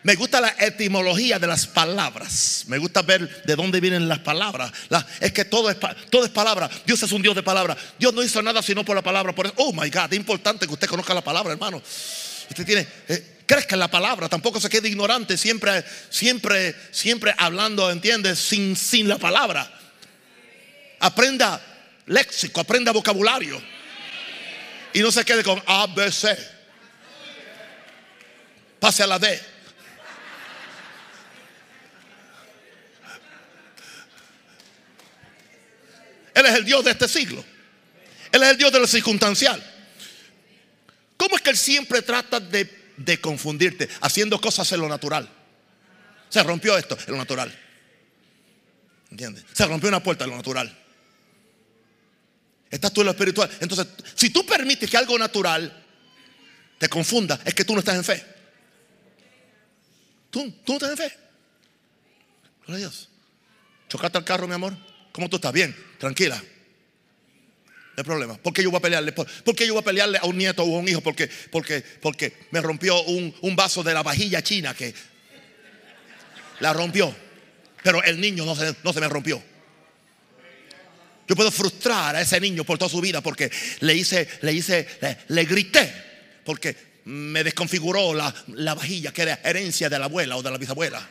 me 0.04 0.16
gusta 0.16 0.38
la 0.38 0.54
etimología 0.58 1.38
de 1.38 1.46
las 1.46 1.66
palabras. 1.66 2.64
Me 2.66 2.76
gusta 2.76 3.00
ver 3.00 3.42
de 3.44 3.56
dónde 3.56 3.80
vienen 3.80 4.06
las 4.06 4.18
palabras. 4.18 4.70
es 5.18 5.32
que 5.32 5.46
todo 5.46 5.70
es, 5.70 5.78
todo 6.10 6.26
es 6.26 6.30
palabra. 6.30 6.68
Dios 6.84 7.02
es 7.02 7.10
un 7.10 7.22
Dios 7.22 7.34
de 7.34 7.42
palabra. 7.42 7.74
Dios 7.98 8.12
no 8.12 8.22
hizo 8.22 8.42
nada 8.42 8.60
sino 8.60 8.84
por 8.84 8.94
la 8.94 9.00
palabra. 9.00 9.34
Por 9.34 9.46
eso, 9.46 9.54
oh 9.56 9.72
my 9.72 9.88
God, 9.88 10.12
es 10.12 10.18
importante 10.18 10.66
que 10.66 10.74
usted 10.74 10.88
conozca 10.88 11.14
la 11.14 11.24
palabra, 11.24 11.54
hermano. 11.54 11.82
Usted 12.50 12.66
tiene, 12.66 12.86
eh, 13.08 13.44
crezca 13.46 13.76
en 13.76 13.78
la 13.78 13.90
palabra. 13.90 14.28
Tampoco 14.28 14.60
se 14.60 14.68
quede 14.68 14.88
ignorante. 14.88 15.38
Siempre, 15.38 15.82
siempre, 16.10 16.76
siempre 16.90 17.34
hablando, 17.38 17.90
¿entiendes? 17.90 18.38
Sin, 18.38 18.76
sin 18.76 19.08
la 19.08 19.16
palabra. 19.16 19.72
Aprenda 21.00 21.62
léxico, 22.04 22.60
aprenda 22.60 22.92
vocabulario. 22.92 23.58
Y 24.92 25.00
no 25.00 25.10
se 25.10 25.24
quede 25.24 25.42
con 25.42 25.62
A, 25.64 25.86
B, 25.86 26.12
C. 26.12 26.36
Pase 28.78 29.02
a 29.02 29.06
la 29.06 29.18
D. 29.18 29.53
Él 36.34 36.46
es 36.46 36.54
el 36.54 36.64
Dios 36.64 36.84
de 36.84 36.90
este 36.90 37.08
siglo. 37.08 37.44
Él 38.32 38.42
es 38.42 38.50
el 38.50 38.56
Dios 38.58 38.72
de 38.72 38.80
lo 38.80 38.86
circunstancial. 38.86 39.62
¿Cómo 41.16 41.36
es 41.36 41.42
que 41.42 41.50
Él 41.50 41.56
siempre 41.56 42.02
trata 42.02 42.40
de, 42.40 43.20
confundirte 43.20 43.88
haciendo 44.00 44.40
cosas 44.40 44.70
en 44.72 44.80
lo 44.80 44.88
natural? 44.88 45.28
Se 46.28 46.42
rompió 46.42 46.76
esto 46.76 46.98
en 47.06 47.12
lo 47.12 47.18
natural. 47.18 47.56
¿Entiendes? 49.10 49.44
Se 49.52 49.64
rompió 49.66 49.88
una 49.88 50.02
puerta 50.02 50.24
en 50.24 50.30
lo 50.30 50.36
natural. 50.36 50.76
Estás 52.68 52.92
tú 52.92 53.02
en 53.02 53.06
lo 53.06 53.12
espiritual. 53.12 53.48
Entonces, 53.60 53.86
si 54.16 54.30
tú 54.30 54.44
permites 54.44 54.90
que 54.90 54.96
algo 54.96 55.16
natural 55.16 55.84
te 56.78 56.88
confunda, 56.88 57.38
es 57.44 57.54
que 57.54 57.64
tú 57.64 57.74
no 57.74 57.78
estás 57.78 57.94
en 57.94 58.02
fe. 58.02 58.26
Tú, 60.30 60.50
tú 60.64 60.72
no 60.72 60.74
estás 60.74 60.90
en 60.90 60.96
fe. 60.96 61.16
Gloria 62.66 62.86
a 62.86 62.90
Dios. 62.90 63.08
¿Chocaste 63.88 64.18
el 64.18 64.24
carro, 64.24 64.48
mi 64.48 64.54
amor? 64.54 64.76
¿Cómo 65.14 65.28
tú 65.28 65.36
estás? 65.36 65.52
Bien, 65.52 65.72
tranquila. 65.96 66.34
No 66.34 66.42
hay 67.98 68.02
problema. 68.02 68.36
¿Por 68.36 68.52
qué 68.52 68.64
yo 68.64 68.70
voy 68.72 68.78
a 68.78 68.82
pelearle? 68.82 69.12
¿Por, 69.12 69.28
qué 69.54 69.64
yo 69.64 69.74
voy 69.74 69.80
a 69.80 69.84
pelearle 69.84 70.18
a 70.18 70.24
un 70.26 70.36
nieto 70.36 70.64
o 70.64 70.76
a 70.76 70.80
un 70.80 70.88
hijo? 70.88 71.02
Porque, 71.02 71.30
porque, 71.52 71.84
porque 72.02 72.32
me 72.50 72.60
rompió 72.60 73.00
un, 73.04 73.54
vaso 73.54 73.84
de 73.84 73.94
la 73.94 74.02
vajilla 74.02 74.42
china 74.42 74.74
que 74.74 74.92
la 76.58 76.72
rompió. 76.72 77.14
Pero 77.84 78.02
el 78.02 78.20
niño 78.20 78.44
no 78.44 78.56
se, 78.56 78.74
no 78.82 78.92
se 78.92 79.00
me 79.00 79.08
rompió. 79.08 79.40
Yo 81.28 81.36
puedo 81.36 81.52
frustrar 81.52 82.16
a 82.16 82.20
ese 82.20 82.40
niño 82.40 82.64
por 82.64 82.76
toda 82.76 82.88
su 82.88 83.00
vida 83.00 83.20
porque 83.20 83.52
le 83.82 83.94
hice, 83.94 84.28
le 84.40 84.52
hice, 84.52 84.88
le, 85.28 85.44
grité. 85.44 85.94
Porque 86.44 86.76
me 87.04 87.44
desconfiguró 87.44 88.14
la, 88.14 88.34
la 88.48 88.74
vajilla 88.74 89.12
que 89.12 89.22
era 89.22 89.40
herencia 89.44 89.88
de 89.88 89.96
la 89.96 90.06
abuela 90.06 90.36
o 90.36 90.42
de 90.42 90.50
la 90.50 90.58
bisabuela. 90.58 91.08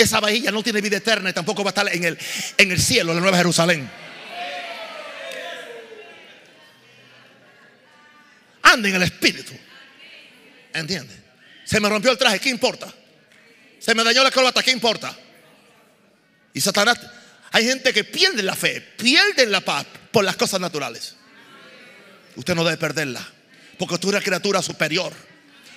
Esa 0.00 0.18
vajilla 0.18 0.50
no 0.50 0.62
tiene 0.62 0.80
vida 0.80 0.96
eterna 0.96 1.28
y 1.28 1.32
tampoco 1.34 1.62
va 1.62 1.68
a 1.68 1.72
estar 1.72 1.94
en 1.94 2.04
el, 2.04 2.18
en 2.56 2.70
el 2.70 2.80
cielo, 2.80 3.12
en 3.12 3.16
la 3.16 3.20
Nueva 3.20 3.36
Jerusalén. 3.36 3.90
Anda 8.62 8.88
en 8.88 8.94
el 8.94 9.02
espíritu. 9.02 9.52
¿Entiendes? 10.72 11.18
Se 11.64 11.80
me 11.80 11.88
rompió 11.88 12.10
el 12.10 12.16
traje, 12.16 12.38
¿qué 12.38 12.48
importa? 12.48 12.92
Se 13.78 13.94
me 13.94 14.02
dañó 14.02 14.24
la 14.24 14.30
corbata, 14.30 14.62
¿qué 14.62 14.70
importa? 14.70 15.14
Y 16.54 16.60
Satanás, 16.62 16.98
hay 17.52 17.66
gente 17.66 17.92
que 17.92 18.04
pierde 18.04 18.42
la 18.42 18.56
fe, 18.56 18.80
pierde 18.80 19.44
la 19.46 19.60
paz 19.60 19.84
por 20.10 20.24
las 20.24 20.36
cosas 20.36 20.60
naturales. 20.60 21.14
Usted 22.36 22.54
no 22.54 22.64
debe 22.64 22.78
perderla, 22.78 23.26
porque 23.78 23.94
usted 23.94 24.08
es 24.08 24.14
una 24.14 24.22
criatura 24.22 24.62
superior. 24.62 25.12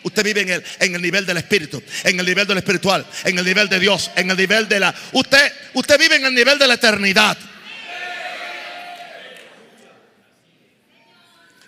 Usted 0.04 0.24
vive 0.24 0.42
en 0.42 0.50
el, 0.50 0.64
en 0.80 0.96
el 0.96 1.02
nivel 1.02 1.26
del 1.26 1.38
espíritu, 1.38 1.82
en 2.04 2.20
el 2.20 2.26
nivel 2.26 2.46
del 2.46 2.58
espiritual, 2.58 3.06
en 3.24 3.40
el 3.40 3.46
nivel 3.46 3.70
de 3.70 3.80
Dios, 3.80 4.12
en 4.16 4.30
el 4.30 4.38
nivel 4.38 4.68
de 4.68 4.80
la... 4.80 4.94
Usted, 5.14 5.52
usted 5.74 5.98
vive 5.98 6.18
en 6.18 6.26
el 6.26 6.36
nivel 6.36 6.60
de 6.60 6.68
la 6.68 6.74
eternidad. 6.74 7.38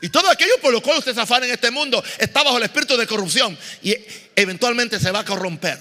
Y 0.02 0.10
todo 0.10 0.30
aquello 0.30 0.54
por 0.62 0.72
lo 0.72 0.82
cual 0.82 1.00
usted 1.00 1.16
se 1.16 1.22
afana 1.22 1.48
en 1.48 1.54
este 1.54 1.72
mundo 1.72 2.04
está 2.20 2.44
bajo 2.44 2.58
el 2.58 2.64
espíritu 2.64 2.96
de 2.96 3.08
corrupción 3.08 3.58
y 3.82 3.96
eventualmente 4.36 5.00
se 5.00 5.10
va 5.10 5.22
a 5.22 5.26
corromper, 5.26 5.80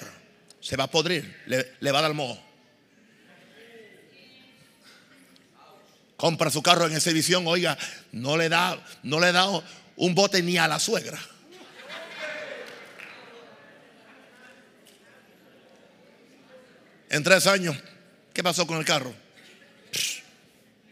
se 0.60 0.76
va 0.76 0.84
a 0.84 0.90
podrir, 0.90 1.42
le, 1.46 1.92
va 1.92 1.98
a 1.98 2.02
dar 2.02 2.14
moho. 2.14 2.42
Compra 6.16 6.50
su 6.50 6.62
carro 6.62 6.86
en 6.86 6.94
exhibición, 6.94 7.46
oiga, 7.46 7.76
no 8.12 8.36
le 8.36 8.48
da, 8.48 8.82
no 9.02 9.20
le 9.20 9.32
da 9.32 9.46
un 9.96 10.14
bote 10.14 10.42
ni 10.42 10.56
a 10.56 10.68
la 10.68 10.78
suegra. 10.78 11.20
En 17.14 17.22
tres 17.22 17.46
años, 17.46 17.76
¿qué 18.32 18.42
pasó 18.42 18.66
con 18.66 18.76
el 18.76 18.84
carro? 18.84 19.14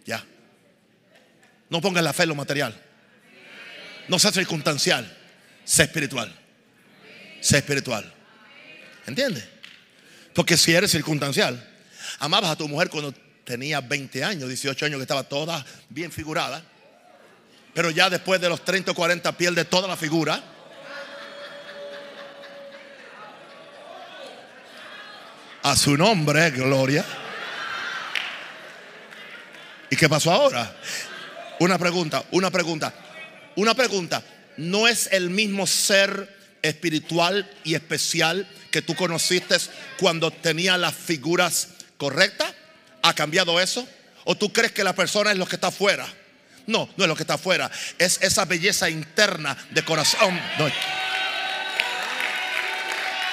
ya. 0.07 0.25
No 1.69 1.81
pongas 1.81 2.05
la 2.05 2.13
fe 2.13 2.23
en 2.23 2.29
lo 2.29 2.37
material. 2.37 2.81
No 4.07 4.21
sea 4.21 4.31
circunstancial. 4.31 5.19
Sé 5.65 5.83
espiritual. 5.83 6.33
Sé 7.41 7.57
espiritual. 7.57 8.15
¿Entiendes? 9.05 9.49
Porque 10.33 10.57
si 10.57 10.73
eres 10.73 10.93
circunstancial, 10.93 11.69
amabas 12.21 12.53
a 12.53 12.57
tu 12.57 12.69
mujer 12.69 12.89
cuando 12.89 13.13
tenía 13.43 13.81
20 13.81 14.23
años, 14.23 14.49
18 14.49 14.87
años, 14.87 14.99
que 14.99 15.03
estaba 15.03 15.25
toda 15.25 15.67
bien 15.89 16.13
figurada. 16.13 16.63
Pero 17.75 17.91
ya 17.91 18.09
después 18.09 18.41
de 18.41 18.49
los 18.49 18.65
30 18.65 18.93
o 18.93 18.95
40 18.95 19.37
pierde 19.37 19.65
toda 19.65 19.89
la 19.89 19.97
figura 19.97 20.41
A 25.63 25.77
su 25.77 25.97
nombre, 25.97 26.51
gloria. 26.51 27.05
¿Y 29.91 29.97
qué 29.97 30.09
pasó 30.09 30.33
ahora? 30.33 30.75
Una 31.61 31.79
pregunta, 31.79 32.25
una 32.33 32.51
pregunta, 32.51 32.93
una 33.55 33.75
pregunta. 33.75 34.23
¿No 34.57 34.89
es 34.89 35.09
el 35.13 35.31
mismo 35.31 35.67
ser 35.67 36.37
espiritual 36.63 37.49
y 37.63 37.75
especial 37.75 38.49
que 38.71 38.83
tú 38.83 38.95
conociste 38.97 39.57
cuando 39.99 40.31
tenía 40.31 40.77
las 40.77 40.95
figuras 40.95 41.69
correctas? 41.97 42.53
¿Ha 43.03 43.15
cambiado 43.15 43.61
eso? 43.61 43.87
¿O 44.25 44.35
tú 44.37 44.53
crees 44.53 44.73
que 44.73 44.83
la 44.83 44.95
persona 44.95 45.31
es 45.31 45.39
lo 45.39 45.47
que 45.47 45.57
está 45.57 45.69
afuera? 45.69 46.07
No, 46.67 46.89
no 46.97 47.05
es 47.05 47.09
lo 47.09 47.15
que 47.15 47.23
está 47.23 47.35
afuera. 47.35 47.71
Es 47.99 48.19
esa 48.23 48.45
belleza 48.45 48.91
interna 48.91 49.57
de 49.71 49.85
corazón. 49.85 50.41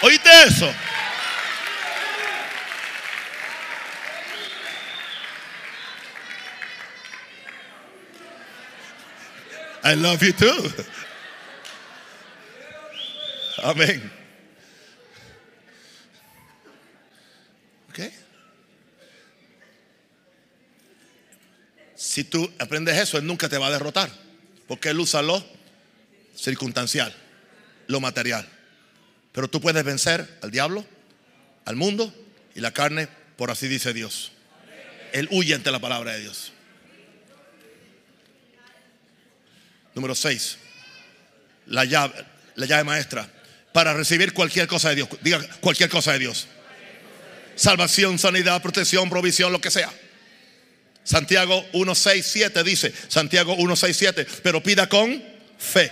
¿Oíste 0.02 0.30
eso? 0.46 0.72
I 9.84 9.96
love 9.96 10.22
you 10.22 10.34
too. 10.34 10.74
Amén. 13.64 14.12
¿Ok? 17.90 18.00
Si 21.96 22.24
tú 22.24 22.52
aprendes 22.60 22.98
eso, 22.98 23.18
Él 23.18 23.26
nunca 23.26 23.50
te 23.50 23.58
va 23.58 23.68
a 23.68 23.72
derrotar. 23.72 24.10
Porque 24.68 24.90
Él 24.90 25.00
usa 25.00 25.22
lo 25.22 25.44
circunstancial, 26.36 27.14
lo 27.88 28.00
material. 28.00 28.48
Pero 29.32 29.50
tú 29.50 29.62
puedes 29.62 29.84
vencer 29.84 30.40
al 30.42 30.52
diablo, 30.52 30.86
al 31.66 31.76
mundo 31.76 32.14
y 32.56 32.62
la 32.62 32.72
carne, 32.72 33.08
por 33.36 33.52
así 33.52 33.68
dice 33.68 33.94
Dios. 33.94 34.32
Él 35.12 35.28
huye 35.32 35.56
ante 35.56 35.72
la 35.72 35.80
palabra 35.80 36.14
de 36.14 36.22
Dios. 36.22 36.54
Número 40.00 40.16
6. 40.16 40.58
La 41.68 41.84
llave, 41.84 42.14
la 42.56 42.66
llave 42.66 42.86
maestra 42.86 43.30
para 43.74 43.94
recibir 43.94 44.32
cualquier 44.32 44.66
cosa 44.66 44.90
de 44.90 44.96
Dios. 44.96 45.10
Diga 45.20 45.46
cualquier 45.60 45.90
cosa 45.90 46.14
de 46.14 46.20
Dios. 46.20 46.48
Salvación, 47.56 48.18
sanidad, 48.18 48.62
protección, 48.62 49.10
provisión, 49.10 49.52
lo 49.52 49.60
que 49.60 49.70
sea. 49.70 49.92
Santiago 51.04 51.66
1, 51.74 51.96
6, 51.96 52.26
7 52.26 52.64
dice, 52.64 52.94
Santiago 53.10 53.56
1, 53.56 53.76
6, 53.76 53.98
7, 53.98 54.28
pero 54.42 54.64
pida 54.64 54.88
con 54.88 55.22
fe. 55.58 55.92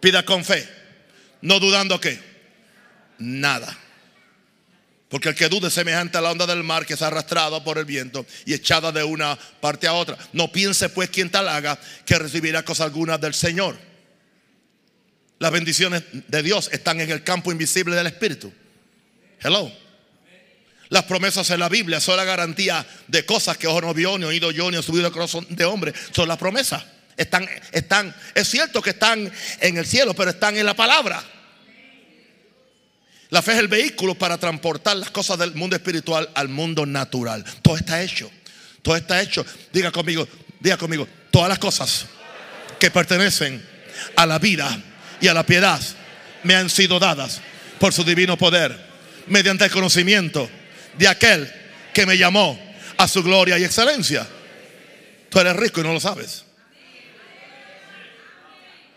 Pida 0.00 0.24
con 0.24 0.42
fe. 0.42 0.66
No 1.42 1.60
dudando 1.60 2.00
que 2.00 2.18
nada. 3.18 3.76
Porque 5.14 5.28
el 5.28 5.36
que 5.36 5.48
dude 5.48 5.68
es 5.68 5.74
semejante 5.74 6.18
a 6.18 6.20
la 6.20 6.32
onda 6.32 6.44
del 6.44 6.64
mar 6.64 6.84
que 6.84 6.94
es 6.94 7.02
arrastrado 7.02 7.62
por 7.62 7.78
el 7.78 7.84
viento 7.84 8.26
y 8.46 8.52
echada 8.52 8.90
de 8.90 9.04
una 9.04 9.38
parte 9.60 9.86
a 9.86 9.92
otra. 9.92 10.18
No 10.32 10.50
piense 10.50 10.88
pues 10.88 11.08
quien 11.08 11.30
tal 11.30 11.48
haga 11.48 11.78
que 12.04 12.18
recibirá 12.18 12.64
cosa 12.64 12.82
alguna 12.82 13.16
del 13.16 13.32
Señor. 13.32 13.78
Las 15.38 15.52
bendiciones 15.52 16.02
de 16.10 16.42
Dios 16.42 16.68
están 16.72 17.00
en 17.00 17.12
el 17.12 17.22
campo 17.22 17.52
invisible 17.52 17.94
del 17.94 18.08
Espíritu. 18.08 18.52
Hello. 19.38 19.70
Las 20.88 21.04
promesas 21.04 21.48
en 21.50 21.60
la 21.60 21.68
Biblia 21.68 22.00
son 22.00 22.16
la 22.16 22.24
garantía 22.24 22.84
de 23.06 23.24
cosas 23.24 23.56
que 23.56 23.68
ojo 23.68 23.82
no 23.82 23.94
vio, 23.94 24.18
ni 24.18 24.24
oído 24.24 24.50
yo, 24.50 24.68
ni 24.68 24.82
subido 24.82 25.12
corazón 25.12 25.46
de 25.48 25.64
hombre. 25.64 25.94
Son 26.10 26.26
las 26.26 26.38
promesas. 26.38 26.84
Están, 27.16 27.48
están, 27.70 28.12
es 28.34 28.48
cierto 28.48 28.82
que 28.82 28.90
están 28.90 29.30
en 29.60 29.76
el 29.76 29.86
cielo, 29.86 30.12
pero 30.12 30.30
están 30.30 30.56
en 30.56 30.66
la 30.66 30.74
palabra. 30.74 31.22
La 33.34 33.42
fe 33.42 33.50
es 33.50 33.58
el 33.58 33.66
vehículo 33.66 34.14
para 34.14 34.38
transportar 34.38 34.96
las 34.96 35.10
cosas 35.10 35.36
del 35.36 35.56
mundo 35.56 35.74
espiritual 35.74 36.30
al 36.36 36.48
mundo 36.48 36.86
natural. 36.86 37.44
Todo 37.62 37.76
está 37.76 38.00
hecho. 38.00 38.30
Todo 38.80 38.94
está 38.94 39.20
hecho. 39.20 39.44
Diga 39.72 39.90
conmigo, 39.90 40.28
diga 40.60 40.76
conmigo, 40.76 41.08
todas 41.32 41.48
las 41.48 41.58
cosas 41.58 42.06
que 42.78 42.92
pertenecen 42.92 43.60
a 44.14 44.24
la 44.24 44.38
vida 44.38 44.80
y 45.20 45.26
a 45.26 45.34
la 45.34 45.44
piedad 45.44 45.80
me 46.44 46.54
han 46.54 46.70
sido 46.70 47.00
dadas 47.00 47.40
por 47.80 47.92
su 47.92 48.04
divino 48.04 48.38
poder, 48.38 48.78
mediante 49.26 49.64
el 49.64 49.72
conocimiento 49.72 50.48
de 50.96 51.08
aquel 51.08 51.52
que 51.92 52.06
me 52.06 52.16
llamó 52.16 52.56
a 52.98 53.08
su 53.08 53.20
gloria 53.24 53.58
y 53.58 53.64
excelencia. 53.64 54.28
Tú 55.28 55.40
eres 55.40 55.56
rico 55.56 55.80
y 55.80 55.82
no 55.82 55.92
lo 55.92 55.98
sabes. 55.98 56.44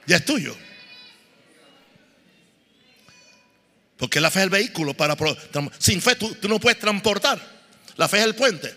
Ya 0.06 0.18
es 0.18 0.26
tuyo. 0.26 0.56
Porque 3.98 4.22
la 4.22 4.30
fe 4.30 4.40
es 4.40 4.44
el 4.44 4.50
vehículo 4.52 4.94
para... 4.94 5.18
Sin 5.80 6.02
fe 6.02 6.16
tú, 6.16 6.38
no 6.48 6.60
puedes 6.60 6.80
transportar. 6.80 7.42
La 7.96 8.08
fe 8.08 8.20
es 8.20 8.26
el 8.26 8.36
puente. 8.36 8.74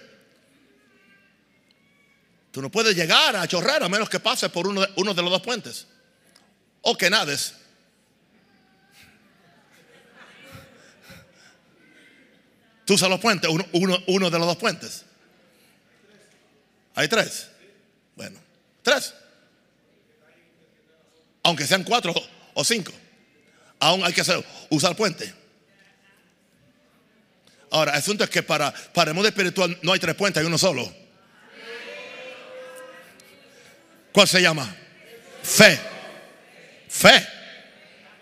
Tú 2.51 2.63
no 2.63 2.71
puedes 2.71 2.97
llegar 2.97 3.37
a 3.37 3.47
chorrar 3.47 3.83
a 3.83 3.89
menos 3.89 4.09
que 4.09 4.19
pases 4.19 4.51
por 4.51 4.67
uno 4.67 4.81
de, 4.81 4.89
uno 4.97 5.15
de 5.15 5.23
los 5.23 5.31
dos 5.31 5.43
puentes. 5.43 5.87
O 6.81 6.97
que 6.97 7.11
nades. 7.11 7.55
Tú 12.87 12.95
usas 12.95 13.09
los 13.09 13.21
puentes, 13.21 13.49
uno, 13.49 13.65
uno, 14.09 14.31
de 14.31 14.39
los 14.39 14.49
dos 14.49 14.57
puentes. 14.57 15.05
Hay 16.97 17.07
tres. 17.07 17.49
Bueno, 18.17 18.41
tres. 18.83 19.15
Aunque 21.45 21.67
sean 21.67 21.85
cuatro 21.85 22.13
o 22.55 22.65
cinco. 22.65 22.91
Aún 23.81 24.05
hay 24.05 24.13
que 24.13 24.21
hacer, 24.21 24.45
usar 24.69 24.95
puente. 24.95 25.33
Ahora, 27.71 27.93
el 27.93 27.99
asunto 27.99 28.25
es 28.25 28.31
que 28.31 28.43
para, 28.43 28.73
para 28.73 29.11
el 29.11 29.15
mundo 29.15 29.29
espiritual 29.29 29.79
no 29.83 29.93
hay 29.93 29.99
tres 29.99 30.15
puentes, 30.15 30.41
hay 30.41 30.47
uno 30.47 30.59
solo. 30.59 30.93
¿Cuál 34.13 34.29
se 34.29 34.43
llama? 34.43 34.75
Fe. 35.43 35.81
Fe. 36.89 37.27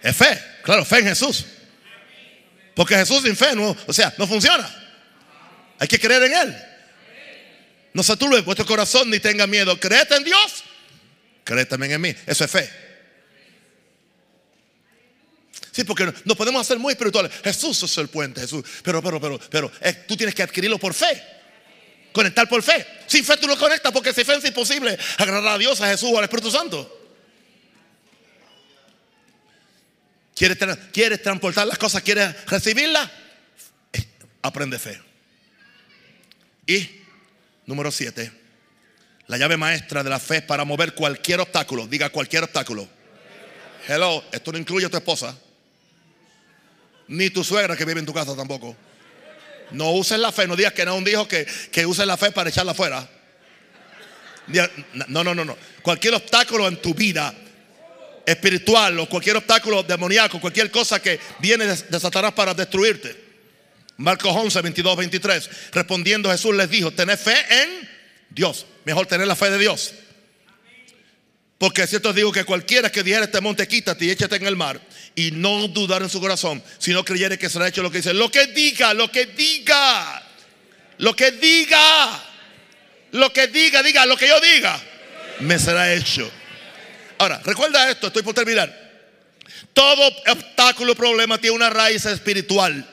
Es 0.02 0.16
fe. 0.16 0.42
Claro, 0.62 0.84
fe 0.84 0.98
en 0.98 1.06
Jesús. 1.06 1.44
Porque 2.74 2.94
Jesús 2.94 3.22
sin 3.22 3.34
fe 3.34 3.56
no, 3.56 3.76
o 3.86 3.92
sea, 3.92 4.14
no 4.18 4.26
funciona. 4.26 4.68
Hay 5.78 5.88
que 5.88 5.98
creer 5.98 6.22
en 6.24 6.34
Él. 6.34 6.56
No 7.94 8.02
se 8.02 8.16
turbe 8.16 8.42
vuestro 8.42 8.66
corazón 8.66 9.10
ni 9.10 9.18
tenga 9.18 9.46
miedo. 9.46 9.78
Créete 9.80 10.14
en 10.14 10.24
Dios. 10.24 10.64
Cree 11.42 11.64
también 11.64 11.92
en 11.92 12.00
mí. 12.00 12.14
Eso 12.26 12.44
es 12.44 12.50
fe. 12.50 12.87
Sí, 15.78 15.84
porque 15.84 16.12
no 16.24 16.34
podemos 16.34 16.60
hacer 16.60 16.76
muy 16.76 16.90
espirituales. 16.90 17.30
Jesús 17.44 17.80
es 17.84 17.98
el 17.98 18.08
puente, 18.08 18.40
Jesús. 18.40 18.64
Pero, 18.82 19.00
pero, 19.00 19.20
pero, 19.20 19.38
pero 19.38 19.70
eh, 19.80 19.92
tú 20.08 20.16
tienes 20.16 20.34
que 20.34 20.42
adquirirlo 20.42 20.76
por 20.76 20.92
fe. 20.92 21.22
Conectar 22.10 22.48
por 22.48 22.64
fe. 22.64 22.84
Sin 23.06 23.24
fe 23.24 23.36
tú 23.36 23.46
no 23.46 23.56
conectas 23.56 23.92
porque 23.92 24.12
sin 24.12 24.24
fe 24.24 24.34
es 24.34 24.44
imposible 24.44 24.98
agradar 25.18 25.54
a 25.54 25.56
Dios, 25.56 25.80
a 25.80 25.86
Jesús 25.86 26.10
o 26.12 26.18
al 26.18 26.24
Espíritu 26.24 26.50
Santo. 26.50 26.92
¿Quieres, 30.34 30.58
¿Quieres 30.92 31.22
transportar 31.22 31.68
las 31.68 31.78
cosas? 31.78 32.02
¿Quieres 32.02 32.34
recibirlas? 32.46 33.08
Eh, 33.92 34.04
aprende 34.42 34.80
fe. 34.80 35.00
Y 36.66 36.90
número 37.66 37.92
siete, 37.92 38.32
la 39.28 39.36
llave 39.36 39.56
maestra 39.56 40.02
de 40.02 40.10
la 40.10 40.18
fe 40.18 40.38
es 40.38 40.42
para 40.42 40.64
mover 40.64 40.94
cualquier 40.94 41.38
obstáculo. 41.38 41.86
Diga 41.86 42.10
cualquier 42.10 42.42
obstáculo. 42.42 42.88
Hello, 43.86 44.24
esto 44.32 44.50
no 44.50 44.58
incluye 44.58 44.84
a 44.84 44.90
tu 44.90 44.96
esposa. 44.96 45.38
Ni 47.08 47.30
tu 47.30 47.42
suegra 47.42 47.76
que 47.76 47.84
vive 47.84 48.00
en 48.00 48.06
tu 48.06 48.14
casa 48.14 48.36
tampoco. 48.36 48.76
No 49.70 49.92
uses 49.92 50.18
la 50.18 50.32
fe, 50.32 50.46
no 50.46 50.56
digas 50.56 50.72
que 50.72 50.84
no 50.84 50.96
un 50.96 51.04
dijo 51.04 51.28
que, 51.28 51.46
que 51.70 51.84
uses 51.84 52.06
la 52.06 52.16
fe 52.16 52.30
para 52.30 52.50
echarla 52.50 52.72
afuera. 52.72 53.08
No, 55.08 55.24
no, 55.24 55.34
no, 55.34 55.44
no. 55.44 55.56
Cualquier 55.82 56.14
obstáculo 56.14 56.68
en 56.68 56.80
tu 56.80 56.94
vida 56.94 57.34
espiritual 58.24 58.98
o 59.00 59.08
cualquier 59.08 59.36
obstáculo 59.36 59.82
demoníaco, 59.82 60.40
cualquier 60.40 60.70
cosa 60.70 61.00
que 61.00 61.18
viene 61.38 61.66
de 61.66 62.00
Satanás 62.00 62.32
para 62.32 62.54
destruirte. 62.54 63.28
Marcos 63.98 64.34
11, 64.34 64.62
22, 64.62 64.96
23. 64.96 65.50
Respondiendo 65.72 66.30
Jesús 66.30 66.54
les 66.54 66.70
dijo, 66.70 66.92
tened 66.92 67.18
fe 67.18 67.36
en 67.50 67.88
Dios. 68.30 68.66
Mejor 68.84 69.06
tener 69.06 69.26
la 69.26 69.36
fe 69.36 69.50
de 69.50 69.58
Dios. 69.58 69.92
Porque 71.58 71.88
cierto 71.88 72.12
digo 72.12 72.30
que 72.30 72.44
cualquiera 72.44 72.90
que 72.90 73.02
dijera 73.02 73.24
este 73.24 73.40
monte, 73.40 73.66
quítate 73.66 74.04
y 74.04 74.10
échate 74.10 74.36
en 74.36 74.46
el 74.46 74.54
mar, 74.54 74.80
y 75.16 75.32
no 75.32 75.66
dudar 75.66 76.02
en 76.02 76.08
su 76.08 76.20
corazón, 76.20 76.62
si 76.78 76.92
no 76.92 77.04
creyere 77.04 77.36
que 77.36 77.50
será 77.50 77.66
hecho 77.66 77.82
lo 77.82 77.90
que 77.90 77.98
dice, 77.98 78.14
lo 78.14 78.30
que 78.30 78.46
diga, 78.46 78.94
lo 78.94 79.10
que 79.10 79.26
diga, 79.26 80.22
lo 80.98 81.16
que 81.16 81.32
diga, 81.32 82.24
lo 83.10 83.32
que 83.32 83.48
diga, 83.48 83.82
diga, 83.82 84.06
lo 84.06 84.16
que 84.16 84.28
yo 84.28 84.40
diga, 84.40 84.80
me 85.40 85.58
será 85.58 85.92
hecho. 85.92 86.30
Ahora, 87.18 87.40
recuerda 87.44 87.90
esto, 87.90 88.06
estoy 88.06 88.22
por 88.22 88.34
terminar. 88.34 88.72
Todo 89.72 90.06
obstáculo, 90.28 90.94
problema 90.94 91.38
tiene 91.38 91.56
una 91.56 91.70
raíz 91.70 92.06
espiritual. 92.06 92.88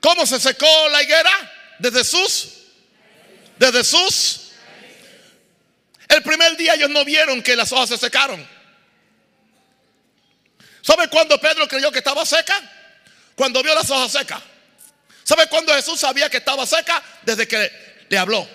¿Cómo 0.00 0.24
se 0.24 0.40
secó 0.40 0.88
la 0.90 1.02
higuera? 1.02 1.76
Desde 1.78 2.02
sus, 2.02 2.48
desde 3.58 3.84
sus 3.84 4.43
el 6.08 6.22
primer 6.22 6.56
día 6.56 6.74
ellos 6.74 6.90
no 6.90 7.04
vieron 7.04 7.42
que 7.42 7.56
las 7.56 7.72
hojas 7.72 7.88
se 7.88 7.98
secaron. 7.98 8.46
¿Sabe 10.82 11.08
cuándo 11.08 11.40
Pedro 11.40 11.66
creyó 11.66 11.90
que 11.90 11.98
estaba 11.98 12.26
seca? 12.26 12.60
Cuando 13.34 13.62
vio 13.62 13.74
las 13.74 13.90
hojas 13.90 14.12
secas. 14.12 14.40
¿Sabe 15.22 15.46
cuándo 15.48 15.74
Jesús 15.74 15.98
sabía 15.98 16.28
que 16.28 16.36
estaba 16.36 16.66
seca? 16.66 17.02
Desde 17.22 17.48
que 17.48 17.72
le 18.08 18.18
habló. 18.18 18.46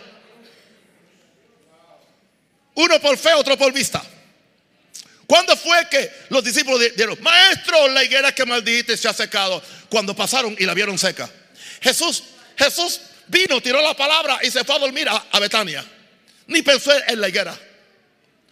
Uno 2.76 3.00
por 3.02 3.18
fe, 3.18 3.34
otro 3.34 3.58
por 3.58 3.74
vista. 3.74 4.04
¿Cuándo 5.26 5.58
fue 5.58 5.88
que 5.90 6.12
los 6.30 6.44
discípulos 6.44 6.80
dijeron, 6.80 7.18
maestro, 7.22 7.88
la 7.90 8.04
higuera 8.04 8.34
que 8.34 8.46
maldijiste 8.46 8.96
se 8.96 9.08
ha 9.08 9.14
secado? 9.14 9.62
Cuando 9.90 10.16
pasaron 10.16 10.56
y 10.58 10.66
la 10.66 10.74
vieron 10.74 10.98
seca. 10.98 11.30
Jesús, 11.82 12.24
Jesús 12.58 13.02
vino, 13.28 13.60
tiró 13.60 13.82
la 13.82 13.96
palabra 13.96 14.40
y 14.44 14.52
se 14.52 14.64
fue 14.64 14.76
a 14.76 14.80
dormir 14.80 15.08
a 15.10 15.40
Betania. 15.40 15.84
Ni 16.50 16.62
pensó 16.64 16.92
en 17.08 17.22
la 17.22 17.30
higuera. 17.30 17.58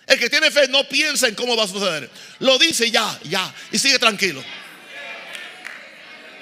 El 0.05 0.19
que 0.19 0.29
tiene 0.29 0.49
fe 0.51 0.67
no 0.69 0.87
piensa 0.87 1.27
en 1.27 1.35
cómo 1.35 1.57
va 1.57 1.65
a 1.65 1.67
suceder. 1.67 2.09
Lo 2.39 2.57
dice 2.57 2.89
ya, 2.89 3.19
ya. 3.23 3.53
Y 3.71 3.79
sigue 3.79 3.99
tranquilo. 3.99 4.41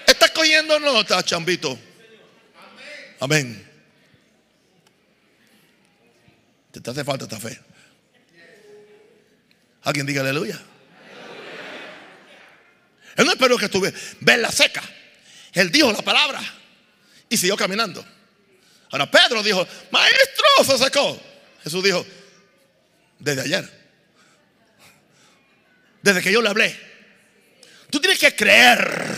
¿Estás 0.05 0.31
cogiendo 0.31 0.79
nota, 0.79 1.23
chambito? 1.23 1.79
Amén. 3.19 3.65
Te 6.71 6.91
hace 6.91 7.03
falta 7.03 7.23
esta 7.23 7.39
fe. 7.39 7.57
Alguien 9.83 10.05
diga 10.05 10.21
aleluya. 10.21 10.59
Él 13.15 13.25
no 13.25 13.31
esperó 13.31 13.57
que 13.57 13.65
estuviera 13.65 13.97
la 14.37 14.51
seca. 14.51 14.83
Él 15.53 15.71
dijo 15.71 15.91
la 15.93 16.01
palabra 16.01 16.41
y 17.29 17.37
siguió 17.37 17.55
caminando. 17.55 18.05
Ahora 18.91 19.09
Pedro 19.09 19.41
dijo, 19.41 19.65
maestro, 19.89 20.45
se 20.65 20.77
secó. 20.77 21.34
Jesús 21.65 21.83
dijo, 21.83 22.05
desde 23.17 23.41
ayer, 23.41 23.67
desde 26.03 26.21
que 26.21 26.31
yo 26.31 26.39
le 26.39 26.49
hablé, 26.49 26.79
tú 27.89 27.99
tienes 27.99 28.19
que 28.19 28.35
creer, 28.35 29.15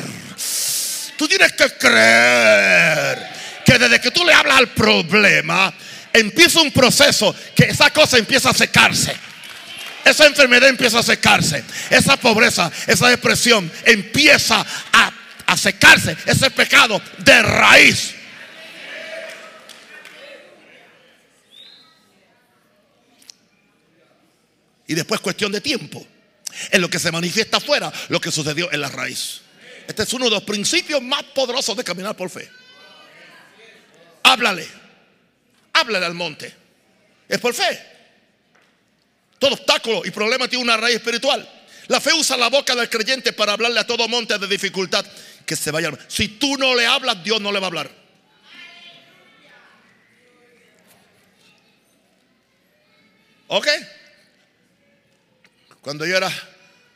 tú 1.18 1.28
tienes 1.28 1.52
que 1.52 1.70
creer 1.78 3.28
que 3.66 3.78
desde 3.78 4.00
que 4.00 4.12
tú 4.12 4.26
le 4.26 4.32
hablas 4.32 4.60
al 4.60 4.70
problema, 4.70 5.74
empieza 6.14 6.62
un 6.62 6.72
proceso 6.72 7.36
que 7.54 7.66
esa 7.66 7.90
cosa 7.90 8.18
empieza 8.18 8.52
a 8.52 8.54
secarse. 8.54 9.14
Esa 10.06 10.26
enfermedad 10.26 10.70
empieza 10.70 11.00
a 11.00 11.04
secarse. 11.04 11.66
Esa 11.90 12.16
pobreza, 12.16 12.72
esa 12.88 13.10
depresión 13.10 13.70
empieza 13.84 14.66
a, 14.94 15.12
a 15.48 15.58
secarse. 15.58 16.16
Ese 16.26 16.50
pecado 16.52 17.02
de 17.18 17.42
raíz. 17.42 18.17
Y 24.88 24.96
después 24.96 25.20
cuestión 25.22 25.52
de 25.52 25.62
tiempo. 25.62 26.06
En 26.72 26.82
lo 26.82 26.90
que 26.90 26.98
se 26.98 27.12
manifiesta 27.12 27.58
afuera, 27.58 27.92
lo 28.10 28.22
que 28.22 28.32
sucedió 28.32 28.72
en 28.72 28.82
la 28.82 28.90
raíz. 28.90 29.42
Este 29.88 30.04
es 30.04 30.14
uno 30.14 30.26
de 30.26 30.32
los 30.32 30.44
principios 30.44 31.02
más 31.02 31.24
poderosos 31.24 31.76
de 31.76 31.84
caminar 31.84 32.16
por 32.16 32.30
fe. 32.30 32.50
Háblale. 34.24 34.68
Háblale 35.74 36.06
al 36.06 36.14
monte. 36.14 36.54
Es 37.28 37.40
por 37.40 37.54
fe. 37.54 37.80
Todo 39.40 39.54
obstáculo 39.54 40.02
y 40.06 40.12
problema 40.12 40.48
tiene 40.48 40.64
una 40.64 40.78
raíz 40.78 40.96
espiritual. 40.96 41.48
La 41.88 42.02
fe 42.02 42.14
usa 42.14 42.36
la 42.36 42.50
boca 42.50 42.76
del 42.76 42.90
creyente 42.90 43.34
para 43.34 43.54
hablarle 43.54 43.80
a 43.80 43.88
todo 43.88 44.08
monte 44.08 44.38
de 44.38 44.48
dificultad 44.48 45.06
que 45.46 45.56
se 45.56 45.72
vaya. 45.72 45.92
Si 46.08 46.28
tú 46.28 46.58
no 46.58 46.76
le 46.76 46.86
hablas, 46.86 47.24
Dios 47.24 47.40
no 47.40 47.52
le 47.52 47.60
va 47.60 47.68
a 47.68 47.70
hablar. 47.70 47.90
¿Ok? 53.48 53.68
Cuando 55.88 56.06
yo 56.06 56.18
era 56.18 56.30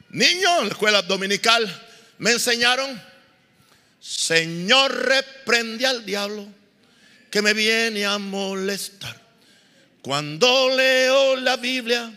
niño 0.09 0.59
en 0.59 0.65
la 0.65 0.71
escuela 0.73 1.01
dominical, 1.01 1.65
me 2.17 2.31
enseñaron, 2.31 3.01
Señor 4.01 4.93
reprende 4.93 5.85
al 5.85 6.05
diablo 6.05 6.45
que 7.29 7.41
me 7.41 7.53
viene 7.53 8.05
a 8.05 8.17
molestar. 8.17 9.15
Cuando 10.01 10.75
leo 10.75 11.37
la 11.37 11.55
Biblia, 11.55 12.11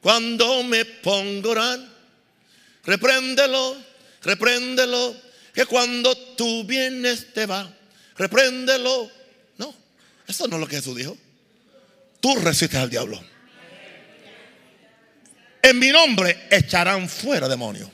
cuando 0.00 0.62
me 0.62 0.84
pongo 0.84 1.48
a 1.48 1.50
orar, 1.50 1.80
repréndelo, 2.84 3.76
repréndelo, 4.22 5.16
que 5.52 5.66
cuando 5.66 6.16
tú 6.36 6.62
vienes 6.62 7.34
te 7.34 7.44
va, 7.44 7.68
repréndelo. 8.16 9.10
No, 9.56 9.74
eso 10.28 10.46
no 10.46 10.54
es 10.58 10.60
lo 10.60 10.68
que 10.68 10.76
Jesús 10.76 10.96
dijo. 10.96 11.18
Tú 12.20 12.36
resistes 12.36 12.78
al 12.78 12.88
diablo. 12.88 13.20
En 15.62 15.78
mi 15.78 15.90
nombre 15.90 16.46
echarán 16.50 17.08
fuera 17.08 17.48
demonios. 17.48 17.88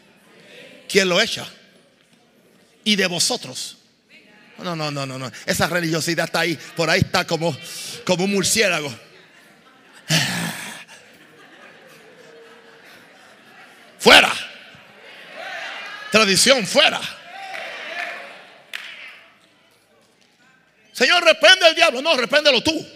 ¿Quién 0.88 1.08
lo 1.08 1.20
echa? 1.20 1.46
Y 2.84 2.96
de 2.96 3.06
vosotros. 3.06 3.78
No, 4.58 4.76
no, 4.76 4.90
no, 4.90 5.06
no, 5.06 5.18
no. 5.18 5.32
Esa 5.46 5.66
religiosidad 5.66 6.26
está 6.26 6.40
ahí. 6.40 6.58
Por 6.76 6.88
ahí 6.88 7.00
está 7.00 7.26
como, 7.26 7.56
como 8.04 8.24
un 8.24 8.32
murciélago. 8.32 8.94
Fuera. 13.98 14.32
Tradición, 16.12 16.66
fuera. 16.66 17.00
Señor, 20.92 21.24
reprende 21.24 21.66
al 21.66 21.74
diablo. 21.74 22.00
No, 22.00 22.16
repréndelo 22.16 22.62
tú. 22.62 22.86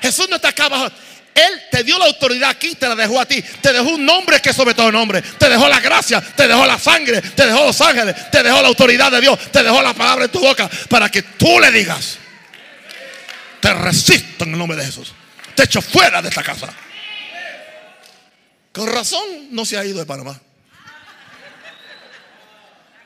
Jesús 0.00 0.28
no 0.28 0.36
está 0.36 0.48
acá 0.48 0.64
abajo. 0.64 0.90
Él 1.38 1.62
te 1.70 1.84
dio 1.84 1.98
la 1.98 2.06
autoridad 2.06 2.50
aquí, 2.50 2.74
te 2.74 2.88
la 2.88 2.96
dejó 2.96 3.20
a 3.20 3.26
ti. 3.26 3.40
Te 3.42 3.72
dejó 3.72 3.90
un 3.90 4.04
nombre 4.04 4.40
que 4.40 4.52
sobre 4.52 4.74
todo 4.74 4.90
nombre. 4.90 5.22
Te 5.22 5.48
dejó 5.48 5.68
la 5.68 5.78
gracia, 5.78 6.20
te 6.20 6.48
dejó 6.48 6.66
la 6.66 6.78
sangre, 6.78 7.22
te 7.22 7.46
dejó 7.46 7.64
los 7.64 7.80
ángeles, 7.80 8.30
te 8.30 8.42
dejó 8.42 8.60
la 8.60 8.68
autoridad 8.68 9.12
de 9.12 9.20
Dios, 9.20 9.38
te 9.52 9.62
dejó 9.62 9.80
la 9.80 9.94
palabra 9.94 10.24
en 10.24 10.32
tu 10.32 10.40
boca 10.40 10.68
para 10.88 11.08
que 11.08 11.22
tú 11.22 11.60
le 11.60 11.70
digas. 11.70 12.18
Te 13.60 13.72
resisto 13.72 14.44
en 14.44 14.52
el 14.52 14.58
nombre 14.58 14.76
de 14.76 14.84
Jesús. 14.84 15.12
Te 15.54 15.64
echo 15.64 15.80
fuera 15.80 16.20
de 16.22 16.28
esta 16.28 16.42
casa. 16.42 16.72
Con 18.72 18.88
razón 18.88 19.48
no 19.50 19.64
se 19.64 19.76
ha 19.76 19.84
ido 19.84 19.98
de 19.98 20.06
Panamá. 20.06 20.40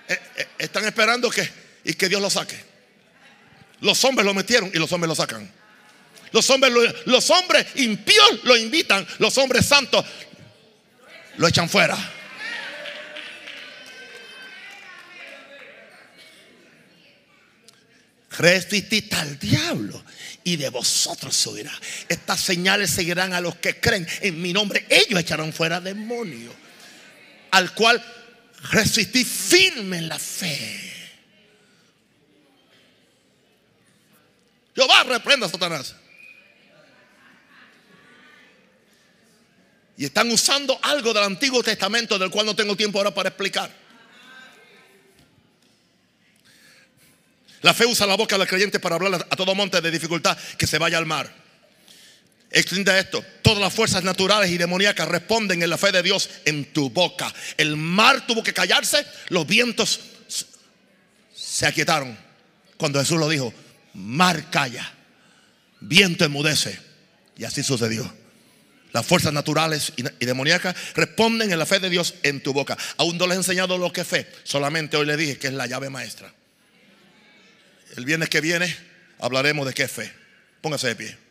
Eh, 0.08 0.20
eh, 0.36 0.48
están 0.58 0.84
esperando 0.84 1.30
que, 1.30 1.50
y 1.84 1.94
que 1.94 2.08
Dios 2.08 2.20
lo 2.20 2.30
saque. 2.30 2.58
Los 3.80 4.02
hombres 4.04 4.24
lo 4.24 4.32
metieron 4.32 4.70
y 4.72 4.78
los 4.78 4.90
hombres 4.92 5.08
lo 5.08 5.14
sacan. 5.14 5.50
Los 6.32 6.48
hombres, 6.50 6.72
los 7.04 7.30
hombres 7.30 7.66
impíos 7.76 8.40
lo 8.44 8.56
invitan. 8.56 9.06
Los 9.18 9.36
hombres 9.38 9.66
santos 9.66 10.04
lo 11.36 11.46
echan 11.46 11.68
fuera. 11.68 11.96
Resistid 18.38 19.12
al 19.12 19.38
diablo 19.38 20.02
y 20.42 20.56
de 20.56 20.70
vosotros 20.70 21.36
se 21.36 21.48
oirá. 21.50 21.72
Estas 22.08 22.40
señales 22.40 22.90
seguirán 22.90 23.34
a 23.34 23.40
los 23.40 23.56
que 23.56 23.78
creen 23.78 24.06
en 24.20 24.40
mi 24.40 24.52
nombre. 24.52 24.86
Ellos 24.88 25.20
echarán 25.20 25.52
fuera 25.52 25.80
demonios. 25.80 26.54
Al 27.50 27.74
cual 27.74 28.02
resistí 28.70 29.24
firme 29.24 29.98
en 29.98 30.08
la 30.08 30.18
fe. 30.18 30.92
Jehová 34.74 35.04
reprenda 35.04 35.46
a 35.46 35.50
Satanás. 35.50 35.94
Y 40.02 40.06
están 40.06 40.28
usando 40.32 40.76
algo 40.82 41.14
del 41.14 41.22
Antiguo 41.22 41.62
Testamento 41.62 42.18
del 42.18 42.28
cual 42.28 42.44
no 42.44 42.56
tengo 42.56 42.74
tiempo 42.74 42.98
ahora 42.98 43.14
para 43.14 43.28
explicar. 43.28 43.72
La 47.60 47.72
fe 47.72 47.86
usa 47.86 48.04
la 48.04 48.16
boca 48.16 48.36
del 48.36 48.48
creyente 48.48 48.80
para 48.80 48.96
hablar 48.96 49.28
a 49.30 49.36
todo 49.36 49.54
monte 49.54 49.80
de 49.80 49.92
dificultad 49.92 50.36
que 50.58 50.66
se 50.66 50.78
vaya 50.78 50.98
al 50.98 51.06
mar. 51.06 51.32
Extiende 52.50 52.98
esto. 52.98 53.24
Todas 53.42 53.60
las 53.60 53.72
fuerzas 53.72 54.02
naturales 54.02 54.50
y 54.50 54.58
demoníacas 54.58 55.06
responden 55.06 55.62
en 55.62 55.70
la 55.70 55.78
fe 55.78 55.92
de 55.92 56.02
Dios 56.02 56.28
en 56.46 56.72
tu 56.72 56.90
boca. 56.90 57.32
El 57.56 57.76
mar 57.76 58.26
tuvo 58.26 58.42
que 58.42 58.52
callarse, 58.52 59.06
los 59.28 59.46
vientos 59.46 60.00
se 61.32 61.64
aquietaron. 61.64 62.18
Cuando 62.76 62.98
Jesús 62.98 63.20
lo 63.20 63.28
dijo, 63.28 63.54
mar 63.94 64.50
calla, 64.50 64.94
viento 65.78 66.24
enmudece. 66.24 66.76
Y 67.38 67.44
así 67.44 67.62
sucedió. 67.62 68.21
Las 68.92 69.06
fuerzas 69.06 69.32
naturales 69.32 69.92
y 69.96 70.26
demoníacas 70.26 70.76
responden 70.94 71.50
en 71.50 71.58
la 71.58 71.64
fe 71.64 71.80
de 71.80 71.88
Dios 71.88 72.14
en 72.22 72.42
tu 72.42 72.52
boca. 72.52 72.76
Aún 72.98 73.16
no 73.16 73.26
les 73.26 73.36
he 73.36 73.38
enseñado 73.38 73.78
lo 73.78 73.92
que 73.92 74.02
es 74.02 74.06
fe. 74.06 74.26
Solamente 74.44 74.96
hoy 74.96 75.06
le 75.06 75.16
dije 75.16 75.38
que 75.38 75.46
es 75.46 75.54
la 75.54 75.66
llave 75.66 75.88
maestra. 75.88 76.32
El 77.96 78.04
viernes 78.04 78.28
que 78.28 78.40
viene 78.40 78.74
hablaremos 79.18 79.66
de 79.66 79.72
qué 79.72 79.84
es 79.84 79.92
fe. 79.92 80.12
Póngase 80.60 80.88
de 80.88 80.96
pie. 80.96 81.21